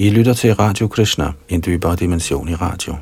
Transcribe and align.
I 0.00 0.10
lytter 0.10 0.32
til 0.32 0.54
Radio 0.54 0.88
Krishna, 0.88 1.32
en 1.48 1.62
dybere 1.66 1.96
dimension 1.96 2.48
i 2.48 2.54
radio. 2.54 2.94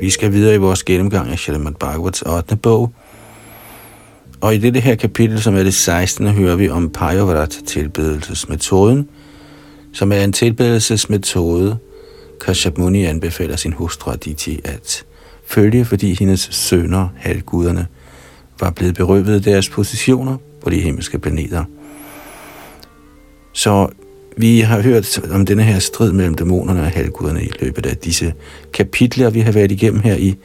Vi 0.00 0.10
skal 0.10 0.32
videre 0.32 0.54
i 0.54 0.58
vores 0.58 0.84
gennemgang 0.84 1.30
af 1.30 1.38
Shalman 1.38 1.74
Bhagavats 1.74 2.22
8. 2.22 2.56
bog, 2.56 2.92
og 4.40 4.54
i 4.54 4.58
dette 4.58 4.80
her 4.80 4.94
kapitel, 4.94 5.42
som 5.42 5.54
er 5.54 5.62
det 5.62 5.74
16. 5.74 6.26
hører 6.26 6.56
vi 6.56 6.68
om 6.68 6.90
Pajavrat 6.90 7.58
tilbedelsesmetoden, 7.66 9.08
som 9.92 10.12
er 10.12 10.24
en 10.24 10.32
tilbedelsesmetode, 10.32 11.78
Kashyap 12.44 12.78
Muni 12.78 13.04
anbefaler 13.04 13.56
sin 13.56 13.72
hustru 13.72 14.10
Aditi 14.10 14.60
at 14.64 15.04
følge, 15.46 15.84
fordi 15.84 16.16
hendes 16.18 16.40
sønner, 16.40 17.08
halvguderne, 17.16 17.86
var 18.60 18.70
blevet 18.70 18.94
berøvet 18.94 19.44
deres 19.44 19.68
positioner 19.68 20.36
på 20.62 20.70
de 20.70 20.80
himmelske 20.80 21.18
planeter. 21.18 21.64
Så 23.52 23.88
vi 24.36 24.60
har 24.60 24.82
hørt 24.82 25.18
om 25.30 25.46
denne 25.46 25.62
her 25.62 25.78
strid 25.78 26.12
mellem 26.12 26.34
dæmonerne 26.34 26.80
og 26.80 26.90
halvguderne 26.90 27.44
i 27.44 27.50
løbet 27.60 27.86
af 27.86 27.96
disse 27.96 28.34
kapitler, 28.72 29.30
vi 29.30 29.40
har 29.40 29.52
været 29.52 29.72
igennem 29.72 30.00
her 30.00 30.14
i 30.14 30.36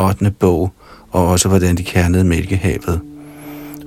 8. 0.00 0.30
bog, 0.30 0.72
og 1.10 1.28
også 1.28 1.48
hvordan 1.48 1.76
de 1.76 1.82
kernede 1.82 2.24
mælkehavet 2.24 3.00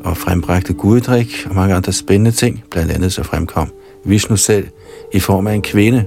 og 0.04 0.18
frembragte 0.18 0.74
guddrik 0.74 1.46
og 1.50 1.56
mange 1.56 1.76
andre 1.76 1.92
spændende 1.94 2.32
ting. 2.32 2.64
Blandt 2.72 2.92
andet 2.92 3.14
så 3.14 3.24
fremkom 3.24 3.72
Vishnu 4.06 4.38
selv 4.38 4.68
i 5.14 5.20
form 5.20 5.48
af 5.48 5.54
en 5.54 5.62
kvinde, 5.62 6.06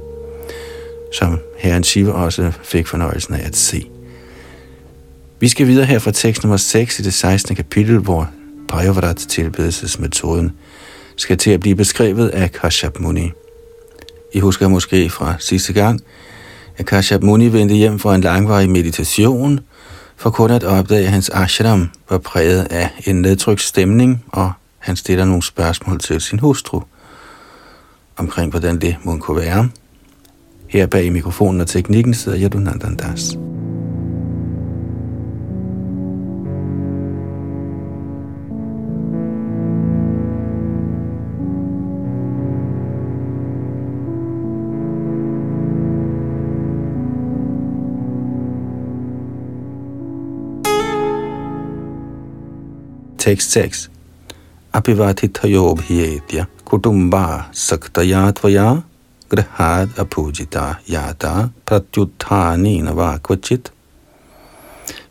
som 1.13 1.39
herren 1.59 1.85
Shiva 1.85 2.13
også 2.13 2.53
fik 2.63 2.87
fornøjelsen 2.87 3.35
af 3.35 3.47
at 3.47 3.57
se. 3.57 3.91
Vi 5.41 5.49
skal 5.49 5.67
videre 5.67 5.87
her 5.87 5.99
fra 5.99 6.11
tekst 6.11 6.43
nummer 6.43 6.57
6 6.57 6.99
i 6.99 7.03
det 7.03 7.15
16. 7.15 7.57
kapitel, 7.57 7.99
hvor 7.99 8.31
Pajavrat 8.69 9.17
tilbedelsesmetoden 9.17 10.53
skal 11.17 11.39
til 11.39 11.51
at 11.51 11.61
blive 11.61 11.75
beskrevet 11.75 12.29
af 12.29 12.53
Kashyap 12.53 12.99
Muni. 13.01 13.31
I 14.33 14.41
husker 14.41 14.69
måske 14.69 15.11
fra 15.11 15.35
sidste 15.39 15.73
gang, 15.73 16.01
at 16.77 16.87
Kashyap 16.87 17.23
Muni 17.23 17.49
vendte 17.49 17.75
hjem 17.75 17.99
fra 17.99 18.15
en 18.15 18.21
langvarig 18.21 18.71
meditation, 18.71 19.61
for 20.17 20.31
kun 20.31 20.51
at 20.51 20.65
opdage, 20.65 21.05
at 21.05 21.11
hans 21.11 21.29
ashram 21.31 21.91
var 22.11 22.19
præget 22.19 22.67
af 22.71 22.91
en 23.05 23.23
nedtrykt 23.23 23.63
stemning, 23.63 24.25
og 24.29 24.53
han 24.79 24.97
stiller 24.97 25.25
nogle 25.25 25.43
spørgsmål 25.43 26.01
til 26.01 26.21
sin 26.21 26.39
hustru 26.39 26.81
omkring, 28.17 28.51
hvordan 28.51 28.81
det 28.81 28.97
må 29.05 29.17
kunne 29.17 29.41
være. 29.41 29.69
Her 30.69 30.87
bag 30.87 31.13
mikrofonen 31.13 31.61
og 31.61 31.67
teknikken 31.67 32.15
sidder 32.15 32.39
Yadunandandas. 32.41 33.29
Das. 33.29 33.68
Tekst 53.29 53.51
6. 53.51 53.91
Apivatitayobhyetya 54.73 56.45
kutumba 56.65 57.49
saktaya 57.53 58.33
tvaya 58.33 58.83
grahad 59.29 59.89
apujita 59.99 60.75
yata 60.89 61.49
pratyuthanina 61.67 62.93
vakvachit. 62.93 63.73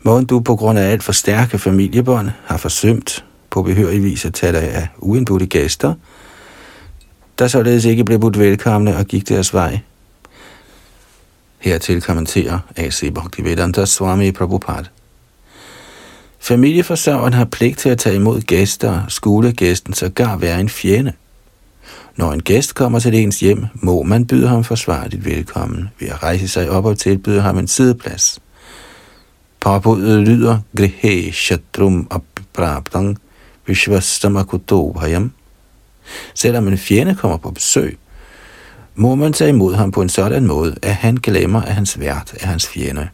Måden 0.01 0.25
du 0.25 0.39
på 0.39 0.55
grund 0.55 0.79
af 0.79 0.91
alt 0.91 1.03
for 1.03 1.11
stærke 1.11 1.57
familiebånd 1.57 2.29
har 2.45 2.57
forsømt 2.57 3.25
på 3.49 3.63
behørig 3.63 4.03
vis 4.03 4.25
at 4.25 4.33
tage 4.33 4.53
dig 4.53 4.71
af 4.71 4.87
uindbudte 4.97 5.45
gæster, 5.45 5.93
der 7.39 7.47
således 7.47 7.85
ikke 7.85 8.03
blev 8.03 8.19
budt 8.19 8.39
velkomne 8.39 8.97
og 8.97 9.05
gik 9.05 9.29
deres 9.29 9.53
vej. 9.53 9.79
Hertil 11.59 12.01
kommenterer 12.01 12.59
A.C. 12.75 13.13
Bhaktivedanta 13.13 13.85
Swami 13.85 14.31
Prabhupada. 14.31 14.96
Familieforsørgeren 16.39 17.33
har 17.33 17.45
pligt 17.45 17.79
til 17.79 17.89
at 17.89 17.97
tage 17.97 18.15
imod 18.15 18.41
gæster, 18.41 19.03
skule 19.07 19.51
gæsten 19.51 19.93
sågar 19.93 20.37
være 20.37 20.59
en 20.59 20.69
fjende. 20.69 21.13
Når 22.15 22.31
en 22.31 22.43
gæst 22.43 22.75
kommer 22.75 22.99
til 22.99 23.13
ens 23.13 23.39
hjem, 23.39 23.65
må 23.73 24.03
man 24.03 24.27
byde 24.27 24.47
ham 24.47 24.63
forsvarligt 24.63 25.25
velkommen 25.25 25.89
ved 25.99 26.07
at 26.07 26.23
rejse 26.23 26.47
sig 26.47 26.69
op 26.69 26.85
og 26.85 26.97
tilbyde 26.97 27.41
ham 27.41 27.57
en 27.57 27.67
sideplads. 27.67 28.39
Påbuddet 29.59 30.27
lyder 30.27 30.59
Grihe 30.77 31.31
Shatrum 31.31 32.07
Abrabdang 32.11 33.17
Vishvastamakutovayam. 33.65 35.31
Selvom 36.33 36.67
en 36.67 36.77
fjende 36.77 37.15
kommer 37.15 37.37
på 37.37 37.51
besøg, 37.51 37.97
må 38.95 39.15
man 39.15 39.33
tage 39.33 39.49
imod 39.49 39.75
ham 39.75 39.91
på 39.91 40.01
en 40.01 40.09
sådan 40.09 40.47
måde, 40.47 40.75
at 40.81 40.93
han 40.95 41.15
glemmer, 41.15 41.61
at 41.61 41.73
hans 41.73 41.99
vært 41.99 42.33
er 42.39 42.47
hans 42.47 42.67
fjende. 42.67 43.09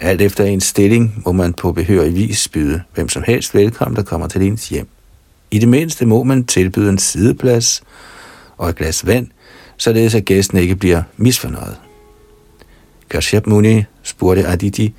Alt 0.00 0.20
efter 0.20 0.44
en 0.44 0.60
stilling 0.60 1.22
må 1.26 1.32
man 1.32 1.52
på 1.52 1.72
behørig 1.72 2.14
vis 2.14 2.48
byde 2.48 2.82
hvem 2.94 3.08
som 3.08 3.22
helst 3.26 3.54
velkommen, 3.54 3.96
der 3.96 4.02
kommer 4.02 4.28
til 4.28 4.42
ens 4.42 4.68
hjem. 4.68 4.88
I 5.50 5.58
det 5.58 5.68
mindste 5.68 6.06
må 6.06 6.22
man 6.22 6.44
tilbyde 6.44 6.90
en 6.90 6.98
sideplads 6.98 7.82
og 8.56 8.68
et 8.68 8.76
glas 8.76 9.06
vand, 9.06 9.26
således 9.76 10.14
at 10.14 10.24
gæsten 10.24 10.58
ikke 10.58 10.76
bliver 10.76 11.02
misfornøjet. 11.16 11.76
Kashyap 13.10 13.46
Muni 13.46 13.84
spurgte 14.02 14.46
Aditi, 14.46 14.94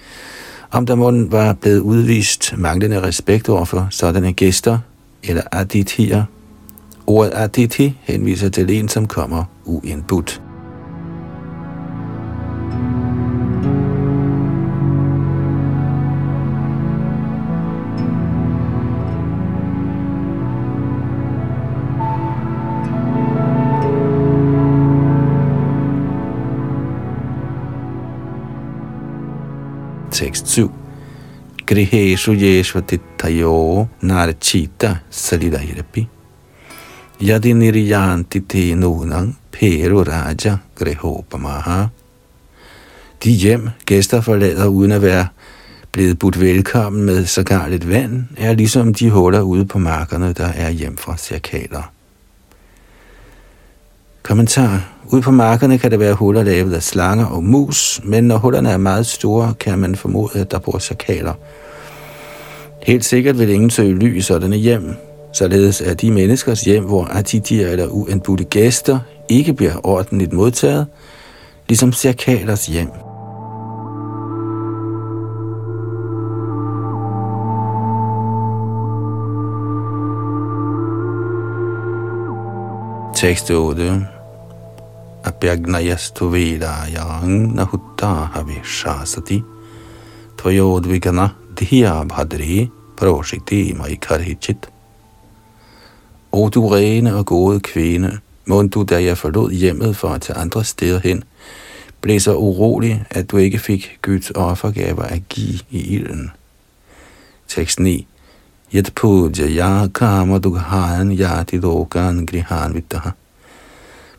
om 0.71 0.85
der 0.85 0.95
måden 0.95 1.31
var 1.31 1.53
blevet 1.53 1.79
udvist 1.79 2.53
manglende 2.57 3.01
respekt 3.01 3.49
over 3.49 3.65
for 3.65 3.87
sådanne 3.91 4.33
gæster, 4.33 4.79
eller 5.23 5.41
Aditier. 5.51 6.23
Ordet 7.07 7.31
Aditi 7.35 7.97
henviser 8.01 8.49
til 8.49 8.69
en, 8.69 8.89
som 8.89 9.07
kommer 9.07 9.45
uindbudt. 9.65 10.41
Tekst 30.21 30.47
7. 30.47 30.69
Griheshu 31.65 32.33
yeshvatittayo 32.33 33.87
narchita 34.01 34.99
salidahirapi. 35.09 36.07
Yadi 37.21 37.53
niryanti 37.53 38.41
te 38.47 38.75
nunang 38.75 39.33
peru 39.51 40.03
raja 40.03 40.57
grihopamaha. 40.75 41.87
De 43.23 43.31
hjem, 43.31 43.69
gæster 43.85 44.21
forlader 44.21 44.67
uden 44.67 44.91
at 44.91 45.01
være 45.01 45.27
blevet 45.91 46.19
budt 46.19 46.39
velkommen 46.39 47.03
med 47.03 47.25
sågar 47.25 47.67
lidt 47.67 47.89
vand, 47.89 48.23
er 48.37 48.53
ligesom 48.53 48.93
de 48.93 49.09
huller 49.09 49.41
ude 49.41 49.65
på 49.65 49.79
markerne, 49.79 50.33
der 50.33 50.47
er 50.47 50.69
hjem 50.69 50.97
fra 50.97 51.17
cirkaler. 51.17 51.91
Kommentar. 54.23 55.00
Ude 55.13 55.21
på 55.21 55.31
markerne 55.31 55.77
kan 55.77 55.91
der 55.91 55.97
være 55.97 56.13
huller 56.13 56.43
lavet 56.43 56.73
af 56.73 56.83
slanger 56.83 57.25
og 57.25 57.43
mus, 57.43 58.01
men 58.03 58.23
når 58.23 58.37
hullerne 58.37 58.69
er 58.69 58.77
meget 58.77 59.05
store, 59.05 59.53
kan 59.59 59.79
man 59.79 59.95
formode, 59.95 60.39
at 60.39 60.51
der 60.51 60.59
bor 60.59 60.79
chakaler. 60.79 61.33
Helt 62.83 63.05
sikkert 63.05 63.39
vil 63.39 63.49
ingen 63.49 63.69
søge 63.69 63.99
ly 63.99 64.17
i 64.17 64.21
sådanne 64.21 64.55
hjem, 64.55 64.95
således 65.33 65.81
er 65.81 65.93
de 65.93 66.11
menneskers 66.11 66.61
hjem, 66.61 66.83
hvor 66.83 67.05
atidier 67.05 67.67
eller 67.67 67.87
uanbudte 67.87 68.43
gæster 68.43 68.99
ikke 69.29 69.53
bliver 69.53 69.85
ordentligt 69.87 70.33
modtaget, 70.33 70.87
ligesom 71.67 71.93
cirkalers 71.93 72.65
hjem. 72.65 72.89
Tekst 83.15 83.51
8 83.51 84.07
apyagnayastu 85.23 86.29
vedayang 86.33 87.55
nahuttaha 87.55 88.43
vishasati 88.43 89.43
tvayodvigana 90.37 91.29
dhiya 91.55 92.03
bhadri 92.09 92.69
proshikti 92.95 93.73
maikarhichit. 93.73 94.69
O 96.31 96.49
du 96.49 96.67
rene 96.67 97.15
og 97.15 97.25
gode 97.25 97.59
kvinde, 97.59 98.19
må 98.45 98.61
du, 98.63 98.83
da 98.83 99.03
jeg 99.03 99.17
forlod 99.17 99.51
hjemmet 99.51 99.95
for 99.95 100.09
at 100.09 100.21
tage 100.21 100.37
andre 100.37 100.63
steder 100.63 100.99
hen, 100.99 101.23
blev 102.01 102.19
så 102.19 102.35
urolig, 102.35 103.05
at 103.09 103.31
du 103.31 103.37
ikke 103.37 103.59
fik 103.59 103.99
Guds 104.01 104.31
offergaver 104.31 105.03
at 105.03 105.21
give 105.29 105.59
i 105.69 105.95
ilden. 105.95 106.31
Tekst 107.47 107.79
9. 107.79 108.07
Yat 108.73 108.91
puja 108.95 109.45
ya 109.45 109.87
kama 109.87 110.39
dughan 110.39 111.11
yati 111.11 111.57
lokan 111.57 112.25
grihan 112.25 112.73
vittaha. 112.73 113.11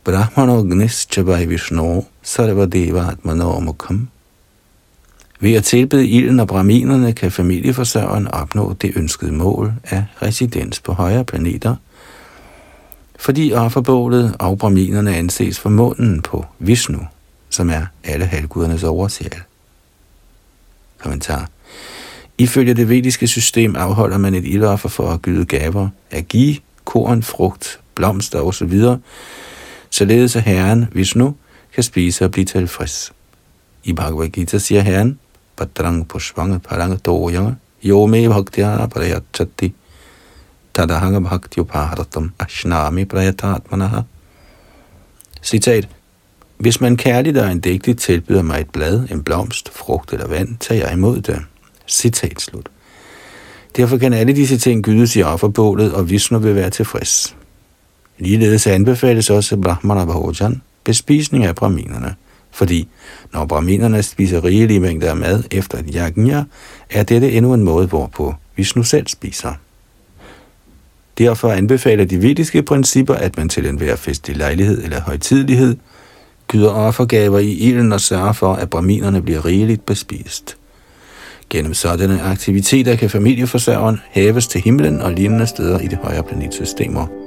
Brahmanognischa 0.05 1.09
Chabai 1.13 1.45
Vishnu 1.45 2.05
Sarvadeva 2.23 3.11
Atmano 3.11 3.61
Mukham. 3.61 4.09
Ved 5.41 5.55
at 5.55 5.65
tilbede 5.65 6.09
ilden 6.09 6.41
og 6.41 6.49
braminerne 6.49 7.13
kan 7.13 7.33
familieforsørgeren 7.33 8.29
opnå 8.29 8.73
det 8.73 8.93
ønskede 8.97 9.33
mål 9.33 9.73
af 9.85 10.05
residens 10.23 10.81
på 10.81 10.93
højere 10.93 11.25
planeter, 11.25 11.77
fordi 13.17 13.53
offerbålet 13.53 14.37
og 14.39 14.59
braminerne 14.59 15.17
anses 15.17 15.61
for 15.61 15.71
munden 15.71 16.23
på 16.23 16.47
Vishnu, 16.59 17.01
som 17.51 17.71
er 17.71 17.87
alle 18.05 18.27
halvgudernes 18.27 18.83
oversjæl. 18.83 19.35
Kommentar. 20.99 21.49
Ifølge 22.39 22.75
det 22.75 22.89
vediske 22.89 23.27
system 23.27 23.77
afholder 23.77 24.19
man 24.19 24.35
et 24.35 24.45
ildoffer 24.45 24.89
for 24.89 25.11
at 25.11 25.23
gyde 25.23 25.45
gaver, 25.45 25.89
at 26.11 26.29
give 26.29 26.57
korn, 26.85 27.23
frugt, 27.23 27.81
blomster 27.95 28.41
osv., 28.41 28.83
således 29.93 30.37
at 30.37 30.43
Herren, 30.43 30.87
Vishnu, 30.93 31.35
kan 31.75 31.83
spise 31.83 32.25
og 32.25 32.31
blive 32.31 32.45
tilfreds. 32.45 33.13
I 33.85 33.93
Bhagavad 33.93 34.29
Gita 34.29 34.59
siger 34.59 34.81
Herren, 34.81 35.19
Padrang 35.57 36.09
pushvang 36.09 36.63
Paranga 36.63 36.97
doyang, 36.97 37.61
yo 37.85 38.07
me 38.07 38.29
bhaktya 38.29 38.87
prayachati, 38.87 39.75
tadahanga 40.75 41.19
bhaktyopharatam 41.19 42.33
ashnami 42.39 43.05
prayatatmanaha. 43.05 44.01
Citat. 45.43 45.89
Hvis 46.59 46.81
man 46.81 46.97
kærligt 46.97 47.37
og 47.37 47.51
andægtigt 47.51 48.01
tilbyder 48.01 48.43
mig 48.43 48.61
et 48.61 48.71
blad, 48.71 49.09
en 49.11 49.23
blomst, 49.23 49.69
frugt 49.73 50.13
eller 50.13 50.29
vand, 50.29 50.57
tager 50.61 50.85
jeg 50.85 50.93
imod 50.93 51.21
det. 51.21 51.43
Citat 51.89 52.41
slut. 52.41 52.69
Derfor 53.77 53.99
kan 53.99 54.13
alle 54.13 54.33
disse 54.33 54.59
ting 54.59 54.85
gydes 54.85 55.17
i 55.17 55.23
offerbålet, 55.23 55.95
og 55.95 56.11
Vishnu 56.11 56.39
vil 56.39 56.55
være 56.55 56.71
tilfreds. 56.71 57.37
Ligeledes 58.19 58.67
anbefales 58.67 59.31
også 59.31 59.57
Brahmana 59.57 60.05
Bhojan, 60.05 60.63
bespisning 60.85 61.45
af 61.45 61.55
braminerne, 61.55 62.15
fordi 62.51 62.89
når 63.33 63.45
braminerne 63.45 64.03
spiser 64.03 64.45
rigelige 64.45 64.81
mængder 64.81 65.11
af 65.11 65.17
mad 65.17 65.43
efter 65.51 65.79
et 65.79 65.91
yajna, 65.95 66.45
er 66.91 67.03
dette 67.03 67.33
endnu 67.33 67.55
en 67.55 67.65
måde, 67.65 67.87
hvorpå 67.87 68.35
Vishnu 68.57 68.83
selv 68.83 69.07
spiser. 69.07 69.53
Derfor 71.19 71.53
anbefaler 71.53 72.05
de 72.05 72.23
vediske 72.23 72.63
principper, 72.63 73.15
at 73.15 73.37
man 73.37 73.49
til 73.49 73.67
enhver 73.67 73.97
festlig 73.97 74.37
lejlighed 74.37 74.85
eller 74.85 75.01
højtidlighed 75.01 75.77
gyder 76.49 76.71
offergaver 76.71 77.39
i 77.39 77.53
ilden 77.53 77.93
og 77.93 78.01
sørger 78.01 78.33
for, 78.33 78.55
at 78.55 78.71
braminerne 78.71 79.23
bliver 79.23 79.45
rigeligt 79.45 79.87
bespist. 79.87 80.57
Gennem 81.51 81.75
sådanne 81.75 82.23
aktiviteter 82.23 82.97
kan 82.97 83.11
familieforsørgeren 83.11 84.01
hæves 84.11 84.47
til 84.49 84.61
himlen 84.61 85.01
og 85.01 85.13
lignende 85.13 85.47
steder 85.47 85.79
i 85.79 85.87
det 85.87 85.99
højere 86.03 86.23
planetsystemer. 86.23 87.22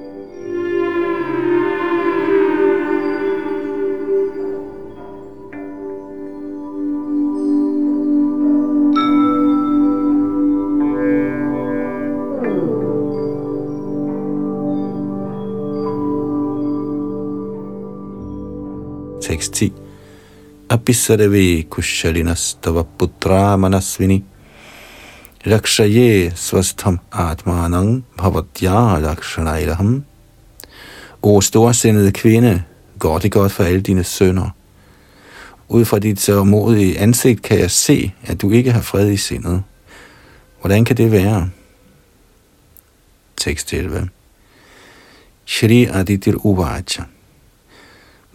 Tekst 19.46 19.74
10 20.70 21.64
kushalinastava 21.70 22.84
putra 22.98 23.58
manasvini 23.58 24.24
lakshaye 25.46 26.32
svastham 26.36 27.00
atmanang 27.12 28.04
bhavatya 28.18 29.00
lakshanairaham. 29.02 30.04
O 31.22 31.42
storsindede 31.42 32.12
kvinde, 32.12 32.64
går 33.00 33.20
det 33.20 33.32
godt 33.32 33.52
for 33.52 33.64
alle 33.64 33.82
dine 33.82 34.04
sønner. 34.04 34.50
Ud 35.70 35.86
fra 35.86 36.00
dit 36.00 36.22
så 36.22 36.44
modige 36.44 37.00
ansigt 37.00 37.42
kan 37.42 37.60
jeg 37.60 37.72
se, 37.72 38.14
at 38.26 38.42
du 38.42 38.52
ikke 38.52 38.72
har 38.72 38.82
fred 38.82 39.12
i 39.12 39.18
sindet. 39.18 39.64
Hvordan 40.62 40.86
kan 40.86 40.98
det 40.98 41.12
være? 41.12 41.50
Tekst 43.38 43.74
11. 43.74 44.10
Shri 45.46 45.86
Aditir 45.86 46.46
Uvacha 46.46 47.04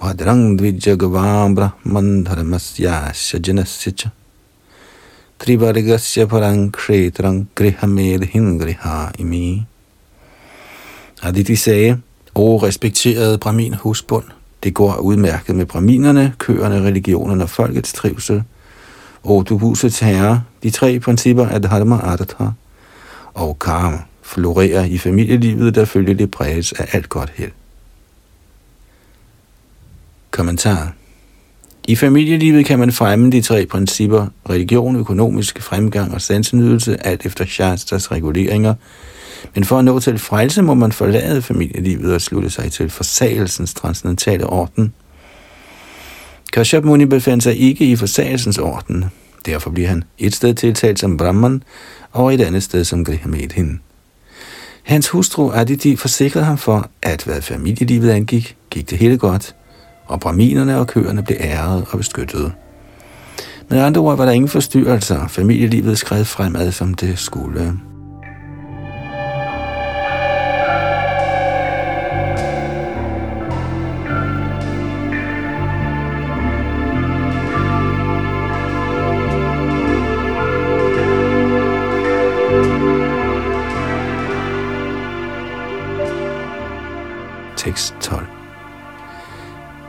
भद्रं 0.01 0.57
द्विजगवां 0.57 1.56
ब्रह्मन्धर्मस्यास्य 1.56 3.39
जनस्य 3.39 3.91
च 3.91 4.07
त्रिवर्गस्य 5.39 6.25
परं 6.25 6.57
क्षेत्रं 6.77 7.35
गृहमेधिन 7.59 8.45
griha 8.62 9.12
imi. 9.19 9.65
Aditi 11.23 11.56
sagde, 11.56 11.97
O 12.35 12.57
respekterede 12.57 13.38
Brahmin 13.38 13.73
husbund, 13.73 14.23
det 14.63 14.73
går 14.73 14.95
udmærket 14.95 15.56
med 15.56 15.65
Brahminerne, 15.65 16.33
køerne, 16.38 16.81
religionerne 16.81 17.44
og 17.44 17.50
folkets 17.50 17.94
trivsel. 17.94 18.44
O 19.23 19.44
du 19.44 19.57
husets 19.57 20.00
herre, 20.00 20.44
de 20.63 20.69
tre 20.69 21.00
principper 21.00 21.47
af 21.47 21.62
Dharma 21.62 21.95
Artha 21.95 22.45
og 23.33 23.59
Karma 23.59 23.97
florerer 24.21 24.83
i 24.83 24.97
familielivet, 24.97 25.75
der 25.75 25.85
følger 25.85 26.13
det 26.13 26.31
præges 26.31 26.71
af 26.73 26.88
alt 26.91 27.09
godt 27.09 27.31
held. 27.35 27.51
Kommentar. 30.30 30.92
I 31.84 31.96
familielivet 31.96 32.66
kan 32.66 32.78
man 32.78 32.92
fremme 32.92 33.30
de 33.30 33.40
tre 33.40 33.66
principper, 33.66 34.26
religion, 34.50 34.96
økonomisk 34.96 35.62
fremgang 35.62 36.14
og 36.14 36.20
sansenydelse, 36.20 37.06
alt 37.06 37.26
efter 37.26 37.46
Shastas 37.46 38.12
reguleringer. 38.12 38.74
Men 39.54 39.64
for 39.64 39.78
at 39.78 39.84
nå 39.84 40.00
til 40.00 40.18
frelse, 40.18 40.62
må 40.62 40.74
man 40.74 40.92
forlade 40.92 41.42
familielivet 41.42 42.14
og 42.14 42.20
slutte 42.20 42.50
sig 42.50 42.72
til 42.72 42.90
forsagelsens 42.90 43.74
transcendentale 43.74 44.46
orden. 44.46 44.94
Kashyap 46.52 46.84
Muni 46.84 47.04
befandt 47.04 47.42
sig 47.42 47.56
ikke 47.56 47.84
i 47.84 47.96
forsagelsens 47.96 48.58
orden. 48.58 49.04
Derfor 49.46 49.70
bliver 49.70 49.88
han 49.88 50.04
et 50.18 50.34
sted 50.34 50.54
tiltalt 50.54 50.98
som 50.98 51.16
Brahman, 51.16 51.62
og 52.12 52.34
et 52.34 52.40
andet 52.40 52.62
sted 52.62 52.84
som 52.84 53.04
Grihamedhin. 53.04 53.80
Hans 54.82 55.08
hustru 55.08 55.50
Aditi 55.52 55.96
forsikrede 55.96 56.44
ham 56.44 56.58
for, 56.58 56.90
at 57.02 57.24
hvad 57.24 57.42
familielivet 57.42 58.10
angik, 58.10 58.56
gik 58.70 58.90
det 58.90 58.98
hele 58.98 59.18
godt– 59.18 59.54
og 60.10 60.20
braminerne 60.20 60.78
og 60.78 60.86
køerne 60.86 61.22
blev 61.22 61.36
æret 61.40 61.84
og 61.90 61.98
beskyttet. 61.98 62.52
Med 63.68 63.80
andre 63.80 64.00
ord 64.00 64.16
var 64.16 64.24
der 64.24 64.32
ingen 64.32 64.48
forstyrrelser. 64.48 65.28
Familielivet 65.28 65.98
skred 65.98 66.24
fremad, 66.24 66.72
som 66.72 66.94
det 66.94 67.18
skulle. 67.18 67.72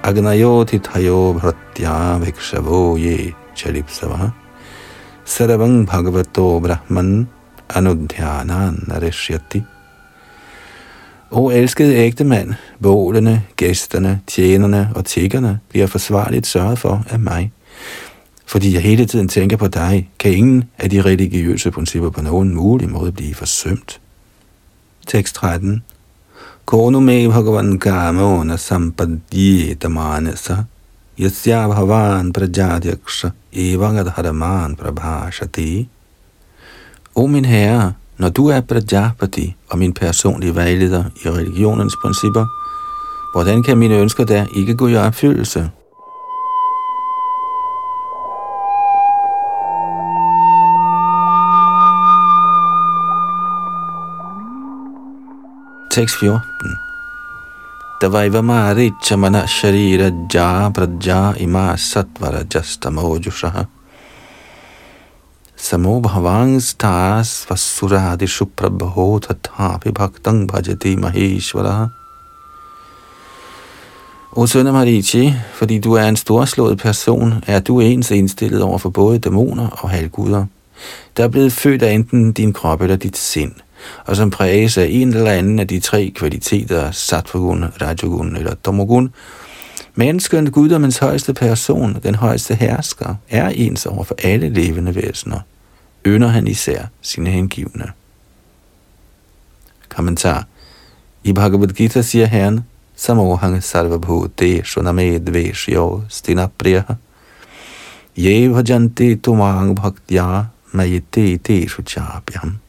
Agnayo 0.03 0.65
Bharatya 0.65 2.19
bhikshavo 2.19 2.97
Ye 2.97 3.33
Chalipsava 3.55 4.33
Sarvang 5.25 5.85
Bhagavato 5.85 6.59
Brahman 6.59 7.27
Anudhyanan 7.69 8.87
Narishyati 8.87 9.63
O 11.31 11.49
elskede 11.49 11.95
ægtemand, 11.95 12.53
bålene, 12.81 13.43
gæsterne, 13.55 14.21
tjenerne 14.27 14.89
og 14.95 15.05
tiggerne 15.05 15.59
bliver 15.69 15.87
forsvarligt 15.87 16.47
sørget 16.47 16.79
for 16.79 17.05
af 17.09 17.19
mig. 17.19 17.51
Fordi 18.45 18.73
jeg 18.73 18.81
hele 18.81 19.05
tiden 19.05 19.27
tænker 19.27 19.57
på 19.57 19.67
dig, 19.67 20.09
kan 20.19 20.33
ingen 20.33 20.63
af 20.79 20.89
de 20.89 21.01
religiøse 21.01 21.71
principper 21.71 22.09
på 22.09 22.21
nogen 22.21 22.55
mulig 22.55 22.89
måde 22.89 23.11
blive 23.11 23.35
forsømt. 23.35 23.99
Tekst 25.07 25.35
13 25.35 25.83
Kono 26.71 27.01
me 27.01 27.27
bhagavan 27.27 27.77
kamo 27.77 28.43
na 28.43 28.55
sampadye 28.55 29.75
manasa 29.89 30.67
yasya 31.19 31.67
bhavan 31.67 32.31
prajadyaksha 32.31 33.33
evangadharaman 33.51 34.77
prabhashati. 34.77 35.85
O 37.15 37.27
min 37.27 37.43
herre, 37.43 37.95
når 38.17 38.29
du 38.29 38.47
er 38.47 38.61
Prajapati 38.61 39.55
og 39.69 39.79
min 39.79 39.93
personlige 39.93 40.55
vejleder 40.55 41.03
i 41.25 41.29
religionens 41.29 41.93
principper, 42.01 42.45
hvordan 43.33 43.63
kan 43.63 43.77
mine 43.77 43.95
ønsker 43.95 44.23
der 44.23 44.45
ikke 44.55 44.75
gå 44.75 44.87
i 44.87 44.95
opfyldelse? 44.95 45.69
Tekst 55.91 56.15
14. 56.19 56.41
Tavaiva 57.99 58.41
maricha 58.41 59.17
mana 59.17 59.45
sharira 59.47 60.09
ja 60.33 60.71
praja 60.73 61.33
ima 61.37 61.77
satvara 61.77 62.43
jastamojushaha. 62.53 63.65
Samo 65.57 65.99
bhavangs 65.99 66.77
tas 66.77 67.45
vasuradi 67.49 68.27
suprabho 68.27 69.19
tathapi 69.19 69.91
bhaktang 69.91 70.47
bhajati 70.47 70.95
maheshvara. 70.95 71.89
O 74.31 74.47
søn 74.47 74.67
af 74.67 74.73
Marichi, 74.73 75.33
fordi 75.53 75.79
du 75.79 75.93
er 75.93 76.07
en 76.07 76.15
storslået 76.15 76.77
person, 76.77 77.43
er 77.47 77.59
du 77.59 77.79
ens 77.79 78.11
indstillet 78.11 78.61
over 78.61 78.77
for 78.77 78.89
både 78.89 79.19
dæmoner 79.19 79.67
og 79.67 79.89
halvguder, 79.89 80.45
der 81.17 81.23
er 81.23 81.27
blevet 81.27 81.53
født 81.53 81.83
af 81.83 81.93
enten 81.93 82.31
din 82.31 82.53
krop 82.53 82.81
eller 82.81 82.95
dit 82.95 83.17
sind, 83.17 83.51
og 84.05 84.15
som 84.15 84.29
præges 84.29 84.77
af 84.77 84.87
en 84.89 85.07
eller 85.07 85.31
anden 85.31 85.59
af 85.59 85.67
de 85.67 85.79
tre 85.79 86.11
kvaliteter, 86.15 86.91
sattvagun, 86.91 87.65
rajagun 87.81 88.35
eller 88.35 88.55
tamogun, 88.63 89.13
Mennesken, 89.95 90.51
guddommens 90.51 90.97
højeste 90.97 91.33
person, 91.33 91.99
den 92.03 92.15
højeste 92.15 92.55
hersker, 92.55 93.15
er 93.29 93.49
ens 93.49 93.85
over 93.85 94.03
for 94.03 94.15
alle 94.23 94.49
levende 94.49 94.95
væsener. 94.95 95.39
Ønder 96.05 96.27
han 96.27 96.47
især 96.47 96.85
sine 97.01 97.29
hengivne. 97.29 97.85
Kommentar. 99.89 100.45
I 101.23 101.33
Bhagavad 101.33 101.67
Gita 101.67 102.01
siger 102.01 102.25
Herren, 102.25 102.59
Samohang 102.95 103.63
sarvabhute 103.63 104.63
shuname 104.63 105.19
dveshyo 105.19 106.01
stinapriya 106.09 106.83
ye 108.17 108.49
bhajanti 108.49 109.15
tumang 109.15 109.75
bhaktya 109.75 110.45
mayete 110.71 111.37
te 111.37 111.67
shuchabhyam. 111.67 112.59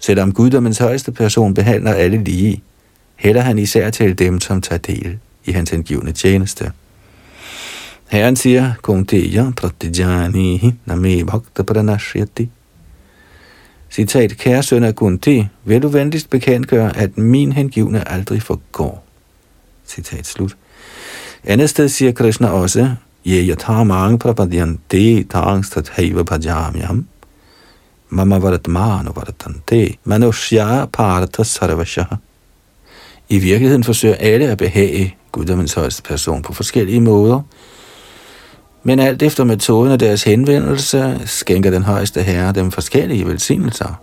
Selvom 0.00 0.32
guddommens 0.32 0.78
højeste 0.78 1.12
person 1.12 1.54
behandler 1.54 1.92
alle 1.92 2.24
lige, 2.24 2.62
hælder 3.16 3.40
han 3.40 3.58
især 3.58 3.90
til 3.90 4.18
dem, 4.18 4.40
som 4.40 4.60
tager 4.60 4.78
del 4.78 5.18
i 5.44 5.52
hans 5.52 5.70
hengivne 5.70 6.12
tjeneste. 6.12 6.72
Herren 8.08 8.36
siger, 8.36 8.72
Kunteya 8.82 9.50
pratijanihi 9.56 10.74
name 10.86 11.24
bhakta 11.24 11.62
pranashyati. 11.62 12.50
Citat, 13.90 14.36
kære 14.36 14.62
søn 14.62 14.84
af 14.84 14.94
Kunti, 14.94 15.46
vil 15.64 15.82
du 15.82 15.88
venligst 15.88 16.30
bekendtgøre, 16.30 16.96
at 16.96 17.18
min 17.18 17.52
hengivne 17.52 18.08
aldrig 18.08 18.42
forgår. 18.42 19.04
Citat 19.86 20.26
slut. 20.26 20.56
Andet 21.44 21.70
sted 21.70 21.88
siger 21.88 22.12
Krishna 22.12 22.48
også, 22.48 22.94
Ye 23.26 23.48
yatamang 23.48 24.20
prapadyante 24.20 25.22
tangstat 25.24 25.88
haiva 25.88 26.22
bhajamyam. 26.22 26.76
Mama 26.88 26.96
varatmano 26.96 27.19
varatante 28.10 29.96
manushya 30.04 30.86
parata 30.86 31.44
sarvashaha. 31.44 32.16
I 33.28 33.38
virkeligheden 33.38 33.84
forsøger 33.84 34.14
alle 34.14 34.46
at 34.50 34.58
behage 34.58 35.16
guddommens 35.32 35.74
højeste 35.74 36.02
person 36.02 36.42
på 36.42 36.52
forskellige 36.52 37.00
måder, 37.00 37.40
men 38.82 38.98
alt 38.98 39.22
efter 39.22 39.44
metoden 39.44 39.92
af 39.92 39.98
deres 39.98 40.22
henvendelse, 40.22 41.20
skænker 41.24 41.70
den 41.70 41.82
højeste 41.82 42.22
herre 42.22 42.52
dem 42.52 42.70
forskellige 42.70 43.26
velsignelser. 43.26 44.00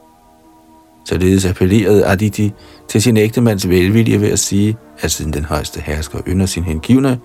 Således 1.06 1.46
appellerede 1.46 2.06
Aditi 2.06 2.54
til 2.88 3.02
sin 3.02 3.18
ægtemands 3.18 3.70
velvilje 3.70 4.22
ved 4.22 4.32
at 4.32 4.40
sige, 4.40 4.78
at 5.00 5.12
siden 5.12 5.34
den 5.34 5.46
højeste 5.46 5.82
hersker 5.82 6.20
ynder 6.28 6.46
sin 6.46 6.64
hengivne, 6.64 7.20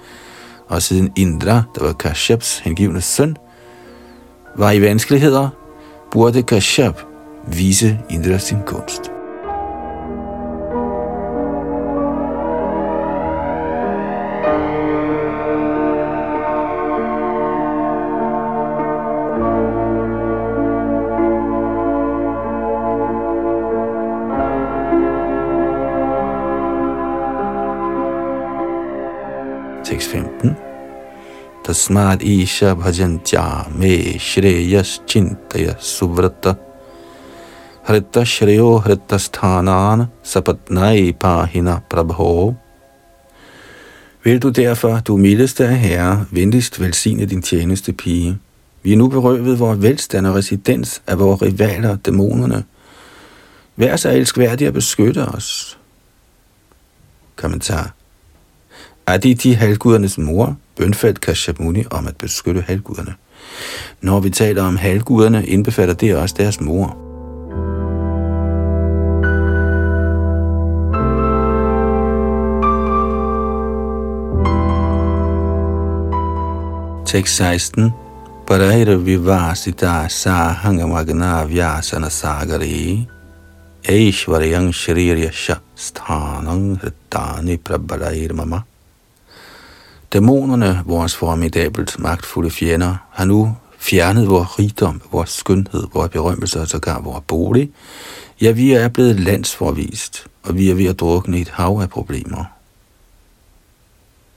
og 0.68 0.82
siden 0.82 1.12
Indra, 1.16 1.62
der 1.74 1.84
var 1.84 1.92
Kashyaps 1.92 2.58
hengivne 2.58 3.00
søn, 3.00 3.36
var 4.56 4.70
i 4.70 4.80
vanskeligheder, 4.80 5.48
burde 6.14 6.46
Kashyap 6.46 7.06
vise 7.48 7.96
Indra 8.08 8.38
sin 8.38 8.64
kunst. 8.64 9.11
Tasmad 31.72 32.20
isha 32.22 32.74
भजन 32.74 33.16
चा 33.26 33.42
मे 33.76 34.18
श्रेयस 34.20 34.90
suvrata 35.08 35.80
सुव्रत 35.80 36.46
हृत 37.88 38.18
श्रेयो 38.24 38.82
sthanan 39.18 40.06
sapatnai 40.22 41.12
pahina 41.12 41.80
prabho 41.88 42.54
Vil 44.24 44.42
du 44.42 44.48
derfor, 44.48 45.00
du 45.00 45.16
mildeste 45.16 45.68
af 45.68 45.78
herre, 45.78 46.26
venligst 46.30 46.80
velsigne 46.80 47.26
din 47.26 47.42
tjeneste 47.42 47.92
pige. 47.92 48.38
Vi 48.82 48.92
er 48.92 48.96
nu 48.96 49.08
berøvet 49.08 49.58
vores 49.58 49.82
velstand 49.82 50.26
og 50.26 50.34
residens 50.34 51.02
af 51.06 51.18
vores 51.18 51.42
rivaler, 51.42 51.96
dæmonerne. 51.96 52.64
Vær 53.76 53.96
så 53.96 54.10
elskværdig 54.10 54.66
at 54.66 54.74
beskytte 54.74 55.24
os. 55.24 55.78
Kommentar. 57.36 57.94
Aditi, 59.06 59.52
halvgudernes 59.52 60.18
mor, 60.18 60.56
bønfaldt 60.76 61.20
Kashyap 61.20 61.58
Muni 61.58 61.84
om 61.90 62.06
at 62.06 62.16
beskytte 62.16 62.64
halvguderne. 62.66 63.14
Når 64.00 64.20
vi 64.20 64.30
taler 64.30 64.62
om 64.62 64.76
halvguderne, 64.76 65.46
indbefatter 65.46 65.94
det 65.94 66.16
også 66.16 66.34
deres 66.38 66.60
mor. 66.60 66.98
Tekst 77.06 77.36
16. 77.36 77.90
Paraira 78.46 78.96
vivasita 78.96 80.08
sahangamagna 80.08 81.44
vyasana 81.44 82.08
sagari 82.08 83.06
Eishvaryang 83.84 84.72
shriryasha 84.74 85.56
sthanang 85.76 86.78
hrittani 86.80 87.56
prabhalair 87.56 88.32
mama 88.32 88.62
Dæmonerne, 90.12 90.82
vores 90.86 91.16
formidabelt 91.16 91.98
magtfulde 91.98 92.50
fjender, 92.50 92.96
har 93.10 93.24
nu 93.24 93.56
fjernet 93.78 94.28
vores 94.28 94.58
rigdom, 94.58 95.02
vores 95.12 95.30
skønhed, 95.30 95.86
vores 95.94 96.10
berømmelse 96.10 96.60
og 96.60 96.68
sågar 96.68 97.00
vores 97.00 97.24
bolig. 97.26 97.70
Ja, 98.40 98.50
vi 98.50 98.72
er 98.72 98.88
blevet 98.88 99.20
landsforvist, 99.20 100.26
og 100.42 100.56
vi 100.56 100.70
er 100.70 100.74
ved 100.74 100.86
at 100.86 101.00
drukne 101.00 101.38
i 101.38 101.40
et 101.40 101.48
hav 101.48 101.80
af 101.82 101.90
problemer. 101.90 102.44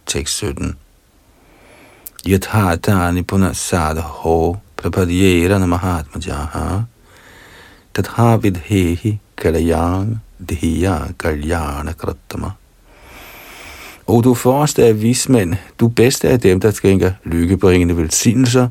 Tekst 0.05 0.35
17 0.35 0.75
Yathatani 2.27 3.21
punasada 3.21 4.01
ho 4.01 4.57
prapadyerana 4.77 5.65
mahatma 5.65 6.21
jaha 6.27 6.81
tatha 7.93 8.35
vidhehi 8.35 9.19
kalayang 9.37 10.19
dhiya 10.49 11.13
kalyana 11.19 11.91
krattama 11.91 12.51
og 14.07 14.23
du 14.23 14.33
forreste 14.33 14.85
af 14.85 15.01
vismænd, 15.01 15.55
du 15.79 15.87
bedste 15.87 16.29
af 16.29 16.39
dem, 16.39 16.59
der 16.59 16.71
skænker 16.71 17.11
lykkebringende 17.23 17.97
velsignelser, 17.97 18.67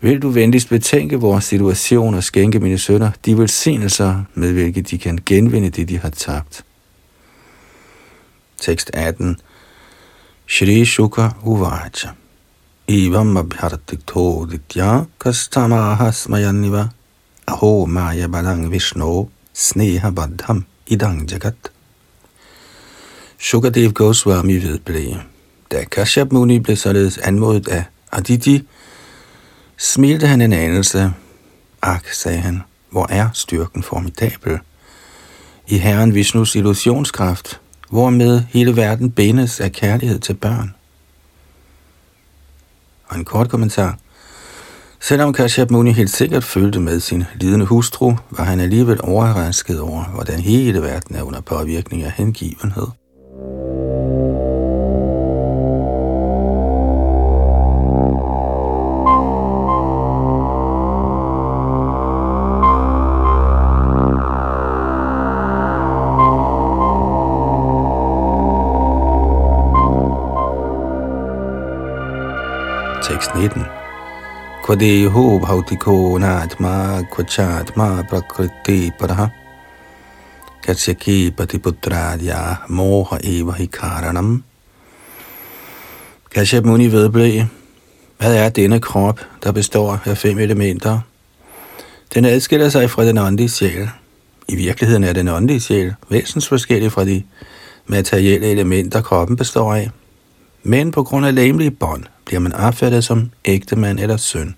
vil 0.00 0.22
du 0.22 0.28
venligst 0.28 0.68
betænke 0.68 1.16
vores 1.16 1.44
situation 1.44 2.14
og 2.14 2.24
skænke 2.24 2.58
mine 2.58 2.78
sønner 2.78 3.10
de 3.24 3.38
velsignelser, 3.38 4.22
med 4.34 4.52
hvilke 4.52 4.82
de 4.82 4.98
kan 4.98 5.18
genvinde 5.26 5.70
det, 5.70 5.88
de 5.88 5.98
har 5.98 6.10
tabt. 6.10 6.64
Tekst 8.58 8.90
18 8.94 9.36
Shri 10.48 10.84
Shuka 10.84 11.28
Uvacha. 11.44 12.08
Evam 12.88 13.36
abhyartikto 13.36 14.44
ditya 14.44 15.04
kastamaha 15.20 16.12
smayaniva 16.12 16.88
aho 17.46 17.86
maya 17.86 18.28
balang 18.28 18.72
vishno 18.72 19.28
sneha 19.54 20.10
badham 20.10 20.64
idang 20.86 21.30
jagat. 21.30 21.77
Sukadev 23.40 23.92
Goswami 23.92 24.56
vedblev. 24.56 25.14
Da 25.72 25.84
Kashyap 25.84 26.32
Muni 26.32 26.58
blev 26.58 26.76
således 26.76 27.18
anmodet 27.18 27.68
af 27.68 27.84
Aditi, 28.12 28.68
smilte 29.76 30.26
han 30.26 30.40
en 30.40 30.52
anelse. 30.52 31.12
Ak, 31.82 32.08
sagde 32.12 32.38
han, 32.38 32.62
hvor 32.90 33.06
er 33.10 33.28
styrken 33.32 33.82
formidabel? 33.82 34.58
I 35.66 35.78
Herren 35.78 36.14
Vishnus 36.14 36.54
illusionskraft, 36.54 37.60
hvormed 37.90 38.42
hele 38.48 38.76
verden 38.76 39.10
bindes 39.10 39.60
af 39.60 39.72
kærlighed 39.72 40.18
til 40.18 40.34
børn. 40.34 40.74
Og 43.08 43.18
en 43.18 43.24
kort 43.24 43.48
kommentar. 43.48 43.98
Selvom 45.00 45.32
Kashyap 45.32 45.70
Muni 45.70 45.92
helt 45.92 46.10
sikkert 46.10 46.44
følte 46.44 46.80
med 46.80 47.00
sin 47.00 47.24
lidende 47.34 47.66
hustru, 47.66 48.16
var 48.30 48.44
han 48.44 48.60
alligevel 48.60 49.00
overrasket 49.02 49.80
over, 49.80 50.04
hvordan 50.04 50.40
hele 50.40 50.82
verden 50.82 51.16
er 51.16 51.22
under 51.22 51.40
påvirkning 51.40 52.02
af 52.02 52.10
hengivenhed. 52.10 52.86
Tekst 73.08 73.34
19. 73.34 73.64
Kvadeho 74.64 75.38
bhautiko 75.38 76.18
natma 76.18 77.02
kvachatma 77.10 78.04
prakriti 78.08 78.92
paraha 78.98 79.30
Katsyaki 80.68 81.30
Patiputra 81.30 82.12
Adya 82.12 82.56
Moha 82.68 83.18
Eva 83.24 83.52
Hikaranam. 83.52 84.44
Kashyap 86.30 86.64
Muni 86.64 86.86
vedblev, 86.86 87.42
hvad 88.18 88.36
er 88.36 88.48
denne 88.48 88.80
krop, 88.80 89.20
der 89.42 89.52
består 89.52 90.00
af 90.04 90.18
fem 90.18 90.38
elementer? 90.38 91.00
Den 92.14 92.24
adskiller 92.24 92.68
sig 92.68 92.90
fra 92.90 93.04
den 93.04 93.18
åndelige 93.18 93.48
sjæl. 93.48 93.88
I 94.48 94.56
virkeligheden 94.56 95.04
er 95.04 95.12
den 95.12 95.28
åndelige 95.28 95.60
sjæl 95.60 95.94
væsensforskellig 96.10 96.92
fra 96.92 97.04
de 97.04 97.22
materielle 97.86 98.46
elementer, 98.46 99.02
kroppen 99.02 99.36
består 99.36 99.74
af. 99.74 99.90
Men 100.62 100.90
på 100.90 101.02
grund 101.02 101.26
af 101.26 101.34
læmelige 101.34 101.70
bånd 101.70 102.04
bliver 102.24 102.40
man 102.40 102.52
opfattet 102.52 103.04
som 103.04 103.30
ægtemand 103.44 104.00
eller 104.00 104.16
søn. 104.16 104.54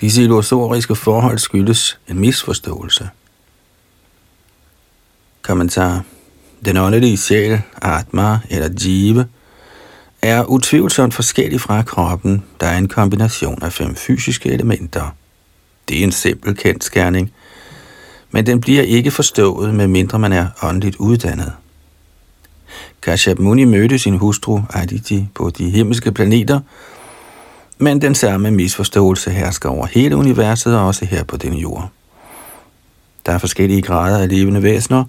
Disse 0.00 0.22
illusoriske 0.22 0.94
forhold 0.94 1.38
skyldes 1.38 1.98
en 2.08 2.18
misforståelse. 2.18 3.08
Kommentar. 5.42 6.04
Den 6.64 6.76
åndelige 6.76 7.16
sjæl, 7.16 7.60
Atma 7.82 8.38
eller 8.50 8.68
Jive, 8.84 9.26
er 10.22 10.44
utvivlsomt 10.44 11.14
forskellig 11.14 11.60
fra 11.60 11.82
kroppen, 11.82 12.42
der 12.60 12.66
er 12.66 12.78
en 12.78 12.88
kombination 12.88 13.62
af 13.62 13.72
fem 13.72 13.94
fysiske 13.94 14.48
elementer. 14.48 15.14
Det 15.88 15.98
er 15.98 16.04
en 16.04 16.12
simpel 16.12 16.56
kendskærning, 16.56 17.32
men 18.30 18.46
den 18.46 18.60
bliver 18.60 18.82
ikke 18.82 19.10
forstået, 19.10 19.74
medmindre 19.74 20.18
man 20.18 20.32
er 20.32 20.46
åndeligt 20.62 20.96
uddannet. 20.96 21.52
Kashyap 23.02 23.38
Muni 23.38 23.64
mødte 23.64 23.98
sin 23.98 24.18
hustru 24.18 24.60
Aditi 24.74 25.28
på 25.34 25.50
de 25.50 25.70
himmelske 25.70 26.12
planeter, 26.12 26.60
men 27.78 28.02
den 28.02 28.14
samme 28.14 28.50
misforståelse 28.50 29.30
hersker 29.30 29.68
over 29.68 29.86
hele 29.86 30.16
universet 30.16 30.76
og 30.76 30.86
også 30.86 31.04
her 31.04 31.24
på 31.24 31.36
denne 31.36 31.56
jord. 31.56 31.90
Der 33.26 33.32
er 33.32 33.38
forskellige 33.38 33.82
grader 33.82 34.18
af 34.18 34.28
levende 34.28 34.62
væsener, 34.62 35.04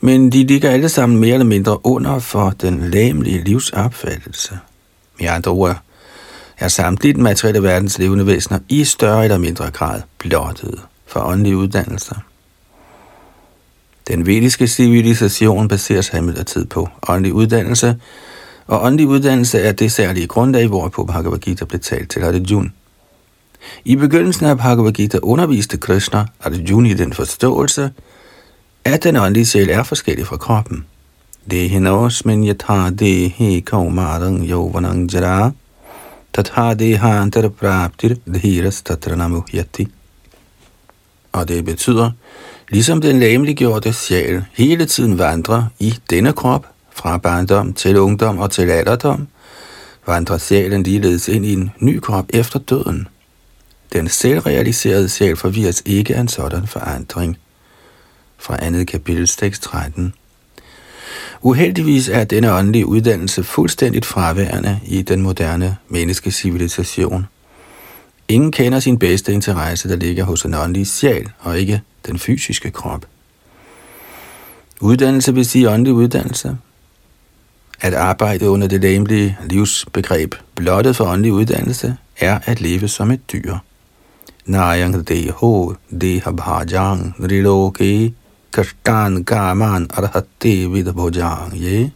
men 0.00 0.32
de 0.32 0.46
ligger 0.46 0.70
alle 0.70 0.88
sammen 0.88 1.18
mere 1.18 1.34
eller 1.34 1.46
mindre 1.46 1.86
under 1.86 2.18
for 2.18 2.50
den 2.50 2.90
læmelige 2.90 3.44
livsopfattelse. 3.44 4.58
Med 5.20 5.28
andre 5.28 5.50
ord 5.50 5.78
er 6.58 6.68
samtlige 6.68 7.14
den 7.14 7.22
materielle 7.22 7.62
verdens 7.62 7.98
levende 7.98 8.26
væsener 8.26 8.58
i 8.68 8.84
større 8.84 9.24
eller 9.24 9.38
mindre 9.38 9.70
grad 9.70 10.02
blottet 10.18 10.80
for 11.06 11.20
åndelige 11.20 11.56
uddannelser. 11.56 12.16
Den 14.08 14.26
vediske 14.26 14.68
civilisation 14.68 15.68
baserer 15.68 16.02
sig 16.02 16.18
imidlertid 16.18 16.66
på 16.66 16.88
åndelig 17.08 17.32
uddannelse, 17.32 17.96
og 18.66 18.82
åndelig 18.82 19.06
uddannelse 19.06 19.58
er 19.58 19.72
det 19.72 19.92
særlige 19.92 20.26
grundlag, 20.26 20.66
hvorpå 20.66 21.04
Bhagavad 21.04 21.38
Gita 21.38 21.64
blev 21.64 21.80
talt 21.80 22.10
til 22.10 22.24
Arjuna. 22.24 22.70
I 23.84 23.96
begyndelsen 23.96 24.46
af 24.46 24.56
Bhagavad 24.56 24.92
Gita 24.92 25.18
underviste 25.22 25.76
Krishna 25.76 26.26
Arjuna 26.40 26.88
i 26.88 26.94
den 26.94 27.12
forståelse, 27.12 27.90
at 28.84 29.04
den 29.04 29.16
åndelige 29.16 29.46
sjæl 29.46 29.70
er 29.70 29.82
forskellig 29.82 30.26
fra 30.26 30.36
kroppen. 30.36 30.84
Det 31.50 31.70
hinos 31.70 32.24
men 32.24 32.48
yatha 32.48 32.90
dehi 32.90 33.60
kaumarang 33.60 34.50
yovanang 34.50 35.12
jara 35.12 35.50
tatha 36.32 36.74
deha 36.74 37.20
antarpraptir 37.20 38.14
dhiras 38.26 38.82
tatranamuhyati. 38.82 39.88
Og 41.32 41.48
det 41.48 41.64
betyder, 41.64 42.10
ligesom 42.70 43.00
den 43.00 43.20
læmeliggjorte 43.20 43.92
sjæl 43.92 44.44
hele 44.52 44.86
tiden 44.86 45.18
vandrer 45.18 45.64
i 45.78 45.94
denne 46.10 46.32
krop, 46.32 46.66
fra 46.90 47.18
barndom 47.18 47.72
til 47.72 47.98
ungdom 47.98 48.38
og 48.38 48.50
til 48.50 48.70
alderdom, 48.70 49.26
vandrer 50.06 50.38
sjælen 50.38 50.82
ligeledes 50.82 51.28
ind 51.28 51.46
i 51.46 51.52
en 51.52 51.70
ny 51.80 52.00
krop 52.00 52.24
efter 52.28 52.58
døden. 52.58 53.08
Den 53.94 54.08
selvrealiserede 54.08 55.08
sjæl 55.08 55.36
forvirres 55.36 55.82
ikke 55.86 56.16
af 56.16 56.20
en 56.20 56.28
sådan 56.28 56.66
forandring. 56.66 57.38
Fra 58.38 58.56
andet 58.64 58.86
kapitel 58.86 59.26
tekst 59.26 59.62
13. 59.62 60.14
Uheldigvis 61.42 62.08
er 62.08 62.24
denne 62.24 62.52
åndelige 62.52 62.86
uddannelse 62.86 63.44
fuldstændigt 63.44 64.04
fraværende 64.04 64.80
i 64.84 65.02
den 65.02 65.22
moderne 65.22 65.76
menneskecivilisation. 65.88 67.26
Ingen 68.28 68.52
kender 68.52 68.80
sin 68.80 68.98
bedste 68.98 69.32
interesse, 69.32 69.88
der 69.88 69.96
ligger 69.96 70.24
hos 70.24 70.42
en 70.42 70.54
åndelig 70.54 70.86
sjæl, 70.86 71.30
og 71.38 71.58
ikke 71.58 71.82
den 72.06 72.18
fysiske 72.18 72.70
krop. 72.70 73.06
Uddannelse 74.80 75.34
vil 75.34 75.44
sige 75.44 75.70
åndelig 75.70 75.92
uddannelse. 75.92 76.56
At 77.80 77.94
arbejde 77.94 78.50
under 78.50 78.66
det 78.66 78.80
læmelige 78.80 79.38
livsbegreb, 79.44 80.34
blottet 80.54 80.96
for 80.96 81.04
åndelig 81.04 81.32
uddannelse, 81.32 81.96
er 82.18 82.38
at 82.44 82.60
leve 82.60 82.88
som 82.88 83.10
et 83.10 83.32
dyr. 83.32 83.56
Nayang 84.46 85.04
deho 85.08 85.74
deha 85.90 86.30
bhajang 86.30 87.14
riloke 87.18 88.12
कामान 88.52 89.24
kaman 89.24 89.88
arhate 89.88 90.68
vidabhojang 90.68 91.54
ye. 91.54 91.92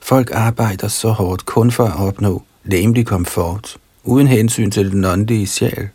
Folk 0.00 0.30
arbejder 0.30 0.88
så 0.88 1.12
hårdt 1.12 1.46
kun 1.46 1.70
for 1.70 1.84
at 1.84 1.96
opnå 1.96 2.42
nemlig 2.64 3.06
komfort, 3.06 3.76
uden 4.04 4.26
hensyn 4.26 4.70
til 4.70 4.92
den 4.92 5.04
åndelige 5.04 5.46
sjæl. 5.46 5.88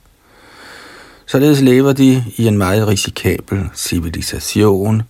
Således 1.25 1.61
lever 1.61 1.93
de 1.93 2.23
i 2.37 2.47
en 2.47 2.57
meget 2.57 2.87
risikabel 2.87 3.69
civilisation, 3.75 5.03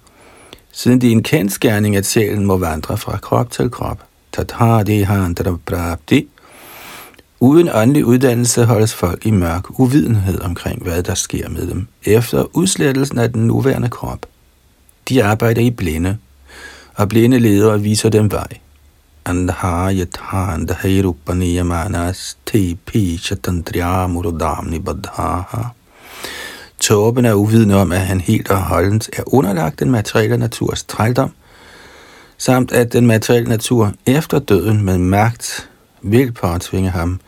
siden 0.72 1.02
det 1.02 1.08
er 1.08 1.12
en 1.12 1.24
kendskærning, 1.24 1.96
at 1.96 2.06
sjælen 2.06 2.46
må 2.46 2.58
vandre 2.58 2.98
fra 2.98 3.18
krop 3.18 3.52
til 3.52 3.72
krop. 3.72 4.04
Uden 7.40 7.70
åndelig 7.74 8.06
uddannelse 8.06 8.66
holdes 8.66 8.94
folk 8.94 9.26
i 9.26 9.32
mørk 9.32 9.80
uvidenhed 9.80 10.42
omkring, 10.42 10.84
hvad 10.84 11.04
der 11.04 11.16
sker 11.16 11.50
med 11.50 11.68
dem, 11.68 11.88
efter 12.04 12.58
udslettelsen 12.58 13.18
af 13.18 13.34
den 13.34 13.48
nuværende 13.48 13.90
krop. 13.90 14.26
De 15.10 15.24
arbejder 15.24 15.62
i 15.62 15.72
blinde, 15.72 16.18
og 16.96 17.10
blinde 17.10 17.40
ledere 17.40 17.82
viser 17.82 18.10
dem 18.10 18.32
vej. 18.32 18.48
Tåben 26.80 27.26
er 27.26 27.34
uvidende 27.34 27.76
om, 27.76 27.92
at 27.92 28.00
han 28.00 28.22
helt 28.22 28.52
og 28.52 28.62
holdent 28.62 29.10
er 29.18 29.34
underlagt 29.34 29.80
den 29.80 29.92
materielle 29.92 30.38
naturs 30.38 30.84
trældom, 30.84 31.32
samt 32.38 32.72
at 32.72 32.94
den 32.94 33.08
materielle 33.08 33.50
natur 33.50 33.94
efter 34.06 34.40
døden 34.40 34.84
med 34.84 34.98
magt 34.98 35.70
vil 36.12 36.32
påtvinge 36.32 36.90
ham 36.90 37.20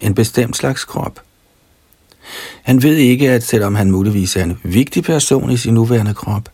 en 0.00 0.14
bestemt 0.14 0.56
slags 0.56 0.84
krop. 0.84 1.20
Han 2.62 2.82
ved 2.82 2.96
ikke, 2.96 3.30
at 3.30 3.42
selvom 3.42 3.74
han 3.74 3.90
muligvis 3.90 4.36
er 4.36 4.42
en 4.42 4.58
vigtig 4.62 5.04
person 5.04 5.50
i 5.50 5.56
sin 5.56 5.74
nuværende 5.74 6.14
krop, 6.14 6.48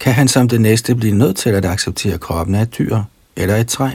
kan 0.00 0.12
han 0.12 0.28
som 0.28 0.48
det 0.48 0.60
næste 0.60 0.94
blive 0.94 1.14
nødt 1.14 1.36
til 1.36 1.50
at 1.50 1.64
acceptere 1.64 2.18
kroppen 2.18 2.54
af 2.54 2.62
et 2.62 2.78
dyr 2.78 3.02
eller 3.36 3.56
et 3.56 3.68
træ, 3.68 3.90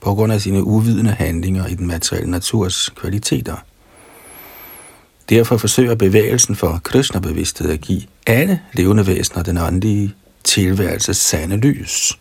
på 0.00 0.14
grund 0.14 0.32
af 0.32 0.40
sine 0.40 0.64
uvidende 0.64 1.10
handlinger 1.10 1.66
i 1.66 1.74
den 1.74 1.86
materielle 1.86 2.30
naturs 2.30 2.88
kvaliteter. 2.88 3.56
Derfor 5.28 5.56
forsøger 5.56 5.94
bevægelsen 5.94 6.56
for 6.56 6.80
Krishna-bevidsthed 6.84 7.70
at 7.70 7.80
give 7.80 8.02
alle 8.26 8.60
levende 8.72 9.06
væsener 9.06 9.42
den 9.42 9.58
åndelige 9.58 10.14
tilværelses 10.44 11.16
sande 11.16 11.56
lys. 11.56 12.18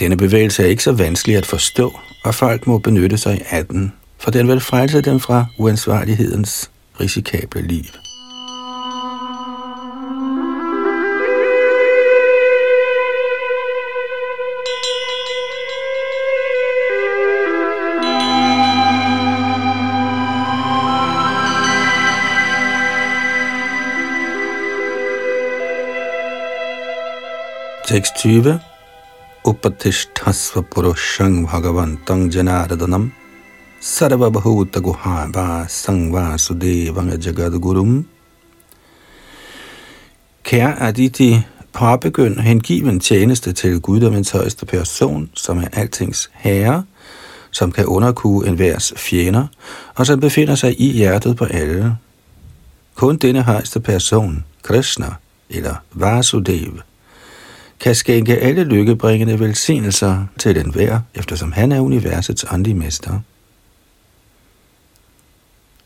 Denne 0.00 0.16
bevægelse 0.16 0.62
er 0.62 0.66
ikke 0.66 0.82
så 0.82 0.92
vanskelig 0.92 1.36
at 1.36 1.46
forstå, 1.46 1.98
og 2.24 2.34
folk 2.34 2.66
må 2.66 2.78
benytte 2.78 3.18
sig 3.18 3.40
af 3.50 3.66
den, 3.66 3.92
for 4.18 4.30
den 4.30 4.48
vil 4.48 4.60
frelse 4.60 5.00
dem 5.00 5.20
fra 5.20 5.46
uansvarlighedens 5.58 6.70
risikable 7.00 7.62
liv. 7.62 7.84
Tekst 27.88 28.14
20 28.16 28.60
उपतिष्ठस्व 29.46 30.60
पुरुषं 30.60 31.44
भगवन्तं 31.44 32.28
जनार्दनं 32.30 33.08
सर्वभूतगुहा 33.82 35.24
वा 35.24 35.66
सं 35.66 36.10
वासुदेवं 36.12 37.10
जगद्गुरुं. 37.10 38.02
Kære 40.44 40.74
Aditi, 40.80 41.46
påbegynd 41.72 42.40
hengiven 42.40 43.00
tjeneste 43.00 43.52
til 43.52 43.80
guddommens 43.80 44.30
højeste 44.30 44.66
person, 44.66 45.30
som 45.34 45.58
er 45.58 45.68
altings 45.72 46.30
herre, 46.34 46.82
som 47.50 47.72
kan 47.72 47.86
underkue 47.86 48.48
enhvers 48.48 48.92
fjender, 48.96 49.46
og 49.94 50.06
som 50.06 50.20
befinder 50.20 50.54
sig 50.54 50.80
i 50.80 50.92
hjertet 50.92 51.36
på 51.36 51.44
alle. 51.44 51.96
Kun 52.94 53.16
denne 53.16 53.42
højeste 53.42 53.80
person, 53.80 54.44
Krishna 54.62 55.14
eller 55.50 55.74
Vasudev, 55.92 56.80
kan 57.80 57.94
skænke 57.94 58.36
alle 58.36 58.64
lykkebringende 58.64 59.40
velsignelser 59.40 60.26
til 60.38 60.54
den 60.54 60.70
hver, 60.70 61.00
eftersom 61.14 61.52
han 61.52 61.72
er 61.72 61.80
universets 61.80 62.44
åndelige 62.52 62.74
mester. 62.74 63.20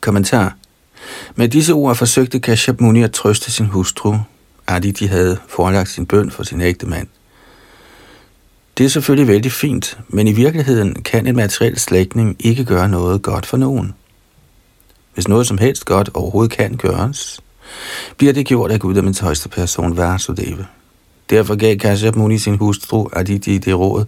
Kommentar. 0.01 0.55
Med 1.35 1.49
disse 1.49 1.73
ord 1.73 1.95
forsøgte 1.95 2.39
Kashyap 2.39 2.81
Muni 2.81 3.03
at 3.03 3.11
trøste 3.11 3.51
sin 3.51 3.65
hustru, 3.65 4.17
Aditi 4.67 5.05
havde 5.05 5.37
forelagt 5.47 5.89
sin 5.89 6.05
bøn 6.05 6.31
for 6.31 6.43
sin 6.43 6.61
ægte 6.61 6.85
mand. 6.85 7.07
Det 8.77 8.85
er 8.85 8.89
selvfølgelig 8.89 9.27
vældig 9.27 9.51
fint, 9.51 9.97
men 10.07 10.27
i 10.27 10.31
virkeligheden 10.31 11.03
kan 11.03 11.27
en 11.27 11.35
materiel 11.35 11.79
slægtning 11.79 12.35
ikke 12.39 12.65
gøre 12.65 12.89
noget 12.89 13.21
godt 13.21 13.45
for 13.45 13.57
nogen. 13.57 13.93
Hvis 15.13 15.27
noget 15.27 15.47
som 15.47 15.57
helst 15.57 15.85
godt 15.85 16.09
overhovedet 16.13 16.57
kan 16.57 16.77
gøres, 16.77 17.41
bliver 18.17 18.33
det 18.33 18.45
gjort 18.45 18.71
af 18.71 18.79
Gud 18.79 18.95
af 18.95 19.03
min 19.03 19.15
højeste 19.21 19.49
person, 19.49 19.97
Vasudeva. 19.97 20.65
Derfor 21.29 21.55
gav 21.55 21.77
Kashyap 21.77 22.15
Muni 22.15 22.37
sin 22.37 22.57
hustru 22.57 23.09
Aditi 23.13 23.57
det 23.57 23.79
råd, 23.79 24.05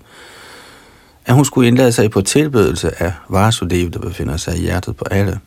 at 1.25 1.35
hun 1.35 1.45
skulle 1.45 1.67
indlade 1.67 1.91
sig 1.91 2.11
på 2.11 2.21
tilbedelse 2.21 3.03
af 3.03 3.13
Vasudev, 3.29 3.89
der 3.89 3.99
befinder 3.99 4.37
sig 4.37 4.57
i 4.57 4.61
hjertet 4.61 4.95
på 4.95 5.05
alle. 5.11 5.39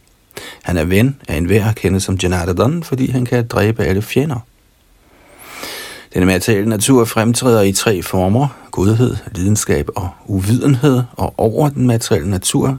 Han 0.62 0.76
er 0.76 0.85
ven 0.85 1.16
af 1.28 1.37
enhver 1.37 1.72
kendt 1.72 2.02
som 2.02 2.14
Janardhan, 2.22 2.83
fordi 2.83 3.11
han 3.11 3.24
kan 3.24 3.46
dræbe 3.46 3.85
alle 3.85 4.02
fjender. 4.02 4.38
Den 6.14 6.26
materielle 6.26 6.68
natur 6.68 7.04
fremtræder 7.04 7.62
i 7.62 7.72
tre 7.72 8.02
former, 8.02 8.48
godhed, 8.70 9.16
lidenskab 9.35 9.88
og 9.96 10.09
uvidenhed, 10.26 11.02
og 11.12 11.35
over 11.38 11.68
den 11.68 11.87
materielle 11.87 12.30
natur, 12.30 12.78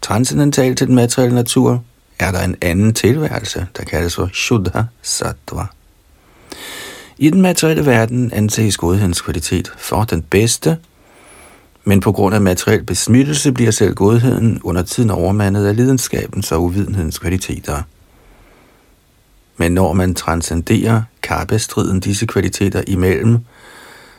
transcendental 0.00 0.76
til 0.76 0.86
den 0.86 0.94
materielle 0.94 1.34
natur, 1.34 1.82
er 2.18 2.30
der 2.30 2.42
en 2.42 2.56
anden 2.62 2.94
tilværelse, 2.94 3.66
der 3.76 3.84
kaldes 3.84 4.14
for 4.14 4.30
Shuddha 4.32 4.82
Sattva. 5.02 5.66
I 7.18 7.30
den 7.30 7.42
materielle 7.42 7.86
verden 7.86 8.32
anses 8.32 8.76
godhedens 8.76 9.20
kvalitet 9.20 9.72
for 9.78 10.04
den 10.04 10.22
bedste, 10.22 10.78
men 11.84 12.00
på 12.00 12.12
grund 12.12 12.34
af 12.34 12.40
materiel 12.40 12.84
besmittelse 12.84 13.52
bliver 13.52 13.70
selv 13.70 13.94
godheden 13.94 14.60
under 14.62 14.82
tiden 14.82 15.10
overmandet 15.10 15.66
af 15.66 15.76
lidenskabens 15.76 16.52
og 16.52 16.62
uvidenhedens 16.62 17.18
kvaliteter. 17.18 17.82
Men 19.56 19.72
når 19.72 19.92
man 19.92 20.14
transcenderer 20.14 21.02
kappestriden 21.22 22.00
disse 22.00 22.26
kvaliteter 22.26 22.82
imellem, 22.86 23.38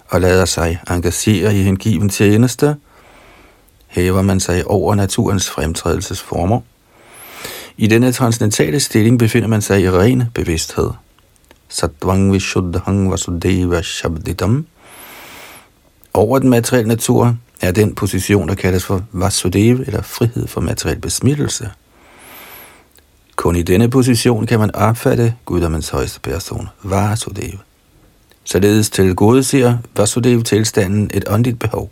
og 0.08 0.21
lader 0.21 0.45
sig 0.45 0.79
engagere 0.89 1.55
i 1.55 1.62
hengiven 1.62 2.10
tjeneste, 2.10 2.75
hæver 3.88 4.21
man 4.21 4.39
sig 4.39 4.67
over 4.67 4.95
naturens 4.95 5.49
fremtrædelsesformer. 5.49 6.62
I 7.77 7.88
denne 7.88 8.12
transcendentale 8.12 8.79
stilling 8.79 9.19
befinder 9.19 9.47
man 9.47 9.62
sig 9.62 9.81
i 9.81 9.89
ren 9.89 10.23
bevidsthed. 10.34 10.89
Satvang 11.69 12.34
vishuddhang 12.34 13.12
vasudeva 13.12 13.82
shabditam. 13.82 14.65
Over 16.13 16.39
den 16.39 16.49
materielle 16.49 16.88
natur 16.88 17.36
er 17.62 17.71
den 17.71 17.95
position, 17.95 18.49
der 18.49 18.56
kaldes 18.56 18.86
for 18.86 19.01
Vasudeva, 19.12 19.84
eller 19.88 20.01
frihed 20.01 20.47
for 20.47 20.62
materiel 20.62 20.99
besmittelse. 20.99 21.69
Kun 23.36 23.56
i 23.56 23.62
denne 23.62 23.89
position 23.89 24.45
kan 24.45 24.60
man 24.60 24.75
opfatte 24.75 25.34
Guddommens 25.45 25.89
højeste 25.89 26.19
person, 26.19 26.67
Vasudeva. 26.84 27.58
Således 28.43 28.89
til 28.89 29.15
gode 29.15 29.43
ser 29.43 29.78
Vasudeva 29.95 30.43
tilstanden 30.43 31.10
et 31.13 31.23
åndeligt 31.30 31.60
behov. 31.60 31.89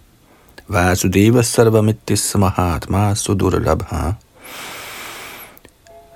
Vasudeva 0.67 1.41
sarvamitti 1.41 2.15
samahatma 2.15 3.15
sudurlabha. 3.15 4.11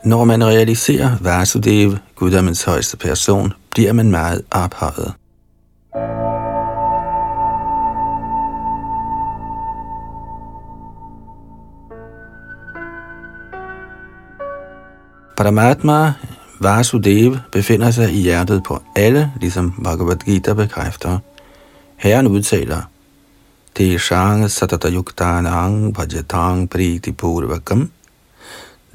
Når 0.03 0.23
man 0.23 0.45
realiserer 0.45 1.17
Vasudev, 1.21 1.97
Guddommens 2.15 2.63
højeste 2.63 2.97
person, 2.97 3.53
bliver 3.71 3.93
man 3.93 4.11
meget 4.11 4.41
ophøjet. 4.51 5.13
Paramatma 15.37 16.13
Vasudev 16.59 17.37
befinder 17.51 17.91
sig 17.91 18.13
i 18.13 18.21
hjertet 18.21 18.63
på 18.63 18.81
alle, 18.95 19.31
ligesom 19.41 19.71
Bhagavad 19.83 20.15
Gita 20.15 20.53
bekræfter. 20.53 21.19
Herren 21.97 22.27
udtaler, 22.27 22.81
Teshang 23.75 24.51
satata 24.51 24.89
yuktanang 24.89 25.93
bhajatang 25.93 26.69
priti 26.69 27.11
purvakam 27.11 27.91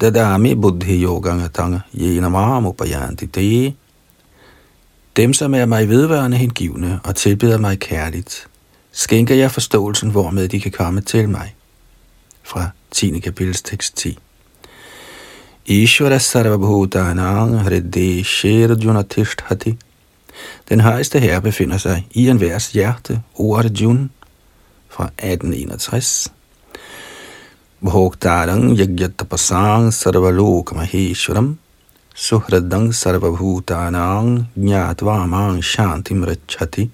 dadami 0.03 0.55
buddhi 0.55 1.03
yogangatang 1.03 1.81
yenamam 1.95 2.67
upayanti 2.67 3.27
te. 3.27 3.75
Dem, 5.17 5.33
som 5.33 5.55
er 5.55 5.67
mig 5.67 5.89
vedvarende 5.89 6.37
hengivne 6.37 7.01
og 7.05 7.17
tilbeder 7.17 7.59
mig 7.59 7.79
kærligt, 7.79 8.49
skænker 8.93 9.35
jeg 9.35 9.51
forståelsen, 9.51 10.11
hvormed 10.11 10.49
de 10.49 10.61
kan 10.61 10.73
komme 10.73 11.01
til 11.01 11.29
mig. 11.29 11.55
Fra 12.43 12.71
10. 12.91 13.19
kapitels 13.19 13.63
tekst 13.63 13.97
10. 13.97 14.19
Ishvara 15.67 16.19
Sarvabhutanang 16.19 17.59
Hridde 17.59 18.25
shirjuna 18.25 19.03
Tishthati. 19.03 19.79
Den 20.69 20.81
højeste 20.81 21.21
herre 21.21 21.43
befinder 21.43 21.79
sig 21.79 22.07
i 22.11 22.29
enhvers 22.29 22.73
hjerte, 22.73 23.23
Arjun, 23.39 24.11
fra 24.89 25.05
1861. 25.05 26.33
Bhoktarang 27.85 28.77
Yagyatapasang 28.79 29.91
Sarvalokamahiswaram 29.91 31.59
Suhradang 32.15 32.93
Sarvabhutanang 32.95 34.47
Jnatvamang 34.57 35.61
Shantim 35.61 36.23
Rachati. 36.23 36.91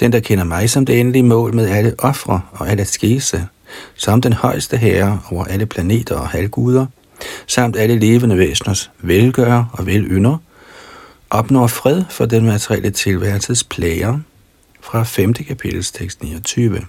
Den, 0.00 0.12
der 0.12 0.20
kender 0.20 0.44
mig 0.44 0.70
som 0.70 0.86
det 0.86 1.00
endelige 1.00 1.22
mål 1.22 1.54
med 1.54 1.68
alle 1.68 1.94
ofre 1.98 2.40
og 2.52 2.68
alle 2.70 2.84
skese, 2.84 3.46
som 3.94 4.20
den 4.20 4.32
højeste 4.32 4.76
herre 4.76 5.20
over 5.30 5.44
alle 5.44 5.66
planeter 5.66 6.16
og 6.16 6.28
halvguder, 6.28 6.86
samt 7.46 7.76
alle 7.76 7.98
levende 7.98 8.38
væseners 8.38 8.90
velgør 8.98 9.64
og 9.72 9.86
velynder, 9.86 10.36
opnår 11.30 11.66
fred 11.66 12.04
for 12.10 12.24
den 12.24 12.44
materielle 12.46 12.90
tilværelses 12.90 13.64
plager 13.64 14.18
fra 14.80 15.02
5. 15.02 15.34
kapitels 15.34 15.92
tekst 15.92 16.22
29. 16.22 16.80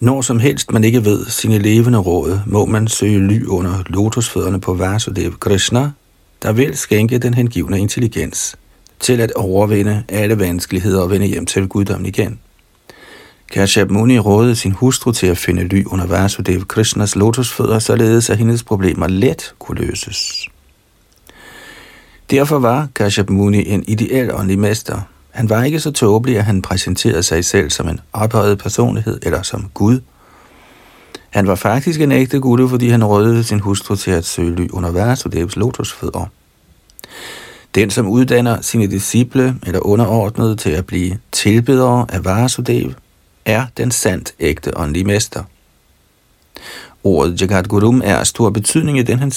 Når 0.00 0.22
som 0.22 0.38
helst 0.38 0.72
man 0.72 0.84
ikke 0.84 1.04
ved 1.04 1.26
sine 1.26 1.58
levende 1.58 1.98
råd, 1.98 2.40
må 2.46 2.66
man 2.66 2.88
søge 2.88 3.28
ly 3.28 3.44
under 3.44 3.82
lotusfødderne 3.86 4.60
på 4.60 4.74
Vasudev 4.74 5.38
Krishna, 5.38 5.90
der 6.42 6.52
vil 6.52 6.76
skænke 6.76 7.18
den 7.18 7.34
hengivne 7.34 7.80
intelligens 7.80 8.56
til 9.00 9.20
at 9.20 9.32
overvinde 9.32 10.04
alle 10.08 10.38
vanskeligheder 10.38 11.02
og 11.02 11.10
vende 11.10 11.26
hjem 11.26 11.46
til 11.46 11.68
guddommen 11.68 12.06
igen. 12.06 12.40
Kashyap 13.52 13.90
Muni 13.90 14.18
rådede 14.18 14.56
sin 14.56 14.72
hustru 14.72 15.12
til 15.12 15.26
at 15.26 15.38
finde 15.38 15.64
ly 15.64 15.84
under 15.84 16.06
Vasudev 16.06 16.64
Krishnas 16.64 17.16
lotusfødder, 17.16 17.78
således 17.78 18.30
at 18.30 18.38
hendes 18.38 18.62
problemer 18.62 19.06
let 19.06 19.54
kunne 19.58 19.86
løses. 19.86 20.48
Derfor 22.30 22.58
var 22.58 22.88
Kashyap 22.94 23.30
Muni 23.30 23.68
en 23.68 23.84
ideel 23.88 24.34
åndelig 24.34 24.58
mester. 24.58 25.00
Han 25.36 25.50
var 25.50 25.64
ikke 25.64 25.80
så 25.80 25.90
tåbelig, 25.90 26.38
at 26.38 26.44
han 26.44 26.62
præsenterede 26.62 27.22
sig 27.22 27.44
selv 27.44 27.70
som 27.70 27.88
en 27.88 28.00
ophøjet 28.12 28.58
personlighed 28.58 29.18
eller 29.22 29.42
som 29.42 29.70
Gud. 29.74 30.00
Han 31.30 31.46
var 31.46 31.54
faktisk 31.54 32.00
en 32.00 32.12
ægte 32.12 32.40
Gud, 32.40 32.68
fordi 32.68 32.88
han 32.88 33.04
rådede 33.04 33.44
sin 33.44 33.60
hustru 33.60 33.96
til 33.96 34.10
at 34.10 34.24
søge 34.24 34.54
ly 34.54 34.68
under 34.72 34.90
Vasudevs 34.90 35.56
lotusfødder. 35.56 36.26
Den, 37.74 37.90
som 37.90 38.08
uddanner 38.08 38.60
sine 38.60 38.86
disciple 38.86 39.56
eller 39.66 39.80
underordnede 39.80 40.56
til 40.56 40.70
at 40.70 40.86
blive 40.86 41.18
tilbedere 41.32 42.06
af 42.08 42.24
Vasudev, 42.24 42.92
er 43.44 43.66
den 43.76 43.90
sandt 43.90 44.34
ægte 44.40 44.78
åndelige 44.78 45.04
mester. 45.04 45.42
Ordet 47.04 47.40
Jagat 47.40 47.68
Gurum 47.68 48.02
er 48.04 48.16
af 48.16 48.26
stor 48.26 48.50
betydning 48.50 48.98
i 48.98 49.02
den 49.02 49.18
her 49.18 49.30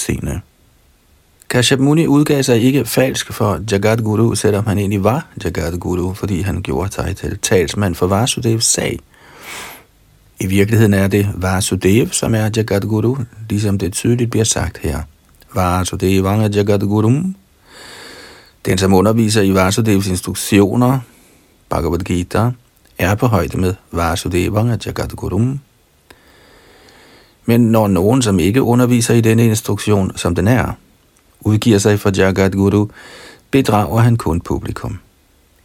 scene. 1.50 1.60
Kashyap 1.60 1.80
Muni 1.80 2.06
udgav 2.06 2.42
sig 2.42 2.62
ikke 2.62 2.84
falsk 2.84 3.32
for 3.32 3.60
Jagat 3.70 4.04
Guru, 4.04 4.34
selvom 4.34 4.66
han 4.66 4.78
egentlig 4.78 5.04
var 5.04 5.26
Jagat 5.44 5.80
Guru, 5.80 6.14
fordi 6.14 6.40
han 6.40 6.62
gjorde 6.62 6.92
sig 6.92 7.16
til 7.16 7.38
talsmand 7.38 7.94
for 7.94 8.06
Vasudevs 8.06 8.64
sag. 8.64 8.98
I 10.40 10.46
virkeligheden 10.46 10.94
er 10.94 11.08
det 11.08 11.28
Vasudev, 11.34 12.08
som 12.12 12.34
er 12.34 12.50
Jagat 12.56 12.82
Guru, 12.82 13.16
ligesom 13.48 13.78
det 13.78 13.92
tydeligt 13.92 14.30
bliver 14.30 14.44
sagt 14.44 14.78
her. 14.78 15.02
Vasudevanga 15.54 16.48
Jagat 16.48 16.80
Guru. 16.80 17.22
Den, 18.66 18.78
som 18.78 18.94
underviser 18.94 19.42
i 19.42 19.54
Vasudevs 19.54 20.06
instruktioner, 20.06 21.00
Bhagavad 21.68 21.98
Gita, 21.98 22.50
er 22.98 23.14
på 23.14 23.26
højde 23.26 23.58
med 23.58 23.74
Vasudevanga 23.92 24.76
Jagadgurum. 24.86 25.60
Men 27.46 27.60
når 27.60 27.88
nogen, 27.88 28.22
som 28.22 28.38
ikke 28.38 28.62
underviser 28.62 29.14
i 29.14 29.20
denne 29.20 29.44
instruktion, 29.44 30.12
som 30.16 30.34
den 30.34 30.48
er, 30.48 30.72
udgiver 31.40 31.78
sig 31.78 32.00
for 32.00 32.10
Jagadguru, 32.16 32.88
bedrager 33.50 34.00
han 34.00 34.16
kun 34.16 34.40
publikum. 34.40 34.98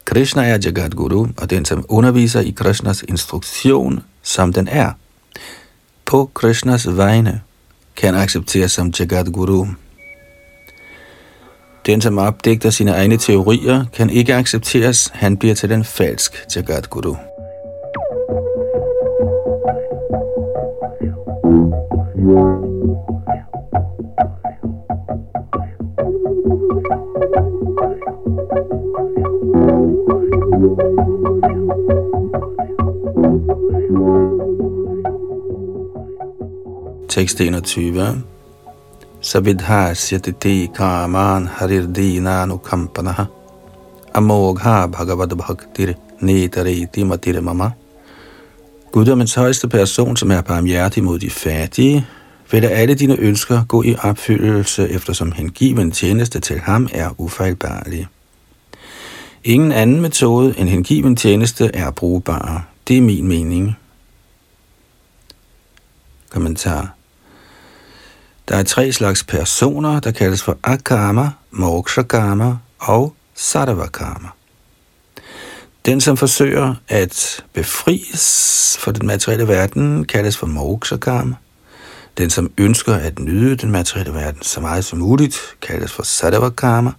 Krishna 0.05 0.43
er 0.43 0.57
Jagadguru, 0.65 1.27
og 1.37 1.49
den, 1.49 1.65
som 1.65 1.85
underviser 1.89 2.39
i 2.39 2.51
Krishnas 2.51 3.03
instruktion, 3.07 4.03
som 4.23 4.53
den 4.53 4.67
er, 4.67 4.91
på 6.05 6.31
Krishnas 6.33 6.87
vegne, 6.87 7.41
kan 7.95 8.15
accepteres 8.15 8.71
som 8.71 8.93
Jagadguru. 8.99 9.67
Den, 11.85 12.01
som 12.01 12.17
opdægter 12.17 12.69
sine 12.69 12.91
egne 12.91 13.17
teorier, 13.17 13.85
kan 13.93 14.09
ikke 14.09 14.35
accepteres. 14.35 15.11
Han 15.13 15.37
bliver 15.37 15.55
til 15.55 15.69
den 15.69 15.83
falsk 15.83 16.45
Jagat 16.55 16.89
Guru. 16.89 17.15
Tekst 37.15 37.41
21. 37.41 38.23
Savidhasyatiti 39.21 40.67
kaman 40.73 41.47
harirdina 41.47 42.45
nukampanaha 42.45 43.25
amogha 44.13 44.87
bhagavad 44.87 45.29
bhaktir 45.37 45.93
netariti 46.21 47.03
matir 47.03 47.41
mama. 47.41 47.71
Guddommens 48.91 49.35
højeste 49.35 49.67
person, 49.67 50.17
som 50.17 50.31
er 50.31 50.41
barmhjertig 50.41 51.03
mod 51.03 51.19
de 51.19 51.29
fattige, 51.29 52.07
vil 52.51 52.61
lade 52.61 52.73
alle 52.73 52.95
dine 52.95 53.19
ønsker 53.19 53.63
gå 53.67 53.83
i 53.83 53.95
opfyldelse, 54.03 54.89
eftersom 54.89 55.31
hengiven 55.31 55.91
tjeneste 55.91 56.39
til 56.39 56.59
ham 56.59 56.89
er 56.93 57.09
ufejlbarlig. 57.17 58.07
Ingen 59.43 59.71
anden 59.71 60.01
metode 60.01 60.59
end 60.59 60.69
hengiven 60.69 61.15
tjeneste 61.15 61.71
er 61.73 61.91
brugbar. 61.91 62.67
Det 62.87 62.97
er 62.97 63.01
min 63.01 63.27
mening. 63.27 63.77
Kommentar. 66.29 66.94
Der 68.47 68.55
er 68.55 68.63
tre 68.63 68.91
slags 68.91 69.23
personer, 69.23 69.99
der 69.99 70.11
kaldes 70.11 70.43
for 70.43 70.57
akama, 70.63 71.29
mokshakama 71.51 72.57
og 72.79 73.15
sarvakama. 73.35 74.27
Den, 75.85 76.01
som 76.01 76.17
forsøger 76.17 76.75
at 76.87 77.43
befries 77.53 78.77
for 78.79 78.91
den 78.91 79.07
materielle 79.07 79.47
verden, 79.47 80.05
kaldes 80.05 80.37
for 80.37 80.47
mokshakama. 80.47 81.35
Den, 82.17 82.29
som 82.29 82.51
ønsker 82.57 82.93
at 82.93 83.19
nyde 83.19 83.55
den 83.55 83.71
materielle 83.71 84.13
verden 84.13 84.41
så 84.41 84.61
meget 84.61 84.85
som 84.85 84.99
muligt, 84.99 85.37
kaldes 85.61 85.91
for 85.91 86.03
sarvakama. 86.03 86.91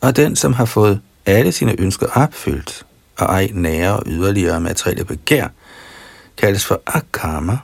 Og 0.00 0.16
den, 0.16 0.36
som 0.36 0.52
har 0.52 0.64
fået 0.64 1.00
alle 1.26 1.52
sine 1.52 1.80
ønsker 1.80 2.06
opfyldt, 2.06 2.86
og 3.18 3.26
ej 3.26 3.50
nære 3.52 4.02
yderligere 4.06 4.60
materielle 4.60 5.04
begær, 5.04 5.48
kaldes 6.36 6.64
for 6.64 6.82
akama. 6.86 7.58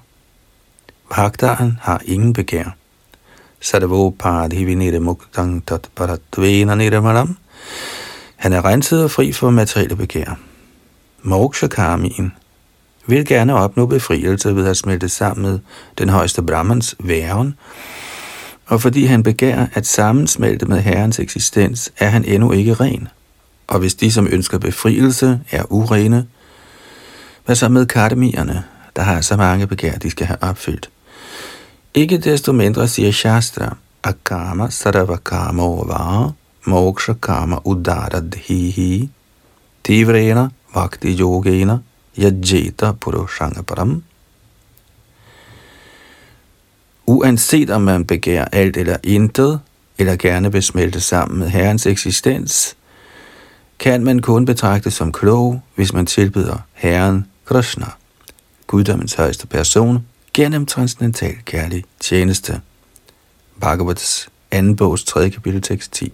Bhagdaren 1.11 1.79
har 1.83 2.03
ingen 2.05 2.33
begær. 2.33 2.77
Sarvopadhivinire 3.63 5.01
muktang 5.01 5.67
tat 5.67 5.89
paratvena 5.95 6.75
nirmalam. 6.75 7.37
Han 8.37 8.53
er 8.53 8.65
renset 8.65 9.05
og 9.05 9.11
fri 9.11 9.33
for 9.33 9.51
materielle 9.51 9.97
begær. 9.97 10.39
Mokshakamien 11.23 12.33
vil 13.07 13.27
gerne 13.27 13.55
opnå 13.55 13.87
befrielse 13.87 14.57
ved 14.57 14.67
at 14.67 14.77
smelte 14.77 15.09
sammen 15.09 15.51
med 15.51 15.59
den 15.99 16.09
højeste 16.09 16.43
Brahmans 16.43 16.97
væren, 17.01 17.55
og 18.67 18.83
fordi 18.83 19.05
han 19.05 19.23
begærer 19.23 19.67
at 19.75 19.87
sammensmelte 19.87 20.67
med 20.67 20.81
Herrens 20.81 21.19
eksistens, 21.19 21.93
er 21.99 22.09
han 22.09 22.25
endnu 22.25 22.53
ikke 22.53 22.75
ren. 22.75 23.09
Og 23.67 23.79
hvis 23.79 23.95
de, 23.95 24.13
som 24.13 24.29
ønsker 24.31 24.59
befrielse, 24.59 25.41
er 25.51 25.73
urene, 25.73 26.27
hvad 27.45 27.57
så 27.57 27.69
med 27.69 27.87
kardemierne, 27.87 28.65
der 28.97 29.03
har 29.03 29.21
så 29.21 29.37
mange 29.37 29.67
begær, 29.67 29.93
de 29.93 30.11
skal 30.11 30.27
have 30.27 30.43
opfyldt? 30.43 30.91
Ikke 31.95 32.19
desto 32.19 32.53
mindre 32.53 32.89
siger 32.89 33.13
Shastra, 33.13 33.77
Akama 34.03 34.71
Saravakama 34.71 35.63
Ovara, 35.63 36.33
Moksha 36.67 37.13
Kama 37.13 37.59
Udaradhihi, 37.65 39.11
Tivrena 39.85 40.49
Vakti 40.75 41.21
Yogena, 41.21 41.79
Yajeta 42.19 42.93
Purushangaparam. 42.93 44.03
Uanset 47.07 47.71
om 47.71 47.83
man 47.83 48.05
begærer 48.05 48.45
alt 48.53 48.77
eller 48.77 48.97
intet, 49.03 49.61
eller 49.99 50.17
gerne 50.17 50.53
vil 50.53 50.63
smelte 50.63 51.01
sammen 51.01 51.39
med 51.39 51.49
Herrens 51.49 51.87
eksistens, 51.87 52.77
kan 53.79 54.05
man 54.05 54.21
kun 54.21 54.45
betragte 54.45 54.91
som 54.91 55.13
klog, 55.13 55.63
hvis 55.75 55.93
man 55.93 56.07
tilbyder 56.07 56.57
Herren 56.73 57.27
Krishna, 57.45 57.87
guddommens 58.67 59.15
højeste 59.15 59.47
person, 59.47 60.07
gennem 60.35 60.67
transcendental 60.67 61.35
kærlig 61.45 61.85
tjeneste. 62.01 62.61
Bhagavats 63.61 64.29
2. 64.53 64.75
bogs 64.75 65.05
3. 65.05 65.31
kapitel 65.31 65.63
tekst 65.63 65.93
10. 65.93 66.13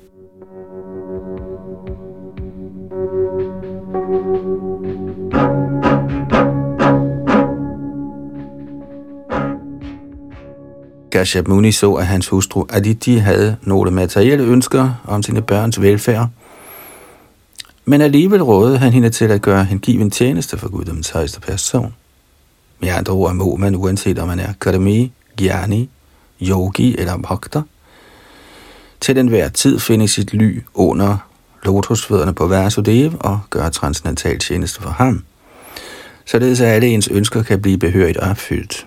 Kashyap 11.12 11.48
Muni 11.48 11.72
så, 11.72 11.94
at 11.94 12.06
hans 12.06 12.28
hustru 12.28 12.66
Aditi 12.70 13.16
havde 13.16 13.56
nogle 13.62 13.90
materielle 13.90 14.44
ønsker 14.44 15.02
om 15.04 15.22
sine 15.22 15.42
børns 15.42 15.80
velfærd, 15.80 16.28
men 17.84 18.00
alligevel 18.00 18.42
rådede 18.42 18.78
han 18.78 18.92
hende 18.92 19.10
til 19.10 19.24
at 19.24 19.42
gøre 19.42 19.64
hengiven 19.64 20.10
tjeneste 20.10 20.58
for 20.58 20.68
Guddoms 20.68 21.10
højeste 21.10 21.40
person. 21.40 21.94
Med 22.80 22.88
andre 22.88 23.12
ord 23.12 23.34
må 23.34 23.56
man, 23.56 23.74
uanset 23.74 24.18
om 24.18 24.28
man 24.28 24.40
er 24.40 24.52
karmi, 24.60 25.12
gyani, 25.36 25.90
yogi 26.42 26.98
eller 26.98 27.16
bhakta, 27.16 27.62
til 29.00 29.18
enhver 29.18 29.48
tid 29.48 29.78
finde 29.78 30.08
sit 30.08 30.32
ly 30.32 30.62
under 30.74 31.16
lotusfødderne 31.64 32.34
på 32.34 32.46
Vasudev 32.46 33.12
og 33.20 33.40
gøre 33.50 33.70
transcendental 33.70 34.38
tjeneste 34.38 34.82
for 34.82 34.90
ham, 34.90 35.24
således 36.24 36.60
at 36.60 36.68
alle 36.68 36.88
ens 36.88 37.08
ønsker 37.08 37.42
kan 37.42 37.62
blive 37.62 37.78
behørigt 37.78 38.18
opfyldt. 38.18 38.86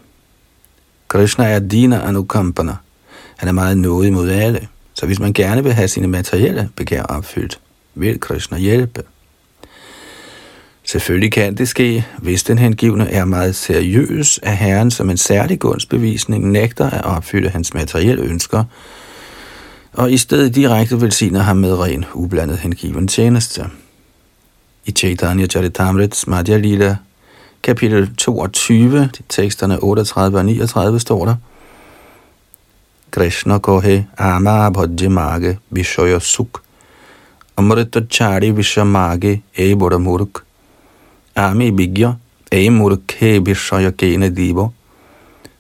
Krishna 1.08 1.46
er 1.46 1.60
dina 1.60 2.08
anukampana. 2.08 2.76
Han 3.38 3.48
er 3.48 3.54
meget 3.54 3.78
nådig 3.78 4.14
mod 4.14 4.30
alle, 4.30 4.68
så 4.94 5.06
hvis 5.06 5.20
man 5.20 5.34
gerne 5.34 5.64
vil 5.64 5.74
have 5.74 5.88
sine 5.88 6.08
materielle 6.08 6.70
begær 6.76 7.04
opfyldt, 7.04 7.60
vil 7.96 8.20
Krishna 8.20 8.58
hjælpe. 8.58 9.04
Selvfølgelig 10.92 11.32
kan 11.32 11.56
det 11.58 11.68
ske, 11.68 12.06
hvis 12.18 12.44
den 12.44 12.58
hengivne 12.58 13.10
er 13.10 13.26
meget 13.26 13.56
seriøs, 13.56 14.40
at 14.44 14.58
Herren 14.58 14.92
som 14.92 15.10
en 15.10 15.18
særlig 15.18 15.60
gunstbevisning 15.60 16.52
nægter 16.52 16.90
at 16.90 17.06
opfylde 17.06 17.50
hans 17.50 17.74
materielle 17.74 18.24
ønsker, 18.24 18.64
og 19.94 20.12
i 20.12 20.18
stedet 20.18 20.56
direkte 20.56 21.02
velsigner 21.02 21.40
ham 21.40 21.58
med 21.58 21.80
ren 21.80 22.06
ublandet 22.14 22.58
hengiven 22.58 23.08
tjeneste. 23.08 23.66
I 24.86 24.92
Chaitanya 24.92 25.48
Charitamrits 25.48 26.28
Madhya 26.28 26.58
Lila, 26.58 26.96
kapitel 27.64 28.16
22, 28.16 29.10
teksterne 29.30 29.84
38 29.84 30.38
og 30.38 30.46
39, 30.46 31.00
står 31.00 31.26
der, 31.26 31.36
Krishna 33.12 33.58
kohe 33.58 34.08
ama 34.18 34.70
bhajje 34.70 35.10
mage 35.10 35.58
vishoya 35.70 36.20
suk, 36.20 36.62
amrita 37.58 38.02
chari 38.10 38.52
vishamage 38.52 39.44
e 39.56 39.76
bodamurk, 39.76 40.51
Ami 41.36 41.72
Bigya 41.72 42.14
E 42.52 42.70
Murkhe 42.70 43.40
Bishaya 43.40 43.92
Kene 43.92 44.30
Divo 44.30 44.74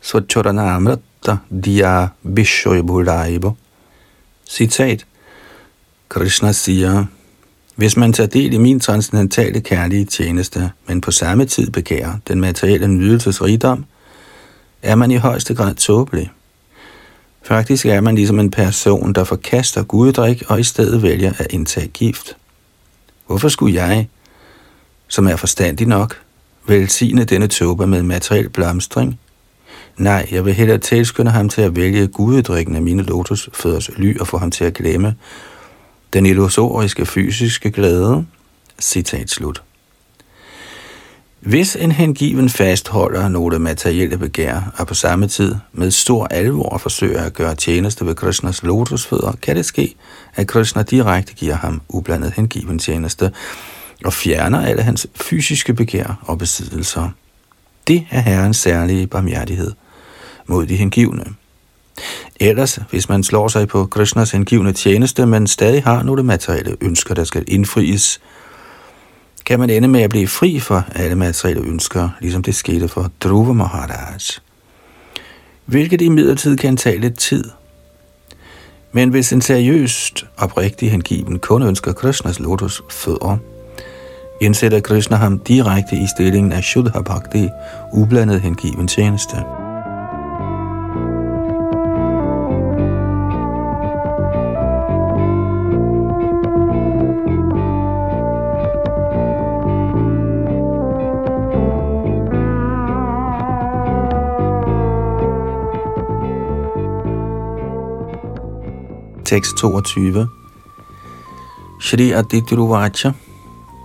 Svachorana 0.01 0.75
Amrata 0.75 1.37
Dia 1.49 2.07
Bishoy 2.23 2.81
Budaibo 2.81 3.55
Citat 4.49 5.05
Krishna 6.09 6.51
siger, 6.51 7.05
hvis 7.75 7.97
man 7.97 8.13
tager 8.13 8.27
del 8.27 8.53
i 8.53 8.57
min 8.57 8.79
transcendentale 8.79 9.61
kærlige 9.61 10.05
tjeneste, 10.05 10.71
men 10.87 11.01
på 11.01 11.11
samme 11.11 11.45
tid 11.45 11.71
begærer 11.71 12.13
den 12.27 12.41
materielle 12.41 12.87
nydelsesrigdom, 12.87 13.85
er 14.81 14.95
man 14.95 15.11
i 15.11 15.15
højeste 15.15 15.55
grad 15.55 15.75
tåbelig. 15.75 16.31
Faktisk 17.43 17.85
er 17.85 18.01
man 18.01 18.15
ligesom 18.15 18.39
en 18.39 18.51
person, 18.51 19.13
der 19.13 19.23
forkaster 19.23 19.83
guddrik 19.83 20.43
og 20.47 20.59
i 20.59 20.63
stedet 20.63 21.01
vælger 21.01 21.33
at 21.37 21.47
indtage 21.49 21.87
gift. 21.87 22.37
Hvorfor 23.27 23.49
skulle 23.49 23.75
jeg, 23.75 24.07
som 25.11 25.27
er 25.27 25.35
forstandig 25.35 25.87
nok, 25.87 26.21
velsigne 26.67 27.23
denne 27.23 27.47
tåber 27.47 27.85
med 27.85 28.03
materiel 28.03 28.49
blomstring? 28.49 29.19
Nej, 29.97 30.27
jeg 30.31 30.45
vil 30.45 30.53
hellere 30.53 30.77
tilskynde 30.77 31.31
ham 31.31 31.49
til 31.49 31.61
at 31.61 31.75
vælge 31.75 32.07
gudedrikken 32.07 32.75
af 32.75 32.81
mine 32.81 33.03
lotusfødders 33.03 33.89
ly 33.97 34.19
og 34.19 34.27
få 34.27 34.37
ham 34.37 34.51
til 34.51 34.63
at 34.63 34.73
glemme 34.73 35.15
den 36.13 36.25
illusoriske 36.25 37.05
fysiske 37.05 37.71
glæde. 37.71 38.25
Citat 38.79 39.29
slut. 39.29 39.61
Hvis 41.39 41.75
en 41.75 41.91
hengiven 41.91 42.49
fastholder 42.49 43.27
nogle 43.27 43.59
materielle 43.59 44.17
begær, 44.17 44.73
og 44.77 44.87
på 44.87 44.93
samme 44.93 45.27
tid 45.27 45.55
med 45.73 45.91
stor 45.91 46.25
alvor 46.25 46.77
forsøger 46.77 47.23
at 47.23 47.33
gøre 47.33 47.55
tjeneste 47.55 48.05
ved 48.05 48.15
Krishnas 48.15 48.63
lotusfødder, 48.63 49.31
kan 49.41 49.55
det 49.55 49.65
ske, 49.65 49.95
at 50.35 50.47
Krishna 50.47 50.81
direkte 50.81 51.33
giver 51.33 51.55
ham 51.55 51.81
ublandet 51.89 52.33
hengiven 52.35 52.79
tjeneste, 52.79 53.31
og 54.05 54.13
fjerner 54.13 54.65
alle 54.65 54.81
hans 54.81 55.07
fysiske 55.15 55.73
begær 55.73 56.19
og 56.21 56.37
besiddelser. 56.37 57.09
Det 57.87 58.07
er 58.11 58.19
Herrens 58.19 58.57
særlige 58.57 59.07
barmhjertighed 59.07 59.71
mod 60.47 60.65
de 60.65 60.75
hengivne. 60.75 61.23
Ellers, 62.39 62.79
hvis 62.89 63.09
man 63.09 63.23
slår 63.23 63.47
sig 63.47 63.67
på 63.67 63.85
Krishnas 63.85 64.31
hengivne 64.31 64.73
tjeneste, 64.73 65.25
men 65.25 65.47
stadig 65.47 65.83
har 65.83 66.03
nogle 66.03 66.23
materielle 66.23 66.77
ønsker, 66.81 67.13
der 67.13 67.23
skal 67.23 67.43
indfries, 67.47 68.21
kan 69.45 69.59
man 69.59 69.69
ende 69.69 69.87
med 69.87 70.01
at 70.01 70.09
blive 70.09 70.27
fri 70.27 70.59
for 70.59 70.83
alle 70.95 71.15
materielle 71.15 71.67
ønsker, 71.67 72.09
ligesom 72.21 72.43
det 72.43 72.55
skete 72.55 72.87
for 72.87 73.11
Dhruva 73.23 73.53
Maharaj. 73.53 74.17
Hvilket 75.65 76.01
i 76.01 76.09
midlertid 76.09 76.57
kan 76.57 76.77
tage 76.77 76.99
lidt 76.99 77.17
tid. 77.19 77.43
Men 78.91 79.09
hvis 79.09 79.33
en 79.33 79.41
seriøst 79.41 80.25
oprigtig 80.37 80.91
hengiven 80.91 81.39
kun 81.39 81.63
ønsker 81.63 81.93
Krishnas 81.93 82.39
lotus 82.39 82.81
fødder, 82.89 83.37
indsætter 84.41 84.79
Krishna 84.79 85.17
ham 85.17 85.39
direkte 85.39 85.95
i 85.95 86.07
stillingen 86.15 86.51
af 86.51 86.63
Shuddha 86.63 87.01
Bhakti, 87.01 87.49
ublandet 87.93 88.41
hengiven 88.41 88.87
tjeneste. 88.87 89.35
Tekst 109.25 109.57
22 109.57 110.27
Shri 111.81 112.11
Aditya 112.11 112.57
Ruvacha 112.57 113.11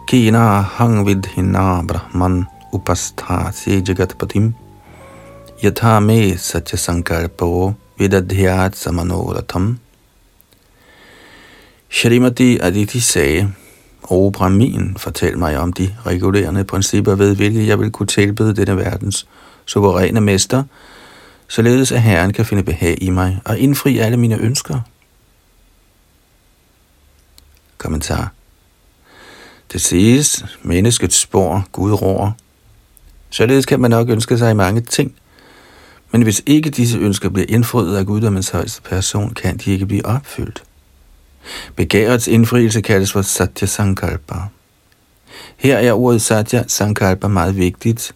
hang 0.09 1.05
vidhina 1.05 1.83
brahman 1.83 2.47
upasthasi 2.73 3.83
jagatpatim 3.83 4.55
yatha 5.65 6.01
me 6.01 6.37
satya 6.37 6.79
sankalpo 6.79 7.75
vidadhyat 7.99 8.77
samanoratham 8.77 9.79
Shrimati 11.89 12.59
Aditi 12.59 13.01
sagde, 13.01 13.53
O 14.03 14.31
Brahmin, 14.31 14.97
fortæl 14.97 15.39
mig 15.39 15.59
om 15.59 15.73
de 15.73 15.95
regulerende 16.07 16.65
principper, 16.65 17.15
ved 17.15 17.37
hvilke 17.37 17.67
jeg 17.67 17.79
vil 17.81 17.91
kunne 17.91 18.07
tilbede 18.07 18.57
denne 18.57 18.77
verdens 18.77 19.27
suveræne 19.65 20.21
mester, 20.21 20.63
således 21.49 21.93
at 21.93 22.03
Herren 22.03 22.33
kan 22.33 22.45
finde 22.45 22.63
behag 22.63 22.99
i 23.01 23.11
mig 23.11 23.41
og 23.45 23.59
indfri 23.59 23.99
alle 23.99 24.17
mine 24.17 24.39
ønsker. 24.39 24.81
Kommentar. 27.79 28.36
Det 29.73 29.81
siges, 29.81 30.45
menneskets 30.63 31.21
spor 31.21 31.65
Gud 31.73 31.93
rår. 31.93 32.37
Således 33.31 33.67
kan 33.67 33.81
man 33.81 33.91
nok 33.91 34.09
ønske 34.11 34.39
sig 34.39 34.57
mange 34.57 34.81
ting, 34.81 35.15
men 36.11 36.23
hvis 36.23 36.43
ikke 36.47 36.71
disse 36.71 36.99
ønsker 36.99 37.29
bliver 37.29 37.47
indfriet 37.49 37.97
af 37.97 38.07
guddommens 38.07 38.49
højeste 38.51 38.83
person, 38.83 39.35
kan 39.35 39.57
de 39.57 39.73
ikke 39.73 39.87
blive 39.87 40.07
opfyldt. 40.07 40.63
Begærets 41.77 42.29
indfrielse 42.29 42.81
kaldes 42.81 43.13
for 43.13 43.23
Satya 43.23 43.67
Sankalpa. 43.67 44.35
Her 45.57 45.77
er 45.79 45.93
ordet 45.93 46.23
Satya 46.23 46.65
Sankalpa 46.67 47.29
meget 47.29 47.57
vigtigt. 47.57 48.15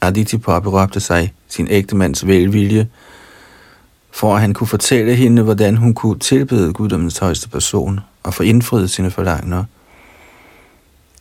Aditi 0.00 0.38
påberåbte 0.38 1.00
sig 1.00 1.32
sin 1.48 1.68
ægtemands 1.70 2.26
velvilje, 2.26 2.88
for 4.10 4.34
at 4.34 4.40
han 4.40 4.54
kunne 4.54 4.66
fortælle 4.66 5.14
hende, 5.14 5.42
hvordan 5.42 5.76
hun 5.76 5.94
kunne 5.94 6.18
tilbede 6.18 6.72
guddommens 6.72 7.18
højeste 7.18 7.48
person 7.48 8.00
og 8.22 8.34
få 8.34 8.42
indfriet 8.42 8.90
sine 8.90 9.10
forlangner. 9.10 9.64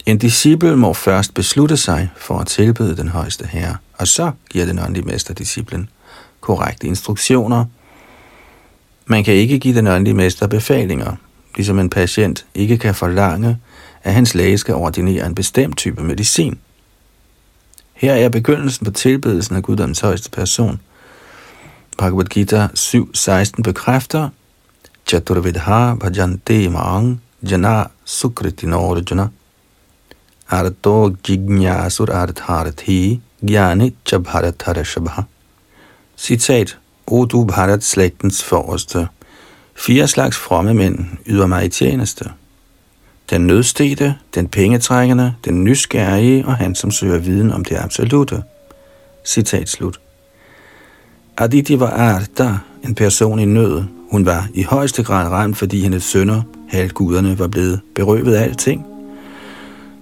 En 0.05 0.17
disciple 0.17 0.75
må 0.75 0.93
først 0.93 1.33
beslutte 1.33 1.77
sig 1.77 2.09
for 2.17 2.39
at 2.39 2.47
tilbede 2.47 2.97
den 2.97 3.09
højeste 3.09 3.47
herre, 3.47 3.77
og 3.97 4.07
så 4.07 4.31
giver 4.49 4.65
den 4.65 4.79
åndelige 4.79 5.05
mester 5.05 5.33
disciplen 5.33 5.89
korrekte 6.41 6.87
instruktioner– 6.87 7.65
man 9.05 9.23
kan 9.23 9.33
ikke 9.33 9.59
give 9.59 9.75
den 9.75 9.87
åndelige 9.87 10.13
mester 10.13 10.47
befalinger, 10.47 11.15
ligesom 11.55 11.79
en 11.79 11.89
patient 11.89 12.45
ikke 12.55 12.77
kan 12.77 12.95
forlange, 12.95 13.57
at 14.03 14.13
hans 14.13 14.35
læge 14.35 14.57
skal 14.57 14.75
ordinere 14.75 15.25
en 15.25 15.35
bestemt 15.35 15.77
type 15.77 16.03
medicin. 16.03 16.59
Her 17.93 18.13
er 18.13 18.29
begyndelsen 18.29 18.85
på 18.85 18.91
tilbedelsen 18.91 19.55
af 19.55 19.63
Guddoms 19.63 19.99
højeste 19.99 20.31
person. 20.31 20.79
Bhagavad 21.97 22.25
Gita 22.25 22.67
7.16 22.77 23.61
bekræfter, 23.63 24.29
Chaturvidha 25.07 25.95
bhajante 25.95 26.69
mang 26.69 27.21
jana 27.49 27.83
sukriti 28.05 28.65
norjana 28.65 29.27
jignasur 31.29 32.11
artharthi 32.11 33.21
gyani 33.47 33.93
chabharatarashabha. 34.05 35.21
Citat 36.17 36.77
O 37.07 37.25
du 37.25 37.45
Bharat 37.45 37.83
slægtens 37.83 38.43
forreste, 38.43 39.07
fire 39.75 40.07
slags 40.07 40.37
fromme 40.37 40.73
mænd 40.73 40.99
yder 41.27 41.47
mig 41.47 41.65
i 41.65 41.69
tjeneste. 41.69 42.25
Den 43.29 43.47
nødstede, 43.47 44.15
den 44.35 44.47
pengetrækkende, 44.47 45.33
den 45.45 45.63
nysgerrige 45.63 46.45
og 46.45 46.55
han, 46.55 46.75
som 46.75 46.91
søger 46.91 47.17
viden 47.17 47.51
om 47.51 47.65
det 47.65 47.77
absolute. 47.77 48.43
Citat 49.25 49.69
slut. 49.69 49.99
Aditi 51.37 51.79
var 51.79 51.89
Arda, 51.89 52.57
en 52.83 52.95
person 52.95 53.39
i 53.39 53.45
nød. 53.45 53.83
Hun 54.11 54.25
var 54.25 54.47
i 54.53 54.63
højeste 54.63 55.03
grad 55.03 55.31
ramt, 55.31 55.57
fordi 55.57 55.81
hendes 55.81 56.03
sønner, 56.03 56.41
halvguderne, 56.69 57.39
var 57.39 57.47
blevet 57.47 57.81
berøvet 57.95 58.35
af 58.35 58.43
alting. 58.43 58.92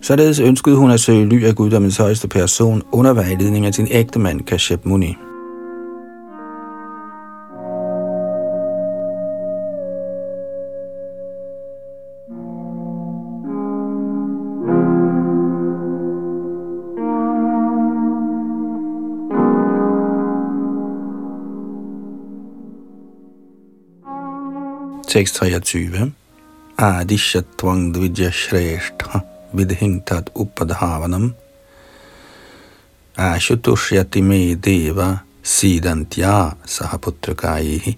Således 0.02 0.40
ønskede 0.40 0.76
hun 0.76 0.92
at 0.92 1.00
søge 1.00 1.30
ly 1.30 1.44
af 1.44 1.56
guddommens 1.56 1.98
højeste 1.98 2.28
person 2.28 2.84
under 2.92 3.14
vejledning 3.14 3.66
af 3.66 3.74
sin 3.74 3.88
ægtemand 3.92 4.42
Kashyap 4.42 4.86
Muni. 4.86 5.16
Tekst 25.08 25.36
23. 25.36 26.12
Adishatvang 26.78 27.96
dvijya 27.96 28.32
shrestha 28.32 29.20
vidhintat 29.54 30.30
upadhavanam 30.36 31.34
ashutushyati 33.18 34.22
me 34.22 34.56
deva 34.56 35.18
sidantya 35.44 36.52
sahaputrakayihi. 36.66 37.98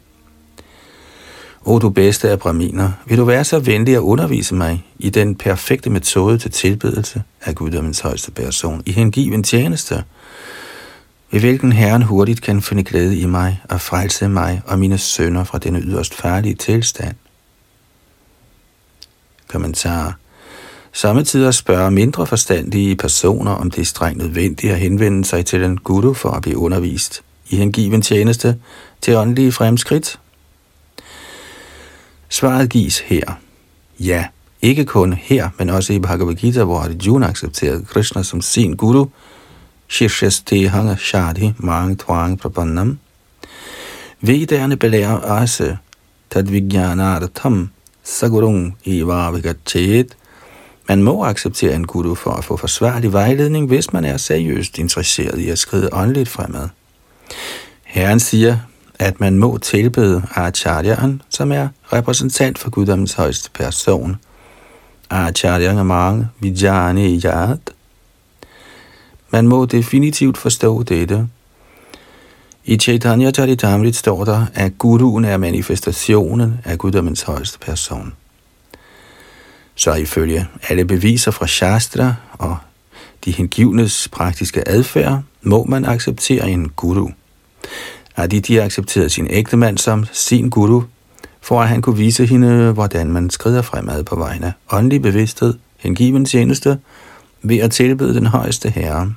O 1.65 1.79
du 1.79 1.89
bedste 1.89 2.29
af 2.29 2.39
braminer, 2.39 2.91
vil 3.05 3.17
du 3.17 3.25
være 3.25 3.43
så 3.43 3.59
venlig 3.59 3.95
at 3.95 3.99
undervise 3.99 4.55
mig 4.55 4.85
i 4.99 5.09
den 5.09 5.35
perfekte 5.35 5.89
metode 5.89 6.37
til 6.37 6.51
tilbedelse 6.51 7.23
af 7.41 7.55
guddommens 7.55 7.99
højeste 7.99 8.31
person 8.31 8.83
i 8.85 8.91
hengiven 8.91 9.43
tjeneste, 9.43 10.03
ved 11.31 11.39
hvilken 11.39 11.71
Herren 11.71 12.01
hurtigt 12.01 12.41
kan 12.41 12.61
finde 12.61 12.83
glæde 12.83 13.17
i 13.17 13.25
mig 13.25 13.61
og 13.69 13.81
frelse 13.81 14.27
mig 14.29 14.61
og 14.65 14.79
mine 14.79 14.97
sønner 14.97 15.43
fra 15.43 15.57
denne 15.57 15.79
yderst 15.79 16.13
farlige 16.13 16.55
tilstand. 16.55 17.15
Kommentar. 19.47 20.22
Samtidig 20.95 21.53
spørger 21.53 21.89
mindre 21.89 22.27
forstandige 22.27 22.95
personer, 22.95 23.51
om 23.51 23.71
det 23.71 23.81
er 23.81 23.85
strengt 23.85 24.17
nødvendigt 24.17 24.73
at 24.73 24.79
henvende 24.79 25.25
sig 25.25 25.45
til 25.45 25.63
en 25.63 25.77
guru 25.77 26.13
for 26.13 26.29
at 26.29 26.41
blive 26.41 26.57
undervist 26.57 27.21
i 27.49 27.55
hengiven 27.55 28.01
tjeneste 28.01 28.59
til 29.01 29.15
åndelige 29.15 29.51
fremskridt. 29.51 30.19
Svaret 32.29 32.69
gives 32.69 32.99
her. 32.99 33.39
Ja, 33.99 34.25
ikke 34.61 34.85
kun 34.85 35.13
her, 35.13 35.49
men 35.57 35.69
også 35.69 35.93
i 35.93 35.99
Bhagavad 35.99 36.35
Gita, 36.35 36.63
hvor 36.63 36.79
Arjuna 36.79 37.27
accepterede 37.27 37.85
Krishna 37.85 38.23
som 38.23 38.41
sin 38.41 38.75
guru, 38.75 39.07
Shirshastehang 39.89 40.99
Shadhi 40.99 41.53
Mang 41.57 41.99
Twang 41.99 42.39
Prabannam. 42.39 42.99
Vedderne 44.21 44.77
belærer 44.77 45.15
også 45.15 45.75
Tadvijnanartham 46.29 47.69
Sagurung 48.03 48.77
Eva 48.85 49.31
Vigachet. 49.31 50.15
Man 50.89 51.03
må 51.03 51.23
acceptere 51.23 51.75
en 51.75 51.87
guru 51.87 52.15
for 52.15 52.31
at 52.31 52.43
få 52.43 52.57
forsvarlig 52.57 53.13
vejledning, 53.13 53.67
hvis 53.67 53.93
man 53.93 54.05
er 54.05 54.17
seriøst 54.17 54.79
interesseret 54.79 55.39
i 55.39 55.49
at 55.49 55.59
skride 55.59 55.89
åndeligt 55.91 56.29
fremad. 56.29 56.67
Herren 57.83 58.19
siger, 58.19 58.57
at 58.99 59.19
man 59.19 59.37
må 59.37 59.57
tilbede 59.57 60.23
Acharyaen, 60.35 61.21
som 61.29 61.51
er 61.51 61.67
repræsentant 61.93 62.57
for 62.59 62.69
guddommens 62.69 63.13
højeste 63.13 63.49
person. 63.51 64.15
Acharyaen 65.09 65.77
er 65.77 65.83
mange, 65.83 66.27
Vijani 66.39 67.21
Yad, 67.25 67.57
man 69.33 69.47
må 69.47 69.65
definitivt 69.65 70.37
forstå 70.37 70.83
dette. 70.83 71.27
I 72.65 72.77
Chaitanya 72.77 73.31
Charitamrit 73.31 73.95
står 73.95 74.25
der, 74.25 74.45
at 74.53 74.77
guruen 74.77 75.25
er 75.25 75.37
manifestationen 75.37 76.59
af 76.63 76.77
guddommens 76.77 77.21
højeste 77.21 77.59
person. 77.59 78.13
Så 79.75 79.93
ifølge 79.93 80.47
alle 80.69 80.85
beviser 80.85 81.31
fra 81.31 81.47
Shastra 81.47 82.15
og 82.33 82.57
de 83.25 83.31
hengivnes 83.31 84.07
praktiske 84.11 84.67
adfærd, 84.67 85.21
må 85.41 85.63
man 85.63 85.85
acceptere 85.85 86.49
en 86.49 86.69
guru. 86.69 87.09
Aditi 88.15 88.57
accepterede 88.57 89.09
sin 89.09 89.27
ægtemand 89.29 89.77
som 89.77 90.05
sin 90.11 90.49
guru, 90.49 90.83
for 91.41 91.61
at 91.61 91.67
han 91.67 91.81
kunne 91.81 91.97
vise 91.97 92.25
hende, 92.25 92.71
hvordan 92.71 93.11
man 93.11 93.29
skrider 93.29 93.61
fremad 93.61 94.03
på 94.03 94.15
vegne 94.15 94.47
af 94.47 94.77
åndelig 94.77 95.01
bevidsthed, 95.01 95.53
hengiven 95.77 96.25
tjeneste, 96.25 96.79
ved 97.41 97.57
at 97.57 97.71
tilbede 97.71 98.13
den 98.13 98.25
højeste 98.25 98.69
herre. 98.69 99.13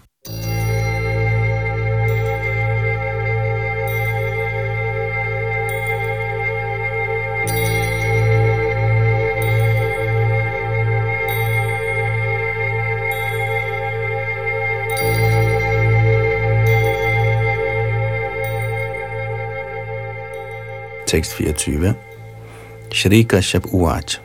Tekst 21.06 21.32
24. 21.38 21.94
Shri 22.90 23.24
Kashyap 23.24 23.66
Uach. 23.72 24.18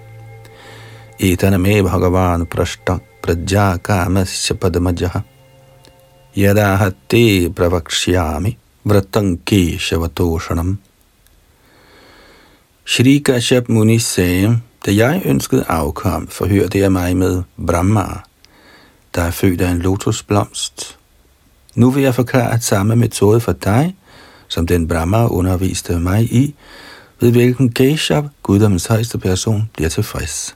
Etaname 1.20 1.84
Bhagavan 1.84 2.46
Prashta 2.46 3.00
Prajya 3.22 3.78
Kamasya 3.78 4.56
padmajaha. 4.58 5.24
Yada 6.34 6.92
Pravakshyami 7.54 8.58
Vratanke 8.86 9.78
Shavatoshanam. 9.78 10.78
Shri 12.84 13.20
Kashyap 13.20 13.70
Muni 13.70 14.00
sagde, 14.00 14.60
da 14.86 14.92
jeg 14.92 15.22
ønskede 15.26 15.66
afkom, 15.68 16.28
forhørte 16.28 16.80
jeg 16.80 16.92
mig 16.92 17.18
med 17.18 17.44
Brahma, 17.68 18.22
der 19.16 19.22
er 19.22 19.32
født 19.32 19.62
af 19.62 19.72
en 19.72 19.80
lotusblomst. 19.80 20.98
Nu 21.76 21.92
vil 21.92 22.04
jeg 22.04 22.16
forklare 22.16 22.62
samme 22.62 22.96
metode 22.96 23.40
for 23.40 23.52
dig, 23.52 23.96
som 24.52 24.68
den 24.68 24.88
Brahma 24.88 25.28
underviste 25.28 26.00
mig 26.00 26.34
i, 26.34 26.56
ved 27.20 27.32
hvilken 27.32 27.72
Keshav, 27.72 28.30
guddommens 28.44 28.86
højeste 28.86 29.18
person, 29.18 29.70
bliver 29.74 29.90
tilfreds. 29.90 30.56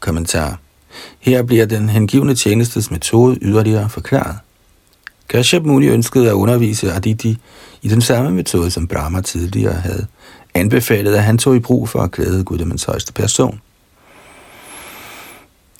Kommentar. 0.00 0.58
Her 1.18 1.42
bliver 1.42 1.66
den 1.66 1.88
hengivne 1.88 2.34
tjenestes 2.34 2.90
metode 2.90 3.38
yderligere 3.42 3.88
forklaret. 3.88 4.38
Kashyap 5.28 5.62
Muni 5.62 5.86
ønskede 5.86 6.28
at 6.28 6.32
undervise 6.32 6.92
Aditi 6.92 7.38
i 7.82 7.88
den 7.88 8.00
samme 8.00 8.30
metode, 8.30 8.70
som 8.70 8.88
Brahma 8.88 9.20
tidligere 9.20 9.74
havde 9.74 10.06
anbefalet, 10.54 11.14
at 11.14 11.22
han 11.22 11.38
tog 11.38 11.56
i 11.56 11.60
brug 11.60 11.88
for 11.88 11.98
at 12.00 12.10
glæde 12.10 12.44
guddommens 12.44 12.84
højeste 12.84 13.12
person. 13.12 13.60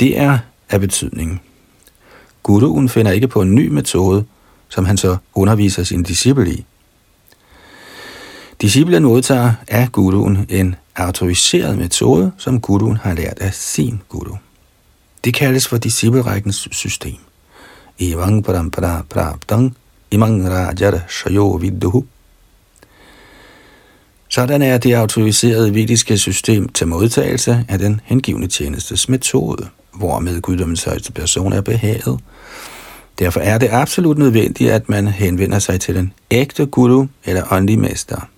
Det 0.00 0.18
er 0.18 0.38
af 0.70 0.80
betydning. 0.80 1.42
Guruen 2.42 2.88
finder 2.88 3.12
ikke 3.12 3.28
på 3.28 3.42
en 3.42 3.54
ny 3.54 3.68
metode, 3.68 4.24
som 4.70 4.84
han 4.84 4.96
så 4.96 5.16
underviser 5.34 5.84
sin 5.84 6.02
disciple 6.02 6.52
i. 6.52 6.64
Disciplen 8.60 9.02
modtager 9.02 9.52
af 9.68 9.88
guruen 9.92 10.46
en 10.48 10.74
autoriseret 10.96 11.78
metode, 11.78 12.32
som 12.38 12.60
guruen 12.60 12.96
har 12.96 13.14
lært 13.14 13.38
af 13.40 13.54
sin 13.54 14.00
guru. 14.08 14.36
Det 15.24 15.34
kaldes 15.34 15.68
for 15.68 15.76
disciplerækkens 15.76 16.68
system. 16.72 17.16
Evang 17.98 18.44
parampara 18.44 19.04
praptang 19.10 19.76
imang 20.10 20.50
rajar 20.50 21.00
shayo 21.08 21.48
vidduhu. 21.48 22.04
Sådan 24.28 24.62
er 24.62 24.78
det 24.78 24.94
autoriserede 24.94 25.74
vediske 25.74 26.18
system 26.18 26.68
til 26.68 26.88
modtagelse 26.88 27.64
af 27.68 27.78
den 27.78 28.00
hengivne 28.04 28.46
tjenestes 28.46 29.08
metode, 29.08 29.68
hvormed 29.94 30.40
guddommens 30.40 30.84
højeste 30.84 31.12
person 31.12 31.52
er 31.52 31.60
behaget. 31.60 32.20
Derfor 33.20 33.40
er 33.40 33.58
det 33.58 33.68
absolut 33.72 34.18
nødvendigt, 34.18 34.70
at 34.70 34.88
man 34.88 35.08
henvender 35.08 35.58
sig 35.58 35.80
til 35.80 35.94
den 35.94 36.12
ægte 36.30 36.66
guru 36.66 37.06
eller 37.24 37.42
åndelig 37.52 37.78
mester. 37.78 38.28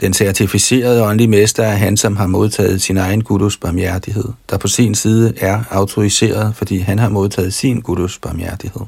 Den 0.00 0.12
certificerede 0.12 1.04
åndelige 1.04 1.28
mester 1.28 1.62
er 1.62 1.74
han, 1.76 1.96
som 1.96 2.16
har 2.16 2.26
modtaget 2.26 2.82
sin 2.82 2.96
egen 2.96 3.22
gurus 3.22 3.56
barmhjertighed, 3.56 4.24
der 4.50 4.58
på 4.58 4.68
sin 4.68 4.94
side 4.94 5.34
er 5.36 5.62
autoriseret, 5.70 6.56
fordi 6.56 6.78
han 6.78 6.98
har 6.98 7.08
modtaget 7.08 7.54
sin 7.54 7.80
gurus 7.80 8.18
barmhjertighed. 8.18 8.82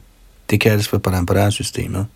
Det 0.51 0.61
kaldes 0.61 0.89
for 0.89 0.99
parampara-systemet. 0.99 2.07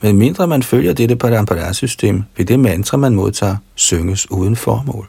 Men 0.00 0.16
mindre 0.16 0.46
man 0.46 0.62
følger 0.62 0.92
dette 0.92 1.16
parampara-system, 1.16 2.22
vil 2.36 2.48
det 2.48 2.60
mantra, 2.60 2.96
man 2.96 3.14
modtager, 3.14 3.56
synges 3.74 4.30
uden 4.30 4.56
formål. 4.56 5.08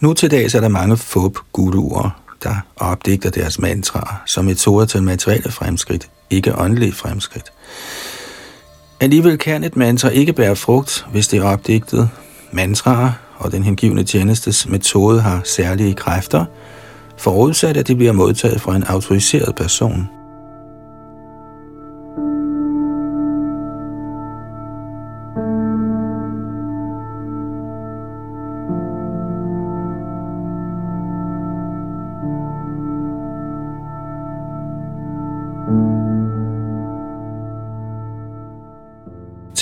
Nu 0.00 0.14
til 0.14 0.30
dags 0.30 0.54
er 0.54 0.60
der 0.60 0.68
mange 0.68 0.96
fup 0.96 1.38
guruer, 1.52 2.23
der 2.44 2.54
opdigter 2.76 3.30
deres 3.30 3.58
mantraer 3.58 4.22
som 4.26 4.44
metoder 4.44 4.86
til 4.86 5.02
materielle 5.02 5.50
fremskridt, 5.50 6.08
ikke 6.30 6.58
åndelige 6.58 6.92
fremskridt. 6.92 7.52
Alligevel 9.00 9.38
kan 9.38 9.64
et 9.64 9.76
mantra 9.76 10.08
ikke 10.08 10.32
bære 10.32 10.56
frugt, 10.56 11.06
hvis 11.12 11.28
det 11.28 11.38
er 11.38 11.44
opdigtet. 11.44 12.10
Mantraer 12.52 13.12
og 13.36 13.52
den 13.52 13.62
hengivne 13.62 14.04
tjenestes 14.04 14.68
metode 14.68 15.20
har 15.20 15.40
særlige 15.44 15.94
kræfter, 15.94 16.44
forudsat 17.18 17.76
at 17.76 17.88
de 17.88 17.96
bliver 17.96 18.12
modtaget 18.12 18.60
fra 18.60 18.76
en 18.76 18.84
autoriseret 18.84 19.54
person. 19.54 20.08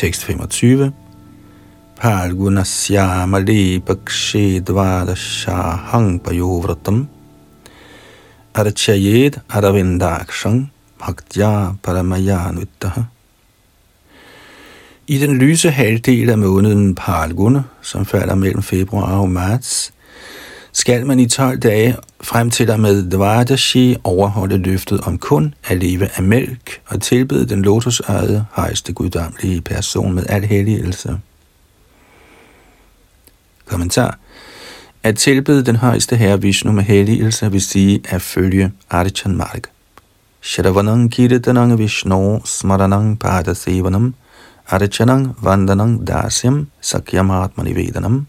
Tekst 0.03 0.24
25. 0.24 0.90
Palgunasyamali 1.94 3.78
dvada 4.66 5.14
shahang 5.14 6.18
payovratam 6.18 7.07
archayed 8.53 9.38
aravindakshang 9.48 10.70
bhaktya 10.98 11.78
paramayanvittaha. 11.82 13.03
I 15.07 15.18
den 15.18 15.38
lyse 15.38 15.70
halvdel 15.70 16.30
af 16.30 16.38
måneden 16.38 16.94
Palguna, 16.94 17.62
som 17.82 18.07
falder 18.07 18.34
mellem 18.34 18.62
februar 18.62 19.20
og 19.20 19.30
marts, 19.30 19.92
skal 20.72 21.06
man 21.06 21.20
i 21.20 21.28
12 21.28 21.58
dage 21.58 21.96
frem 22.20 22.50
til 22.50 22.68
der 22.68 22.76
med 22.76 23.10
Dvardashi 23.10 23.96
overholde 24.04 24.56
løftet 24.56 25.00
om 25.00 25.18
kun 25.18 25.54
at 25.64 25.78
leve 25.78 26.08
af 26.16 26.22
mælk 26.22 26.80
og 26.86 27.02
tilbede 27.02 27.48
den 27.48 27.62
lotusøjede 27.62 28.44
højeste 28.50 28.92
guddommelige 28.92 29.60
person 29.60 30.12
med 30.12 30.22
al 30.28 30.44
helligelse. 30.44 31.18
Kommentar. 33.66 34.18
At 35.02 35.16
tilbede 35.16 35.64
den 35.64 35.76
højeste 35.76 36.16
herre 36.16 36.42
Vishnu 36.42 36.72
med 36.72 36.82
helligelse 36.82 37.52
vil 37.52 37.60
sige 37.60 38.00
at 38.08 38.22
følge 38.22 38.72
Arichan 38.90 39.36
Marg. 39.36 39.62
Shravanang 40.40 41.12
Kiritanang 41.12 41.78
Vishnu 41.78 42.40
smaranang 42.44 43.18
padasevanam 43.18 44.14
Arichanang 44.68 45.36
vandanang 45.42 46.06
dasyam 46.06 46.66
sakyam 46.80 47.30
atmanivedanam 47.30 48.26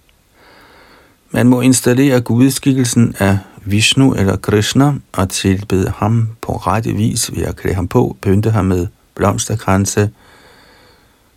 man 1.33 1.47
må 1.47 1.61
installere 1.61 2.21
gudskikkelsen 2.21 3.15
af 3.19 3.37
Vishnu 3.65 4.13
eller 4.13 4.35
Krishna 4.35 4.93
og 5.11 5.29
tilbede 5.29 5.93
ham 5.97 6.29
på 6.41 6.51
rette 6.53 6.93
vis 6.93 7.31
ved 7.35 7.43
at 7.43 7.55
klæde 7.55 7.75
ham 7.75 7.87
på, 7.87 8.17
pynte 8.21 8.51
ham 8.51 8.65
med 8.65 8.87
blomsterkranse 9.15 10.09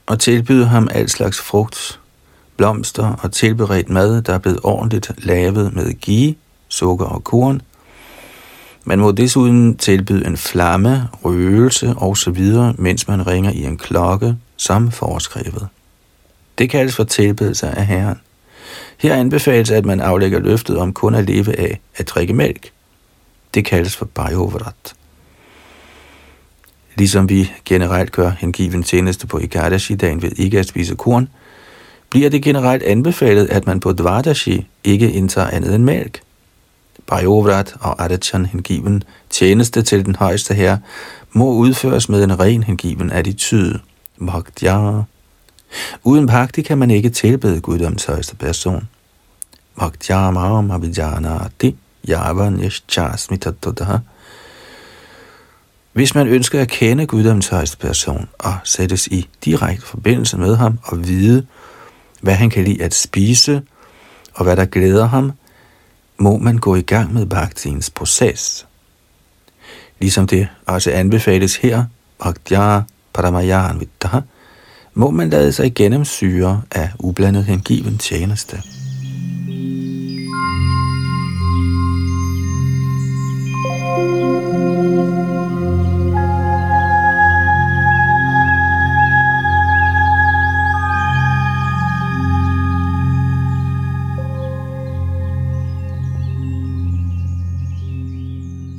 og 0.07 0.21
tilbyde 0.21 0.67
ham 0.67 0.89
al 0.91 1.09
slags 1.09 1.41
frugt, 1.41 2.01
blomster 2.57 3.13
og 3.23 3.33
tilberedt 3.33 3.91
mad, 3.91 4.23
der 4.23 4.35
er 4.35 4.39
blevet 4.39 4.61
ordentligt 4.63 5.13
lavet 5.19 5.75
med 5.75 6.01
ghee, 6.01 6.35
sukker 6.69 7.07
og 7.07 7.25
korn. 7.25 7.63
Man 8.85 8.99
må 8.99 9.13
desuden 9.13 9.77
tilbyde 9.77 10.27
en 10.27 10.37
flamme, 10.37 11.09
røgelse 11.25 11.95
osv., 11.97 12.43
mens 12.79 13.09
man 13.09 13.27
ringer 13.27 13.51
i 13.51 13.65
en 13.65 13.79
klokke, 13.79 14.37
som 14.57 14.91
foreskrevet. 14.91 15.69
Det 16.59 16.71
kaldes 16.71 16.97
for 16.97 17.05
tilbedelse 17.05 17.67
af 17.67 17.87
Herren. 17.87 18.21
Her 18.99 19.15
anbefales, 19.15 19.71
at 19.71 19.85
man 19.85 20.01
aflægger 20.01 20.39
løftet 20.39 20.79
om 20.79 20.93
kun 20.93 21.15
at 21.15 21.25
leve 21.25 21.59
af 21.59 21.81
at 21.97 22.09
drikke 22.09 22.33
mælk. 22.33 22.71
Det 23.55 23.65
kaldes 23.65 23.97
for 23.97 24.05
Bajovrat. 24.05 24.95
Ligesom 26.97 27.29
vi 27.29 27.53
generelt 27.65 28.13
gør 28.13 28.31
hengiven 28.39 28.83
tjeneste 28.83 29.27
på 29.27 29.39
Ikadashi-dagen 29.39 30.23
ved 30.23 30.31
ikke 30.37 30.59
at 30.59 30.67
spise 30.67 30.95
korn, 30.95 31.29
bliver 32.11 32.31
det 32.31 32.43
generelt 32.43 32.83
anbefalet, 32.83 33.47
at 33.47 33.67
man 33.67 33.81
på 33.81 33.93
Dvardashi 33.93 34.67
ikke 34.85 35.13
indtager 35.13 35.51
andet 35.51 35.75
end 35.75 35.85
mælk. 35.85 36.21
Bajovrat 37.07 37.75
og 37.81 38.05
Adachan 38.05 38.47
hengiven 38.47 39.03
tjeneste 39.31 39.83
til 39.83 40.07
den 40.07 40.17
højeste 40.17 40.55
her 40.55 40.79
må 41.33 41.53
udføres 41.53 42.09
med 42.09 42.25
en 42.25 42.41
ren 42.41 42.63
hengiven 42.63 43.11
attitude. 43.11 43.81
Bhaktya 44.27 45.03
Uden 46.05 46.27
bhakti 46.27 46.63
kan 46.63 46.79
man 46.79 46.91
ikke 46.91 47.11
tilbede 47.11 47.61
guddoms 47.61 48.05
højeste 48.05 48.37
person. 48.37 48.89
Bhaktyamam 49.79 50.71
abhijanati 50.71 51.77
yavan 52.09 52.61
yashchasmitatodaha. 52.61 53.97
Hvis 55.93 56.15
man 56.15 56.29
ønsker 56.29 56.61
at 56.61 56.69
kende 56.69 57.07
guddoms 57.07 57.49
højeste 57.49 57.77
person 57.77 58.29
og 58.39 58.55
sættes 58.65 59.07
i 59.07 59.29
direkte 59.45 59.87
forbindelse 59.87 60.39
med 60.39 60.57
ham 60.57 60.79
og 60.83 61.09
vide, 61.09 61.47
hvad 62.21 62.35
han 62.35 62.51
kan 62.51 62.65
lide 62.65 62.83
at 62.83 62.95
spise 62.95 63.63
og 64.35 64.45
hvad 64.45 64.57
der 64.57 64.65
glæder 64.65 65.07
ham, 65.07 65.33
må 66.19 66.39
man 66.39 66.59
gå 66.59 66.75
i 66.75 66.83
gang 66.83 67.15
med 67.15 67.27
bhaktiens 67.27 67.91
proces. 67.91 68.67
Ligesom 70.01 70.27
det 70.27 70.49
også 70.67 70.91
anbefales 70.91 71.57
her, 71.57 71.85
Bhaktya 72.19 72.81
Paramayan 73.13 73.81
Viddha, 73.81 74.21
må 74.97 75.11
man 75.11 75.31
lade 75.31 75.53
sig 75.53 75.75
gennemsyre 75.75 76.63
af 76.71 76.91
ublandet 76.99 77.45
hengiven 77.45 77.99
tjeneste. 77.99 78.57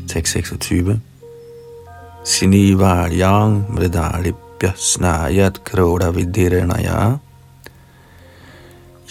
Tekst 0.07 0.34
26 0.34 1.01
Sinivaryang 2.26 3.74
Mridalip 3.74 4.47
Prabhya 4.58 4.74
snayat 4.76 5.64
kroda 5.64 6.10
vidiranaya 6.12 7.18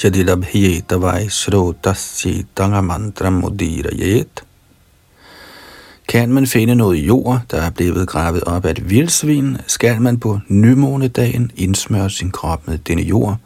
Yadilabhyeta 0.05 0.97
kan 6.09 6.33
man 6.33 6.47
finde 6.47 6.75
noget 6.75 6.97
jord, 6.97 7.41
der 7.51 7.63
er 7.63 7.71
blevet 7.71 8.09
gravet 8.09 8.45
op 8.45 8.65
af 8.65 8.71
et 8.71 8.91
vildsvin, 8.91 9.57
skal 9.67 10.03
man 10.03 10.19
på 10.21 10.41
nymånedagen 10.49 11.51
indsmøre 11.57 12.11
sin 12.11 12.31
krop 12.31 12.69
med 12.69 12.79
denne 12.79 13.03
jord, 13.03 13.37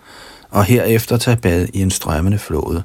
og 0.50 0.64
herefter 0.64 1.16
tage 1.16 1.36
bad 1.36 1.66
i 1.74 1.82
en 1.82 1.90
strømmende 1.90 2.38
flod. 2.38 2.82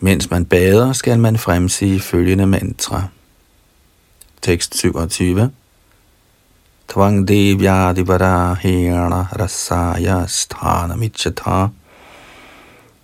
Mens 0.00 0.30
man 0.30 0.44
bader, 0.44 0.92
skal 0.92 1.18
man 1.18 1.38
fremsige 1.38 2.00
følgende 2.00 2.46
mantra. 2.46 3.04
Tekst 4.42 4.78
27 4.78 5.50
Tvang 6.90 7.28
devyadivara 7.28 8.54
hena 8.54 9.26
rasaya 9.38 10.26
sthana 10.26 10.94
udhritta 10.94 11.70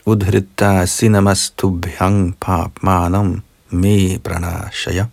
udhrita 0.07 0.87
sinamastubhyang 0.87 2.35
papmanam 2.41 3.43
me 3.71 4.19
pranashaya 4.19 5.07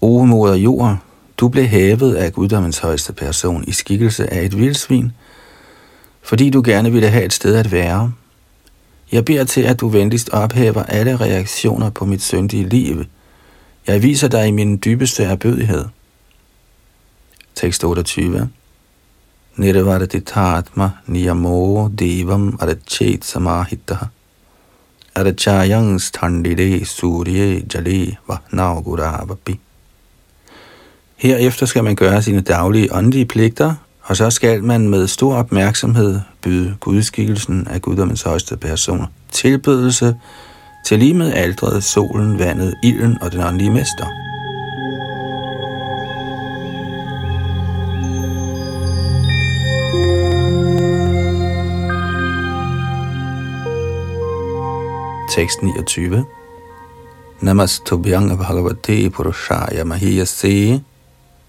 O 0.00 0.24
moder 0.24 0.54
jord, 0.54 0.96
du 1.36 1.48
blev 1.48 1.64
hævet 1.64 2.14
af 2.14 2.32
guddommens 2.32 2.78
højeste 2.78 3.12
person 3.12 3.64
i 3.66 3.72
skikkelse 3.72 4.32
af 4.32 4.44
et 4.44 4.58
vildsvin, 4.58 5.12
fordi 6.22 6.50
du 6.50 6.62
gerne 6.64 6.92
ville 6.92 7.08
have 7.08 7.24
et 7.24 7.32
sted 7.32 7.56
at 7.56 7.72
være. 7.72 8.12
Jeg 9.12 9.24
beder 9.24 9.44
til, 9.44 9.60
at 9.60 9.80
du 9.80 9.88
venligst 9.88 10.30
ophæver 10.30 10.82
alle 10.82 11.16
reaktioner 11.16 11.90
på 11.90 12.04
mit 12.04 12.22
syndige 12.22 12.68
liv. 12.68 13.04
Jeg 13.86 14.02
viser 14.02 14.28
dig 14.28 14.48
i 14.48 14.50
min 14.50 14.80
dybeste 14.84 15.24
erbødighed. 15.24 15.84
Tekst 17.60 17.84
28 17.84 18.48
Nirvardithatma 19.56 20.90
niyamo 21.06 21.88
devam 21.88 22.58
arachet 22.60 23.24
samahitaha. 23.24 24.06
arachayang 25.14 26.00
standide 26.00 26.84
surye 26.84 27.64
jale 27.74 28.16
vahnavguravapi 28.28 29.60
Herefter 31.16 31.66
skal 31.66 31.84
man 31.84 31.96
gøre 31.96 32.22
sine 32.22 32.40
daglige 32.40 32.94
åndelige 32.94 33.26
pligter, 33.26 33.74
og 34.02 34.16
så 34.16 34.30
skal 34.30 34.64
man 34.64 34.88
med 34.88 35.06
stor 35.06 35.34
opmærksomhed 35.34 36.20
byde 36.42 36.76
gudskikkelsen 36.80 37.66
af 37.68 37.82
guddommens 37.82 38.22
højeste 38.22 38.56
person 38.56 39.06
tilbydelse 39.32 40.16
til 40.86 40.98
lige 40.98 41.14
med 41.14 41.32
aldret, 41.32 41.84
solen, 41.84 42.38
vandet, 42.38 42.74
ilden 42.82 43.18
og 43.22 43.32
den 43.32 43.40
åndelige 43.40 43.70
mester. 43.70 44.29
Tekst 55.40 55.62
29 55.62 56.24
Namastubhyang 57.40 58.38
Bhagavate 58.38 59.08
Purushaya 59.10 59.84
Mahiyase 59.84 60.82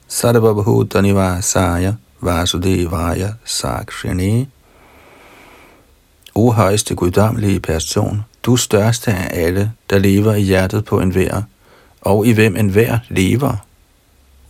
Sarvabhuta 0.07 1.01
Nivasaya 1.01 1.97
Vasudevaya 2.21 3.33
Sakshini. 3.45 4.47
O 6.35 6.51
højeste 6.51 6.95
guddommelige 6.95 7.59
person, 7.59 8.25
du 8.43 8.55
største 8.55 9.11
af 9.11 9.45
alle, 9.45 9.71
der 9.89 9.99
lever 9.99 10.33
i 10.33 10.41
hjertet 10.41 10.85
på 10.85 10.99
enhver, 10.99 11.41
og 12.01 12.27
i 12.27 12.31
hvem 12.31 12.55
enhver 12.55 12.99
lever. 13.09 13.65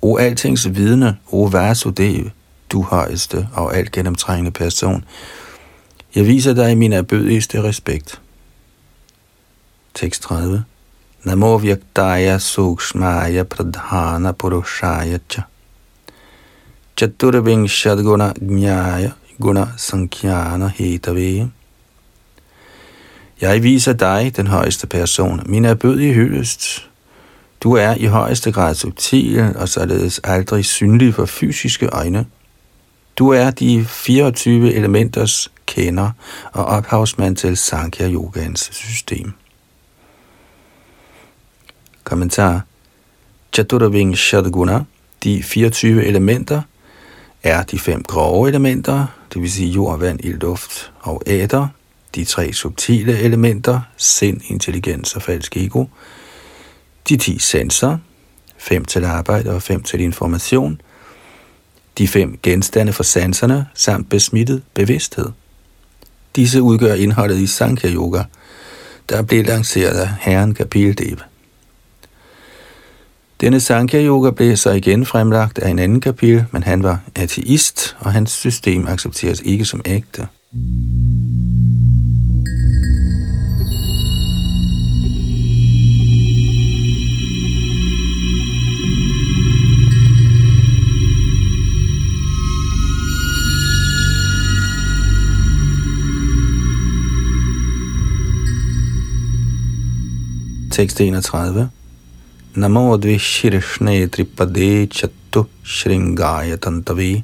O 0.02 0.18
altings 0.18 0.76
vidne, 0.76 1.18
o 1.32 1.44
Vasudev, 1.44 2.30
du 2.72 2.82
højeste 2.82 3.48
og 3.54 3.76
alt 3.76 3.92
gennemtrængende 3.92 4.52
person, 4.52 5.06
jeg 6.16 6.28
viser 6.28 6.54
dig 6.54 6.78
min 6.78 6.94
erbødigste 6.94 7.64
respekt. 7.64 8.22
Tekst 9.94 10.24
30. 10.24 10.64
Namo 11.24 11.58
Vyaktaya 11.58 12.40
Sukshmaya 12.40 13.44
Pradhana 13.44 14.34
Purushaya 14.34 15.20
Cha 15.28 15.44
Chaturvingshad 16.98 18.00
Gnaya 18.40 19.14
Guna 19.40 19.68
sankhyana 19.78 20.68
Hetave. 20.68 21.52
Jeg 23.42 23.64
viser 23.64 23.94
dig, 23.94 24.34
den 24.38 24.48
højeste 24.48 24.88
person, 24.88 25.42
min 25.46 25.66
erbødige 25.66 26.14
hyldest. 26.14 26.90
Du 27.64 27.74
er 27.74 27.96
i 27.96 28.06
højeste 28.06 28.52
grad 28.52 28.76
subtil 28.76 29.56
og 29.56 29.70
således 29.70 30.20
aldrig 30.24 30.66
synlig 30.66 31.14
for 31.14 31.26
fysiske 31.26 31.88
øjne. 31.88 32.26
Du 33.18 33.30
er 33.30 33.52
de 33.52 33.86
24 33.86 34.74
elementers 34.74 35.52
kender 35.66 36.12
og 36.54 36.66
ophavsmand 36.66 37.36
til 37.36 37.58
Sankhya 37.58 38.10
Yogans 38.10 38.70
system. 38.74 39.34
Kommentar 42.04 42.62
Chaturving 43.54 44.18
Shadguna, 44.18 44.84
de 45.24 45.44
24 45.44 46.06
elementer, 46.06 46.62
er 47.44 47.64
de 47.64 47.80
fem 47.80 48.04
grove 48.04 48.50
elementer, 48.50 49.06
det 49.34 49.42
vil 49.42 49.52
sige 49.52 49.70
jord, 49.70 50.00
vand, 50.00 50.20
ild, 50.26 50.40
luft 50.40 50.92
og 51.00 51.22
æder, 51.26 51.68
de 52.16 52.24
tre 52.26 52.54
subtile 52.54 53.20
elementer, 53.20 53.82
sind, 53.98 54.42
intelligens 54.48 55.16
og 55.16 55.22
falsk 55.22 55.58
ego, 55.58 55.86
de 57.10 57.18
ti 57.18 57.40
sensorer, 57.40 57.98
fem 58.58 58.86
til 58.86 59.06
arbejde 59.06 59.52
og 59.52 59.62
fem 59.62 59.84
til 59.84 60.00
information, 60.00 60.82
de 61.98 62.08
fem 62.08 62.40
genstande 62.44 62.94
for 62.94 63.04
sanserne 63.04 63.68
samt 63.74 64.10
besmittet 64.10 64.64
bevidsthed. 64.74 65.30
Disse 66.36 66.62
udgør 66.62 66.94
indholdet 66.94 67.38
i 67.38 67.48
Sankhya 67.48 67.92
Yoga, 67.92 68.24
der 69.10 69.22
blev 69.22 69.46
lanceret 69.46 70.00
af 70.00 70.10
Herren 70.20 70.54
Kapildeva. 70.54 71.31
Denne 73.42 73.60
Sankhya 73.60 74.02
Yoga 74.06 74.32
blev 74.32 74.58
så 74.58 74.72
igen 74.72 75.06
fremlagt 75.06 75.60
af 75.60 75.70
en 75.70 75.80
anden 75.80 76.02
kapitel, 76.02 76.46
men 76.52 76.64
han 76.64 76.84
var 76.84 77.00
ateist, 77.16 77.98
og 78.00 78.14
hans 78.14 78.32
system 78.32 78.88
accepteres 78.88 79.42
ikke 79.46 79.66
som 79.66 79.82
ægte. 79.86 80.28
Tekst 100.72 101.02
31 101.02 101.70
Namo 102.54 102.98
द्विशीर्ष्णे 102.98 104.08
Tripade 104.08 104.88
Chattu 104.90 105.46
Shringaya 105.64 106.58
Tantavi 106.58 107.24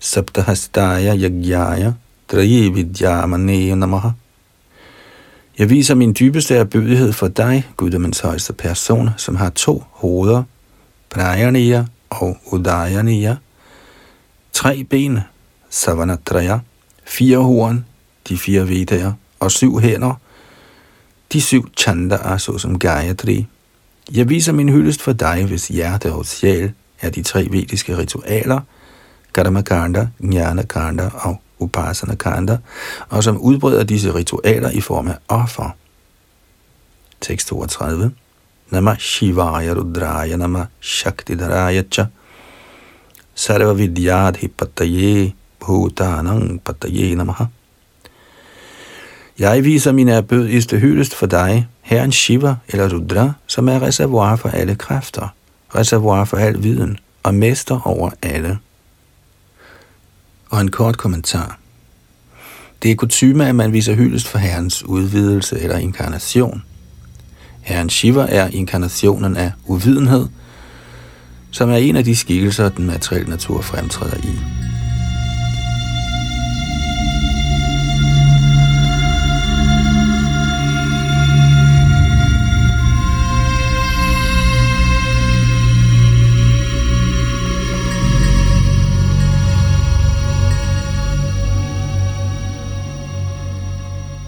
Saptahastaya 0.00 1.14
Yagyaya 1.14 1.94
Trayi 2.26 2.70
Vidyamane 2.74 3.74
Namaha 3.76 4.10
Jeg 5.58 5.70
viser 5.70 5.94
min 5.94 6.12
dybeste 6.12 6.54
erbødighed 6.54 7.12
for 7.12 7.28
dig, 7.28 7.64
Guddommens 7.76 8.20
højeste 8.20 8.52
person, 8.52 9.08
som 9.16 9.36
har 9.36 9.50
to 9.50 9.84
hoveder, 9.90 10.42
Prajaniya 11.10 11.84
og 12.10 12.36
Udayaniya, 12.52 13.36
tre 14.52 14.84
ben, 14.84 15.20
Savanatraya, 15.70 16.58
fire 17.04 17.38
horn, 17.38 17.84
de 18.28 18.38
fire 18.38 18.68
vedaer, 18.68 19.12
og 19.40 19.50
syv 19.50 19.80
hænder, 19.80 20.14
de 21.32 21.40
syv 21.40 21.68
chandaer, 21.76 22.36
såsom 22.36 22.78
Gayatri, 22.78 23.46
jeg 24.14 24.28
viser 24.28 24.52
min 24.52 24.68
hyldest 24.68 25.02
for 25.02 25.12
dig, 25.12 25.44
hvis 25.44 25.68
hjerte 25.68 26.12
og 26.12 26.26
sjæl 26.26 26.72
er 27.00 27.10
de 27.10 27.22
tre 27.22 27.48
vediske 27.50 27.98
ritualer, 27.98 28.60
Karmakanda, 29.34 30.08
Jnanakanda 30.22 31.10
og 31.14 31.40
Upasana 31.58 32.14
Kanda, 32.14 32.58
og 33.08 33.24
som 33.24 33.40
udbreder 33.40 33.84
disse 33.84 34.14
ritualer 34.14 34.70
i 34.70 34.80
form 34.80 35.08
af 35.08 35.16
offer. 35.28 35.70
Tekst 37.20 37.48
32. 37.48 38.12
Nama 38.70 38.96
Shivaya 38.98 39.74
Rudraya 39.74 40.36
Nama 40.36 40.66
Shaktidaraya 40.80 41.82
Cha 41.90 42.06
Sarva 43.34 43.72
Vidyadhi 43.72 44.48
Pataye 44.48 45.32
Bhutanang 45.60 46.60
Pataye 46.62 47.14
Namaha 47.14 47.44
jeg 49.40 49.64
viser 49.64 49.92
min 49.92 50.08
erbødigste 50.08 50.78
hyldest 50.78 51.14
for 51.14 51.26
dig, 51.26 51.68
Herren 51.80 52.12
Shiva 52.12 52.54
eller 52.68 52.94
Rudra, 52.94 53.32
som 53.46 53.68
er 53.68 53.82
reservoir 53.82 54.36
for 54.36 54.48
alle 54.48 54.74
kræfter, 54.74 55.34
reservoir 55.74 56.24
for 56.24 56.36
al 56.36 56.62
viden 56.62 56.98
og 57.22 57.34
mester 57.34 57.86
over 57.86 58.10
alle. 58.22 58.58
Og 60.50 60.60
en 60.60 60.70
kort 60.70 60.98
kommentar. 60.98 61.58
Det 62.82 62.90
er 62.90 62.94
kutume, 62.94 63.48
at 63.48 63.54
man 63.54 63.72
viser 63.72 63.94
hyldest 63.94 64.28
for 64.28 64.38
Herrens 64.38 64.84
udvidelse 64.84 65.60
eller 65.60 65.76
inkarnation. 65.76 66.62
Herren 67.60 67.90
Shiva 67.90 68.26
er 68.28 68.48
inkarnationen 68.48 69.36
af 69.36 69.52
uvidenhed, 69.66 70.26
som 71.50 71.70
er 71.70 71.76
en 71.76 71.96
af 71.96 72.04
de 72.04 72.16
skikkelser, 72.16 72.68
den 72.68 72.86
materielle 72.86 73.30
natur 73.30 73.60
fremtræder 73.60 74.16
i. 74.16 74.59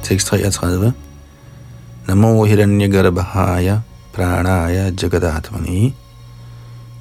Tekst 0.03 0.27
33. 0.27 0.93
Namo 2.09 2.45
Hiranyagarbhaya 2.45 3.81
Pranaya 4.13 4.91
Jagadatmani 4.91 5.93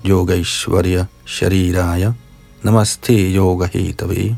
Yogaishwarya 0.05 1.07
Shariraya 1.25 2.13
Namaste 2.63 3.33
Yoga 3.35 3.65
Hetavi. 3.65 4.35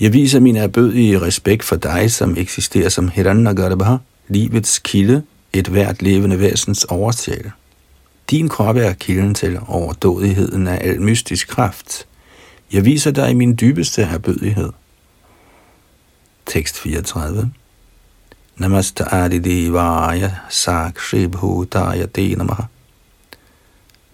Jeg 0.00 0.12
viser 0.12 0.40
min 0.40 0.56
erbødige 0.56 1.20
respekt 1.20 1.64
for 1.64 1.76
dig, 1.76 2.10
som 2.10 2.36
eksisterer 2.36 2.88
som 2.88 3.08
Hiranyagarbha, 3.08 3.96
livets 4.28 4.78
kilde, 4.78 5.22
et 5.52 5.68
hvert 5.68 6.02
levende 6.02 6.38
væsens 6.38 6.84
oversjæl. 6.84 7.50
Din 8.30 8.48
krop 8.48 8.76
er 8.76 8.92
kilden 8.92 9.34
til 9.34 9.58
overdådigheden 9.66 10.68
af 10.68 10.88
al 10.88 11.02
mystisk 11.02 11.48
kraft. 11.48 12.06
Jeg 12.72 12.84
viser 12.84 13.10
dig 13.10 13.36
min 13.36 13.56
dybeste 13.60 14.02
erbødighed. 14.02 14.72
Tekst 16.48 16.78
34. 16.78 17.50
Namaste 18.56 19.04
Adidivaya 19.04 20.30
Sakshi 20.48 21.26
Bhutaya 21.26 22.06
Te 22.06 22.34
Namaha 22.34 22.64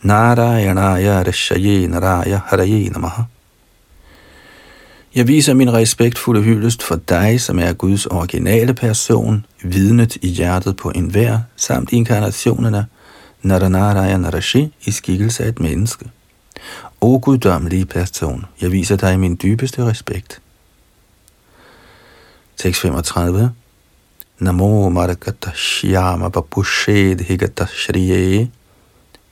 Narayanaya 0.03 1.23
Rishaye 1.23 1.87
Naraya 1.87 2.41
Haraye 2.47 2.91
Namaha 2.91 3.23
Jeg 5.15 5.29
viser 5.29 5.55
min 5.55 5.73
respektfulde 5.73 6.43
hyldest 6.43 6.83
for 6.83 6.97
dig, 6.97 7.41
som 7.41 7.59
er 7.59 7.73
Guds 7.73 8.07
originale 8.07 8.75
person, 8.75 9.47
vidnet 9.63 10.17
i 10.17 10.29
hjertet 10.29 10.77
på 10.77 10.93
enhver, 10.95 11.39
samt 11.57 11.93
inkarnationerne 11.93 12.87
Naranarayana 13.43 14.31
Rishi 14.31 14.73
i 14.85 14.91
skikkelse 14.91 15.45
af 15.45 15.49
et 15.49 15.61
menneske. 15.61 16.11
O 17.01 17.19
guddommelige 17.19 17.87
person, 17.87 18.45
jeg 18.61 18.73
viser 18.73 18.97
dig 18.97 19.21
min 19.21 19.39
dybeste 19.43 19.87
respekt. 19.87 20.41
Tekst 22.57 22.81
35. 22.81 23.51
Namo 24.39 24.89
Margata 24.89 25.51
Shyama 25.55 26.29
Babushed 26.29 27.21
Higata 27.21 27.67
Shriye 27.67 28.51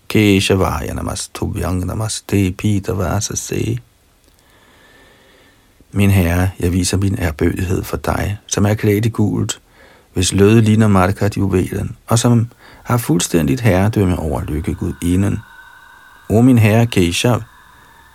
Keshavaya 0.09 0.93
Namastubhyang 0.93 1.85
Namaste 1.85 2.53
Pita 2.53 2.93
Vasase 2.93 3.79
Min 5.93 6.11
herre, 6.11 6.51
jeg 6.61 6.73
viser 6.73 6.97
min 6.97 7.19
ærbødighed 7.19 7.83
for 7.83 7.97
dig, 7.97 8.39
som 8.47 8.67
er 8.67 8.75
klædt 8.75 9.07
i 9.07 9.09
gult, 9.09 9.61
hvis 10.15 10.33
løde 10.33 10.61
ligner 10.61 10.89
Markat 10.89 11.37
juvelen, 11.37 11.97
og 12.07 12.19
som 12.19 12.51
har 12.83 12.97
fuldstændigt 12.97 13.61
herredømme 13.61 14.19
over 14.19 14.43
lykkegud 14.43 14.93
inden. 15.03 15.39
O 16.31 16.41
min 16.41 16.59
herre 16.59 16.87
Keshav, 16.87 17.43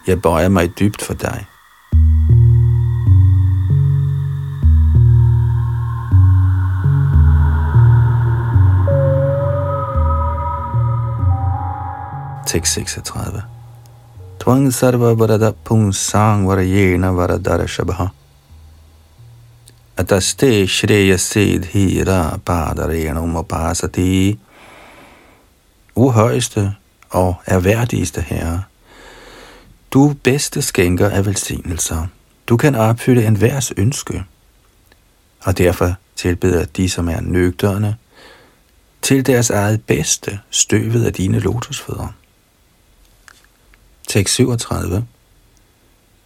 jeg 0.07 0.21
bøjer 0.21 0.49
mig 0.49 0.79
dybt 0.79 1.01
for 1.01 1.13
dig. 1.13 1.45
Tekst 12.47 12.73
36. 12.73 13.43
Tvang 14.39 14.73
sarva 14.73 15.13
varada 15.19 15.51
punsang 15.51 16.47
varayena 16.47 17.11
varadara 17.11 17.67
shabha. 17.67 18.07
Ataste 19.97 20.67
shreya 20.67 21.17
hira 21.73 22.39
padarenum 22.45 23.35
upasati. 23.35 24.39
O 25.95 26.11
højeste 26.11 26.75
og 27.09 27.35
erværdigste 27.45 28.21
herre, 28.21 28.63
du 29.91 30.15
bedste 30.23 30.61
skænker 30.61 31.09
af 31.09 31.25
velsignelser. 31.25 32.07
Du 32.47 32.57
kan 32.57 32.75
opfylde 32.75 33.25
enhvers 33.25 33.71
ønske, 33.77 34.23
og 35.43 35.57
derfor 35.57 35.95
tilbeder 36.15 36.65
de, 36.65 36.89
som 36.89 37.09
er 37.09 37.21
nøgterne, 37.21 37.95
til 39.01 39.25
deres 39.25 39.49
eget 39.49 39.83
bedste 39.83 40.39
støvet 40.49 41.05
af 41.05 41.13
dine 41.13 41.39
lotusfødder. 41.39 42.13
Tekst 44.07 44.35
37. 44.35 45.03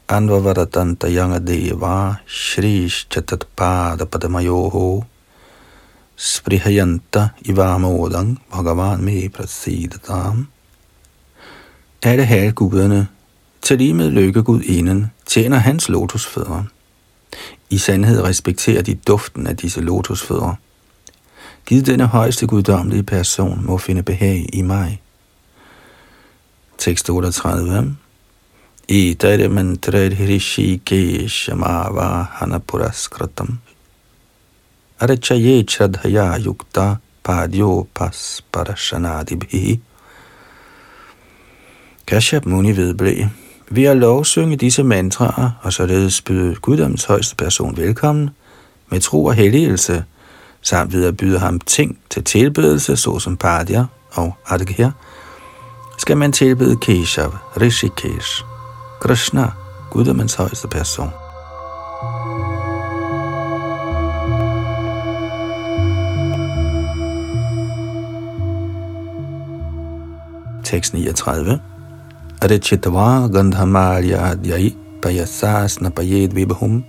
Anvavaradanta 0.08 1.08
Yanga 1.08 1.40
Deva 1.40 2.16
Shrish 2.28 3.08
Chatatpada 3.10 4.06
Padamayoho 4.06 5.04
Sprihayanta 6.16 7.30
Ivamodang 7.44 8.38
Bhagavan 8.52 9.02
Me 9.02 9.30
Prasidatam 9.30 10.48
Alle 12.04 12.26
halvguderne, 12.26 13.08
til 13.62 13.78
lige 13.78 13.94
med 13.94 14.12
lykkegud 14.12 14.62
inden, 14.62 15.12
tjener 15.26 15.58
hans 15.58 15.90
lotusfødder. 15.90 16.64
I 17.70 17.78
sandhed 17.78 18.22
respekterer 18.24 18.82
de 18.82 18.96
duften 18.96 19.48
af 19.48 19.58
disse 19.58 19.82
lotusfødder. 19.82 20.56
Giv 21.66 21.82
denne 21.82 22.06
højeste 22.06 22.48
guddommelige 22.48 23.04
person 23.04 23.66
må 23.66 23.78
finde 23.78 24.04
behag 24.04 24.50
i 24.54 24.62
mig. 24.62 25.02
Tekst 26.82 27.10
38. 27.10 27.96
I 28.88 29.14
dette 29.14 29.50
Mantra 29.50 30.10
Hrishikeshamava 30.10 32.28
Hanapuraskritam 32.40 33.60
Arachaye 35.00 35.64
Chradhaya 35.64 36.40
Yukta 36.40 37.00
Padyo 37.24 37.88
Pas 37.94 38.42
Parashanadibhi 38.52 39.80
Kashyap 42.08 42.46
Muni 42.46 42.78
vedblev. 42.78 43.28
Ved 43.70 43.86
at 43.86 43.98
lovsynge 43.98 44.56
disse 44.56 44.84
mantraer 44.84 45.52
og 45.62 45.74
således 45.74 46.22
byde 46.22 46.56
guddoms 46.56 47.06
højeste 47.06 47.36
person 47.36 47.78
velkommen 47.78 48.30
med 48.90 49.00
tro 49.00 49.26
og 49.26 49.34
helligelse, 49.34 50.04
samt 50.62 50.94
ved 50.94 51.06
at 51.06 51.18
byde 51.18 51.40
ham 51.40 51.60
ting 51.60 52.00
til 52.10 52.24
tilbedelse, 52.24 52.98
såsom 52.98 53.38
Padya 53.38 53.86
og 54.12 54.34
Adhikya, 54.48 54.92
skal 56.02 56.18
man 56.18 56.32
tilbede 56.32 56.76
Keshav, 56.76 57.32
Rishikesh, 57.62 58.44
Krishna, 59.02 59.52
guddommens 59.92 60.34
højeste 60.36 60.68
person. 60.68 61.10
Tekst 70.64 70.94
39. 70.94 71.60
Arichitva 72.42 73.28
gandhamarya 73.28 74.34
dhyai 74.34 74.76
payasasna 75.02 75.90
payed 75.90 76.34
vibhum 76.34 76.84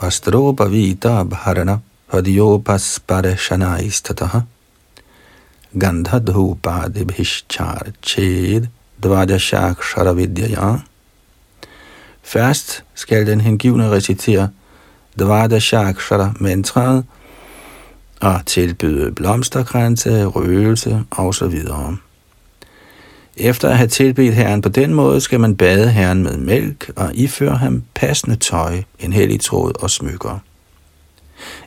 vastropavita 0.00 1.24
bharana 1.24 1.78
hadyopas 2.12 3.00
parashanaistatah 3.06 3.86
Istataha 3.86 4.57
Dhupadi 5.74 7.04
Ched 8.02 8.66
Dvajashakshara 9.02 9.74
Sharavidya 9.82 10.76
Først 12.22 12.84
skal 12.94 13.26
den 13.26 13.40
hengivne 13.40 13.90
recitere 13.90 14.48
Dvajashakshara 15.18 16.32
mantraet 16.40 17.04
og 18.20 18.40
tilbyde 18.46 19.12
blomsterkranse, 19.12 20.24
røgelse 20.24 21.04
osv. 21.10 21.62
Efter 23.36 23.68
at 23.68 23.76
have 23.76 23.88
tilbedt 23.88 24.34
herren 24.34 24.62
på 24.62 24.68
den 24.68 24.94
måde, 24.94 25.20
skal 25.20 25.40
man 25.40 25.56
bade 25.56 25.90
herren 25.90 26.22
med 26.22 26.36
mælk 26.36 26.90
og 26.96 27.10
iføre 27.14 27.56
ham 27.56 27.82
passende 27.94 28.36
tøj, 28.36 28.82
en 28.98 29.12
hellig 29.12 29.40
tråd 29.40 29.82
og 29.82 29.90
smykker. 29.90 30.38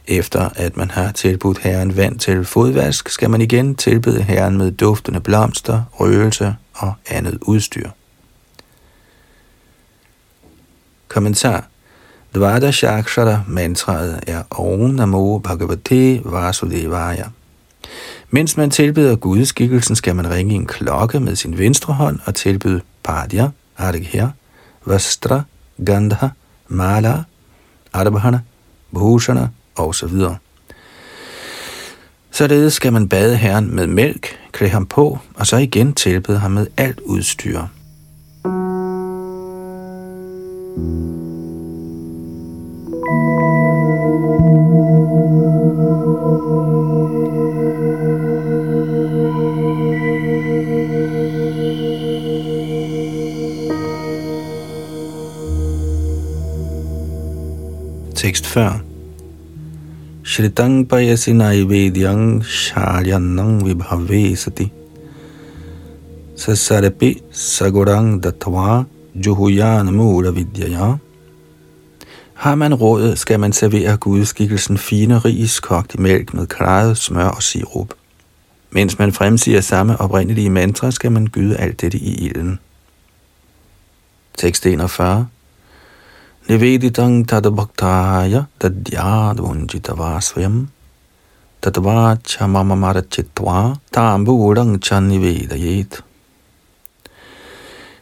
Efter 0.07 0.49
at 0.55 0.78
man 0.78 0.91
har 0.91 1.11
tilbudt 1.11 1.57
herren 1.57 1.97
vand 1.97 2.19
til 2.19 2.45
fodvask, 2.45 3.09
skal 3.09 3.30
man 3.30 3.41
igen 3.41 3.76
tilbede 3.76 4.22
herren 4.22 4.57
med 4.57 4.72
duftende 4.72 5.19
blomster, 5.19 5.84
røgelse 5.91 6.55
og 6.74 6.93
andet 7.09 7.38
udstyr. 7.41 7.89
Kommentar 11.07 11.67
Dvada 12.36 12.72
Shakshara 12.72 13.41
mantraet 13.47 14.24
er 14.28 14.43
Om 14.49 14.80
Namo 14.80 15.38
Bhagavate 15.38 16.22
Vasudevaya. 16.26 17.26
Mens 18.30 18.57
man 18.57 18.69
tilbeder 18.69 19.15
gudskikkelsen, 19.15 19.95
skal 19.95 20.15
man 20.15 20.30
ringe 20.30 20.55
en 20.55 20.65
klokke 20.65 21.19
med 21.19 21.36
sin 21.36 21.57
venstre 21.57 21.93
hånd 21.93 22.19
og 22.26 22.36
tilbyde 22.36 22.82
Padya, 23.03 23.49
Arghya, 23.78 24.30
Vastra, 24.86 25.41
Gandha, 25.86 26.28
Mala, 26.67 27.24
Arbhana, 27.93 28.39
Bhushana 28.93 29.47
og 29.76 29.95
så 29.95 30.07
videre. 30.07 30.38
Således 32.32 32.74
skal 32.74 32.93
man 32.93 33.09
bade 33.09 33.38
herren 33.38 33.76
med 33.76 33.88
mælk, 33.88 34.39
klæde 34.51 34.72
ham 34.72 34.86
på, 34.86 35.19
og 35.36 35.47
så 35.47 35.57
igen 35.57 35.93
tilbede 35.93 36.38
ham 36.38 36.51
med 36.51 36.67
alt 36.78 36.99
udstyr. 36.99 37.61
Tekst 58.15 58.47
før. 58.47 58.91
Shritang 60.32 60.88
payasi 60.88 61.34
naivedyang 61.36 62.39
sharyannang 62.39 63.67
vibhave 63.67 64.32
sati. 64.39 64.71
Sasarapi 66.39 67.19
sagurang 67.36 68.21
datva 68.23 68.88
juhuyan 69.11 69.91
mura 69.91 70.32
vidyaya. 70.32 70.99
Har 72.34 72.55
man 72.55 72.73
råd, 72.73 73.15
skal 73.15 73.39
man 73.39 73.51
servere 73.51 73.97
gudskikkelsen 73.97 74.77
fine 74.77 75.19
ris 75.19 75.59
kogt 75.59 75.95
i 75.95 76.01
mælk 76.01 76.34
med 76.34 76.47
klaret 76.47 76.97
smør 76.97 77.36
og 77.36 77.43
sirup. 77.43 77.93
Mens 78.69 78.99
man 78.99 79.11
fremsiger 79.11 79.61
samme 79.61 80.01
oprindelige 80.01 80.49
mantra, 80.49 80.91
skal 80.91 81.11
man 81.11 81.27
gyde 81.27 81.57
alt 81.57 81.82
dette 81.82 81.97
i 81.97 82.15
ilden. 82.15 82.59
Tekst 84.38 84.65
41 84.65 85.27
Niveditang 86.50 87.28
tadabhaktaya 87.28 88.44
tadyadvunjitavasvayam 88.60 90.68
tatvacha 91.62 92.48
mama 92.48 92.76
marachitva 92.76 93.76
tambudang 93.94 94.82
chanivedayet. 94.82 96.04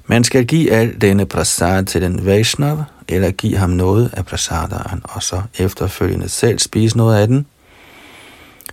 Man 0.07 0.23
skal 0.23 0.45
give 0.45 0.71
al 0.71 1.01
denne 1.01 1.25
prasad 1.25 1.85
til 1.85 2.01
den 2.01 2.25
Vaishnav, 2.25 2.83
eller 3.07 3.31
give 3.31 3.57
ham 3.57 3.69
noget 3.69 4.09
af 4.13 4.25
prasadaren, 4.25 5.01
og 5.03 5.23
så 5.23 5.41
efterfølgende 5.57 6.29
selv 6.29 6.59
spise 6.59 6.97
noget 6.97 7.21
af 7.21 7.27
den. 7.27 7.45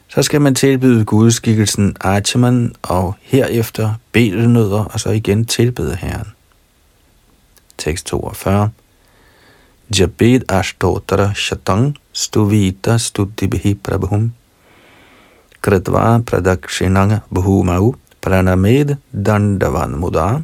Så 0.09 0.23
skal 0.23 0.41
man 0.41 0.55
tilbyde 0.55 1.05
gudskikkelsen 1.05 1.97
Achaman, 2.01 2.75
og 2.83 3.15
herefter 3.21 3.95
bedelnødder, 4.13 4.85
og 4.85 5.01
så 5.01 5.11
igen 5.11 5.45
tilbede 5.45 5.97
Herren. 5.97 6.27
Tekst 7.79 8.07
42 8.07 8.71
Jabed 9.89 10.43
Ashtotra 10.49 11.33
Shatang 11.33 11.97
Stuvita 12.13 12.99
Stutibhi 12.99 13.75
Prabhum 13.75 14.33
Kritva 15.63 16.23
Pradakshinang 16.25 17.21
Bhumau 17.31 17.95
Pranamed 18.21 18.97
Dandavan 19.13 19.97
Muda 20.01 20.43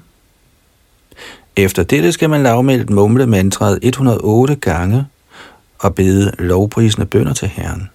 Efter 1.56 1.82
dette 1.82 2.12
skal 2.12 2.30
man 2.30 2.42
lavmældt 2.42 2.90
mumle 2.90 3.26
mantraet 3.26 3.78
108 3.82 4.54
gange 4.54 5.06
og 5.78 5.94
bede 5.94 6.32
lovprisende 6.38 7.06
bønder 7.06 7.32
til 7.32 7.48
Herren. 7.48 7.90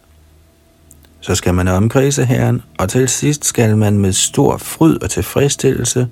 Så 1.22 1.36
skal 1.36 1.54
man 1.54 1.68
omkredse 1.68 2.26
Herren, 2.26 2.62
og 2.80 2.90
til 2.90 3.10
sidst 3.10 3.46
skal 3.46 3.78
man 3.78 4.00
med 4.00 4.14
stor 4.14 4.58
fryd 4.58 4.98
og 4.98 5.10
tilfredsstillelse 5.10 6.08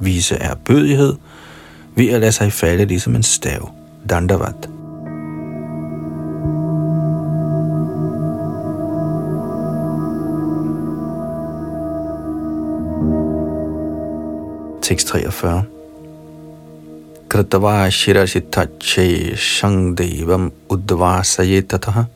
vise 0.00 0.34
erbødighed 0.34 1.14
ved 1.94 2.08
at 2.08 2.20
lade 2.20 2.32
sig 2.32 2.52
falde 2.52 2.84
ligesom 2.84 3.16
en 3.16 3.22
stav. 3.22 3.85
Dandavat. 4.08 4.68
Tekst 14.80 15.08
43 15.08 15.64
Kratava 17.28 17.90
shirashitache 17.90 19.34
shangdevam 19.34 20.52
udvasayetataha 20.70 22.06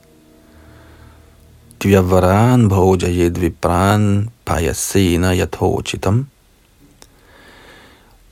Dvyavaran 1.81 2.69
bhojayed 2.69 3.35
vipran 3.43 4.31
payasena 4.47 5.35
yathochitam. 5.35 6.27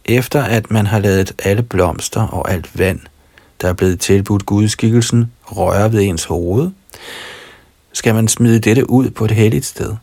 Efter 0.05 0.43
at 0.43 0.71
man 0.71 0.87
har 0.87 0.99
lavet 0.99 1.33
alle 1.45 1.63
blomster 1.63 2.23
og 2.23 2.51
alt 2.51 2.79
vand– 2.79 3.01
der 3.61 3.69
er 3.69 3.73
blevet 3.73 4.01
tilbudt 4.01 4.47
gudskikkelsen, 4.47 5.33
rører 5.45 5.89
ved 5.89 6.03
ens 6.03 6.25
hoved, 6.25 6.71
skal 7.93 8.15
man 8.15 8.29
smide 8.29 8.59
dette 8.59 8.91
ud 8.91 9.11
på 9.11 9.25
et 9.25 9.31
helligt 9.31 9.67
sted. 9.67 9.97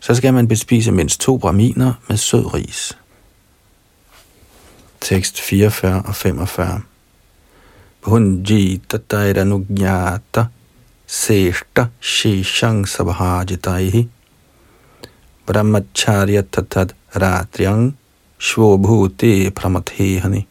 Så 0.00 0.14
skal 0.14 0.34
man 0.34 0.48
bespise 0.48 0.92
mindst 0.92 1.20
to 1.20 1.38
braminer 1.38 1.92
med 2.08 2.16
sød 2.16 2.54
ris. 2.54 2.98
Tekst 5.00 5.40
44 5.40 6.02
og 6.02 6.14
45 6.14 6.80
Bhunji 8.02 8.80
tataira 8.88 9.44
nugyata 9.44 10.46
seshta 11.06 11.86
shishang 12.00 12.88
sabhajitaihi 12.88 14.08
brahmacharya 15.46 16.42
tatad 16.42 16.94
ratriang 17.14 17.96
shvobhuti 18.38 19.50
pramathehani 19.50 20.46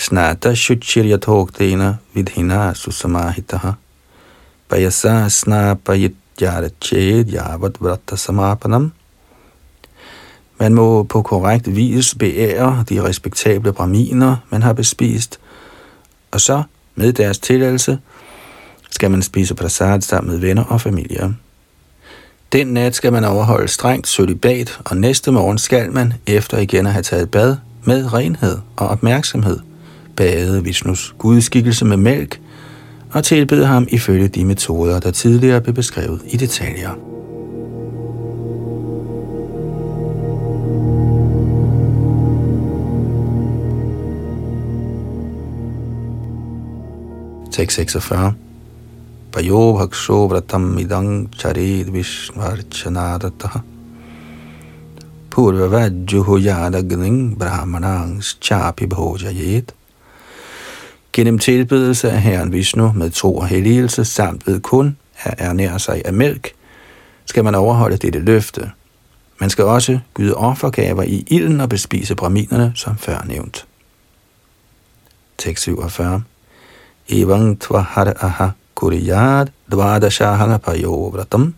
Snata 0.00 0.54
shuchiryathoktena 0.54 1.94
vidhina 2.14 2.74
susamahitaha. 2.74 3.72
Payasa 4.68 5.28
snapayityarached 5.28 7.34
yavat 7.34 7.80
vrata 7.80 8.16
samapanam. 8.16 8.92
Man 10.58 10.74
må 10.74 11.02
på 11.02 11.22
korrekt 11.22 11.76
vis 11.76 12.14
beære 12.14 12.84
de 12.88 13.02
respektable 13.02 13.72
braminer, 13.72 14.36
man 14.50 14.62
har 14.62 14.72
bespist, 14.72 15.40
og 16.30 16.40
så, 16.40 16.62
med 16.94 17.12
deres 17.12 17.38
tilladelse, 17.38 17.98
skal 18.90 19.10
man 19.10 19.22
spise 19.22 19.54
prasad 19.54 20.00
sammen 20.00 20.32
med 20.32 20.40
venner 20.40 20.64
og 20.64 20.80
familie. 20.80 21.34
Den 22.52 22.66
nat 22.66 22.94
skal 22.94 23.12
man 23.12 23.24
overholde 23.24 23.68
strengt 23.68 24.08
sølibat, 24.08 24.80
og 24.84 24.96
næste 24.96 25.32
morgen 25.32 25.58
skal 25.58 25.92
man, 25.92 26.12
efter 26.26 26.58
igen 26.58 26.86
at 26.86 26.92
have 26.92 27.02
taget 27.02 27.30
bad, 27.30 27.56
med 27.84 28.12
renhed 28.12 28.58
og 28.76 28.88
opmærksomhed, 28.88 29.60
bade 30.20 30.64
Vishnus 30.64 31.14
gudskikkelse 31.18 31.84
med 31.84 31.96
mælk 31.96 32.40
og 33.12 33.24
tilbede 33.24 33.66
ham 33.66 33.86
ifølge 33.90 34.28
de 34.28 34.44
metoder, 34.44 35.00
der 35.00 35.10
tidligere 35.10 35.60
blev 35.60 35.74
beskrevet 35.74 36.20
i 36.26 36.36
detaljer. 36.36 36.90
Tekst 47.52 47.76
46 47.76 48.34
Payo 49.32 49.72
bhaksho 49.72 50.26
vratam 50.26 50.78
idang 50.78 51.28
charid 51.38 51.90
vishvarchanadataha 51.90 53.58
Purvavajjuhu 55.30 56.38
yadagning 56.38 57.38
brahmanangs 57.38 58.38
chapi 58.42 58.86
bhojayet. 58.86 59.79
Gennem 61.12 61.38
tilbedelse 61.38 62.10
af 62.10 62.22
Herren 62.22 62.52
Vishnu 62.52 62.92
med 62.92 63.10
tro 63.10 63.36
og 63.36 63.46
helligelse 63.46 64.04
samt 64.04 64.46
ved 64.46 64.60
kun 64.60 64.96
at 65.22 65.34
ernære 65.38 65.78
sig 65.78 66.02
af 66.04 66.12
mælk, 66.12 66.52
skal 67.26 67.44
man 67.44 67.54
overholde 67.54 67.96
dette 67.96 68.18
løfte. 68.18 68.70
Man 69.40 69.50
skal 69.50 69.64
også 69.64 69.98
gyde 70.14 70.34
offergaver 70.34 71.02
i 71.02 71.24
ilden 71.26 71.60
og 71.60 71.68
bespise 71.68 72.14
braminerne, 72.14 72.72
som 72.74 72.98
før 72.98 73.24
nævnt. 73.26 73.66
Tekst 75.38 75.64
47 75.64 76.22
Evang 77.08 77.60
tvahar 77.60 78.12
aha 78.20 78.48
kuriyad 78.74 79.46
dvadashahanga 79.72 80.56
payovratam 80.56 81.54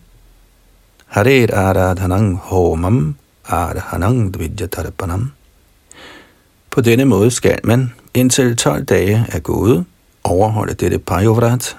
Harer 1.07 1.53
aradhanang 1.53 2.37
homam 2.37 3.15
aradhanang 3.45 4.33
dvidjatarpanam 4.33 5.31
På 6.71 6.81
denne 6.81 7.05
måde 7.05 7.31
skal 7.31 7.59
man, 7.63 7.93
indtil 8.13 8.55
12 8.55 8.85
dage 8.85 9.25
er 9.29 9.39
gået, 9.39 9.85
overholde 10.23 10.73
dette 10.73 10.99
pajovrat 10.99 11.77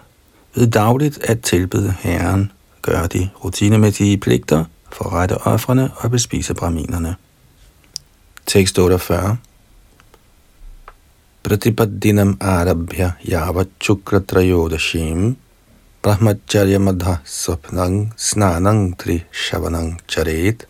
ved 0.55 0.66
dagligt 0.66 1.18
at 1.24 1.41
tilbede 1.41 1.95
Herren, 2.01 2.53
gøre 2.82 3.07
de 3.07 3.28
rutinemæssige 3.45 4.18
pligter, 4.18 4.64
forrette 4.93 5.39
offrene 5.39 5.91
og 5.97 6.11
bespise 6.11 6.55
braminerne. 6.55 7.14
Tekst 8.47 8.78
48 8.78 9.37
Pratipaddinam 11.43 12.37
arabhya 12.41 13.11
yava 13.30 13.64
chukra 13.80 14.18
trayodashim 14.18 15.37
brahmacharya 16.03 16.78
madha 16.78 17.16
sapnang 17.24 18.12
snanang 18.16 18.99
tri 18.99 19.24
shavanang 19.32 20.01
charet 20.09 20.66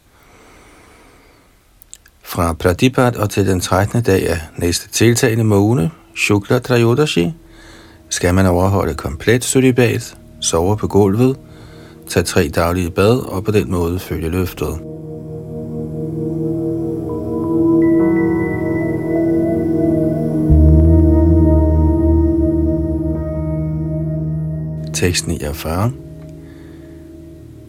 fra 2.25 2.53
Pradipat 2.53 3.17
og 3.17 3.31
til 3.31 3.47
den 3.47 3.61
13. 3.61 4.03
dag 4.03 4.29
af 4.29 4.39
næste 4.57 4.89
tiltagende 4.89 5.45
måne, 5.45 5.91
Shukla 6.17 6.59
Trayodashi, 6.59 7.35
skal 8.09 8.35
man 8.35 8.47
overholde 8.47 8.95
komplet 8.95 9.45
sølibat, 9.45 10.17
sove 10.41 10.77
på 10.77 10.89
gulvet, 10.89 11.37
tage 12.09 12.25
tre 12.25 12.49
daglige 12.49 12.91
bad 12.91 13.19
og 13.19 13.45
på 13.45 13.51
den 13.51 13.71
måde 13.71 13.99
følge 13.99 14.29
løftet. 14.29 14.79
Tekst 24.95 25.27
49 25.27 26.04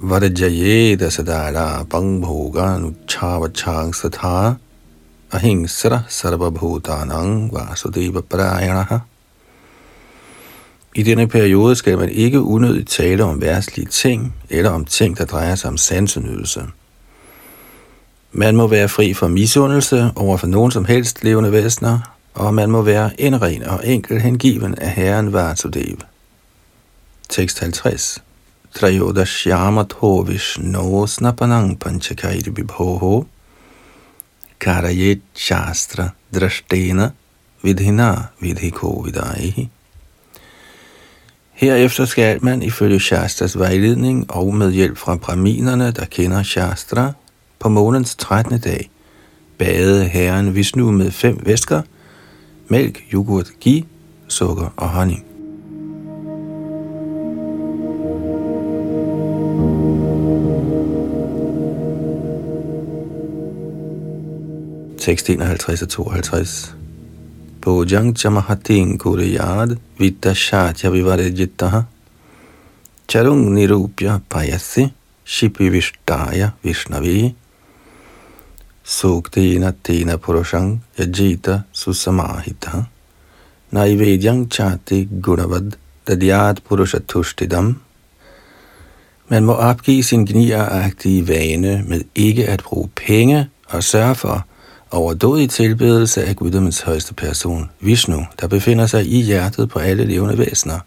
Vadajaye 0.02 0.98
sadala 1.10 1.86
pangbhoga 1.86 2.80
nuchavachang 2.80 3.94
satha 3.96 4.58
ahingsara 5.32 6.04
sarvabhutanang 6.10 7.52
vasudeva 7.52 8.22
parayanaha 8.22 9.00
i 10.96 11.04
denne 11.04 11.28
periode 11.28 11.76
skal 11.76 11.98
man 11.98 12.10
ikke 12.10 12.42
unødigt 12.42 12.90
tale 12.90 13.24
om 13.24 13.42
værtslige 13.42 13.88
ting 13.88 14.36
eller 14.50 14.70
om 14.70 14.86
ting, 14.86 15.18
der 15.18 15.26
drejer 15.26 15.56
sig 15.56 15.70
om 15.70 15.78
sansenydelse. 15.78 16.64
Man 18.32 18.56
må 18.56 18.68
være 18.68 18.90
fri 18.90 19.14
for 19.14 19.28
misundelse 19.28 20.12
over 20.16 20.38
for 20.38 20.48
nogen 20.48 20.72
som 20.72 20.86
helst 20.86 21.24
levende 21.24 21.52
væsener, 21.52 22.00
og 22.34 22.54
man 22.54 22.72
må 22.72 22.82
være 22.82 23.12
indren 23.22 23.64
og 23.64 23.88
enkel 23.88 24.22
hengiven 24.22 24.76
af 24.76 24.92
Herren 24.92 25.34
Vasudev. 25.34 25.98
Tekst 27.30 27.60
50 27.60 28.25
Trayodashyamat 28.76 29.94
hovish 29.94 30.60
no 30.60 31.06
snapanang 31.06 31.78
bibhoho 31.78 33.26
karayet 34.60 35.22
shastra 35.34 36.12
drashtena 36.34 37.14
vidhina 37.64 38.28
vidhiko 38.42 39.02
vidaihi 39.06 39.70
Herefter 41.54 42.06
skal 42.06 42.44
man 42.44 42.62
ifølge 42.62 43.00
Shastras 43.00 43.60
vejledning 43.60 44.32
og 44.32 44.56
med 44.56 44.72
hjælp 44.72 44.98
fra 44.98 45.16
braminerne, 45.16 45.92
der 45.92 46.06
kender 46.06 46.44
Shastra, 46.44 47.14
på 47.60 47.70
månens 47.70 48.16
13. 48.16 48.60
dag 48.60 48.90
bade 49.58 50.06
herren 50.08 50.56
Vishnu 50.56 50.92
med 50.92 51.12
fem 51.12 51.40
væsker, 51.46 51.82
mælk, 52.68 53.04
yoghurt, 53.14 53.52
ghee, 53.62 53.86
sukker 54.28 54.74
og 54.78 54.90
honning. 54.90 55.35
Tekst 65.06 65.30
51 65.30 65.82
og 65.82 65.90
52 65.90 66.76
Bojang 67.62 68.16
chamahating 68.18 68.98
kuriyad 68.98 69.76
vitashatya 70.00 70.90
vivarejitaha 70.90 71.82
charung 73.08 73.54
nirupya 73.54 74.16
payasi 74.30 74.88
shipi 75.26 75.70
vishtaya 75.70 76.50
vishnavi 76.64 77.36
suktina 78.84 79.74
tina 79.84 80.18
purushang 80.18 80.82
yajita 80.98 81.60
susamahita 81.72 82.84
naivedyang 83.72 84.50
chati 84.50 85.06
gunavad 85.22 85.78
dadyat 86.08 86.64
purushatushtidam 86.66 87.76
man 89.30 89.46
må 89.46 89.54
opgive 89.54 90.04
sin 90.04 90.26
gnieragtige 90.26 91.28
vane 91.28 91.84
med 91.88 92.02
ikke 92.16 92.50
at 92.50 92.64
bruge 92.64 92.90
penge 92.96 93.50
og 93.68 93.84
sørge 93.84 94.16
for, 94.16 94.46
overdådig 94.96 95.50
tilbedelse 95.50 96.24
af 96.24 96.36
guddommens 96.36 96.82
højeste 96.82 97.14
person, 97.14 97.70
Vishnu, 97.80 98.26
der 98.42 98.48
befinder 98.48 98.86
sig 98.86 99.06
i 99.06 99.22
hjertet 99.22 99.70
på 99.70 99.80
alle 99.80 100.06
levende 100.06 100.38
væsener. 100.38 100.80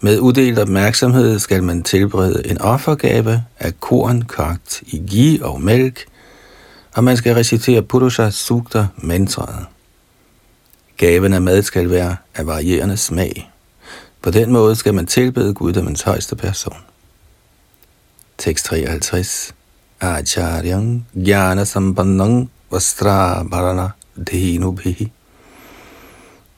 Med 0.00 0.18
uddelt 0.18 0.58
opmærksomhed 0.58 1.38
skal 1.38 1.62
man 1.62 1.82
tilberede 1.82 2.42
en 2.46 2.60
offergave 2.60 3.44
af 3.58 3.80
korn 3.80 4.22
kogt 4.22 4.82
i 4.86 5.02
ghee 5.10 5.44
og 5.44 5.62
mælk, 5.62 6.04
og 6.94 7.04
man 7.04 7.16
skal 7.16 7.34
recitere 7.34 7.82
Purusha 7.82 8.30
Sukta 8.30 8.86
mantraet. 8.96 9.66
Gaven 10.96 11.32
af 11.32 11.42
mad 11.42 11.62
skal 11.62 11.90
være 11.90 12.16
af 12.34 12.46
varierende 12.46 12.96
smag. 12.96 13.50
På 14.22 14.30
den 14.30 14.52
måde 14.52 14.76
skal 14.76 14.94
man 14.94 15.06
tilbede 15.06 15.54
guddommens 15.54 16.02
højeste 16.02 16.36
person. 16.36 16.76
Tekst 18.38 18.64
53 18.64 19.54
Acharyang 20.00 21.06
Gyana 21.14 21.64
Sambandang 21.64 22.50
వస్త్రాభరణ 22.72 23.80
ధీనుభి 24.28 24.94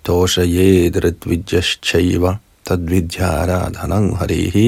దోషయేదృద్విద్యశ్చైవ 0.08 2.24
తద్విద్యారాధనం 2.68 4.06
harihi 4.20 4.66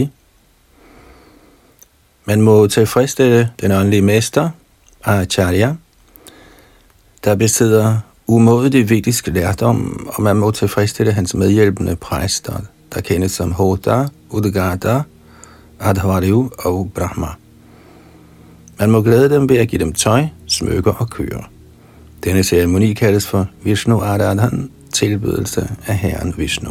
Man 2.26 2.40
må 2.48 2.56
tilfredsstille 2.76 3.40
den 3.60 3.72
åndelige 3.72 4.02
mester, 4.02 4.50
Acharya, 5.04 5.76
der 7.24 7.36
besidder 7.36 7.98
umådelig 8.26 8.90
vigtigsk 8.90 9.26
lærdom, 9.26 10.10
og 10.14 10.22
man 10.22 10.36
må 10.36 10.50
tilfredsstille 10.50 11.12
hans 11.12 11.34
medhjælpende 11.34 11.96
præster, 11.96 12.60
der 12.94 13.00
kendes 13.00 13.32
som 13.32 13.52
Hota, 13.52 14.06
Udgata, 14.30 15.00
Adhvaryu 15.80 16.50
og 16.58 16.90
Brahma. 16.94 17.28
Man 18.78 18.90
må 18.90 19.02
glæde 19.02 19.30
dem 19.30 19.48
ved 19.48 19.56
at 19.56 19.68
give 19.68 19.84
dem 19.84 19.92
tøj, 19.92 20.26
smykker 20.46 20.92
og 20.92 21.10
køer. 21.10 21.50
Denne 22.24 22.42
ceremoni 22.42 22.92
kaldes 22.92 23.26
for 23.26 23.46
Vishnu 23.62 24.00
Aradhan, 24.00 24.70
tilbydelse 24.92 25.68
af 25.86 25.96
Herren 25.96 26.34
Vishnu. 26.36 26.70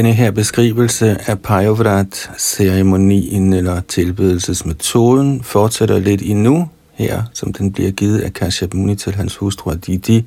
Denne 0.00 0.12
her 0.12 0.30
beskrivelse 0.30 1.30
af 1.30 1.42
Pajovrat-ceremonien 1.42 3.52
eller 3.52 3.80
tilbedelsesmetoden 3.80 5.42
fortsætter 5.42 5.98
lidt 5.98 6.22
endnu 6.22 6.68
her, 6.92 7.22
som 7.32 7.52
den 7.52 7.72
bliver 7.72 7.90
givet 7.90 8.20
af 8.20 8.32
Kashyap 8.32 8.74
Muni 8.74 8.96
til 8.96 9.14
hans 9.14 9.36
hustru 9.36 9.70
Aditi. 9.70 10.26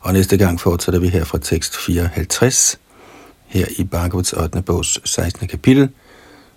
Og 0.00 0.12
næste 0.12 0.36
gang 0.36 0.60
fortsætter 0.60 1.00
vi 1.00 1.08
her 1.08 1.24
fra 1.24 1.38
tekst 1.38 1.76
54, 1.76 2.78
her 3.46 3.66
i 3.78 3.84
Bhagavats 3.84 4.32
8. 4.32 4.62
bogs 4.62 5.00
16. 5.04 5.48
kapitel. 5.48 5.88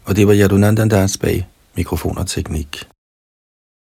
Og 0.06 0.16
det 0.16 0.28
var 0.28 0.36
Yadunandandas 0.36 1.18
bag 1.18 1.48
mikrofon 1.76 2.18
og 2.18 2.28
teknik. 2.28 2.93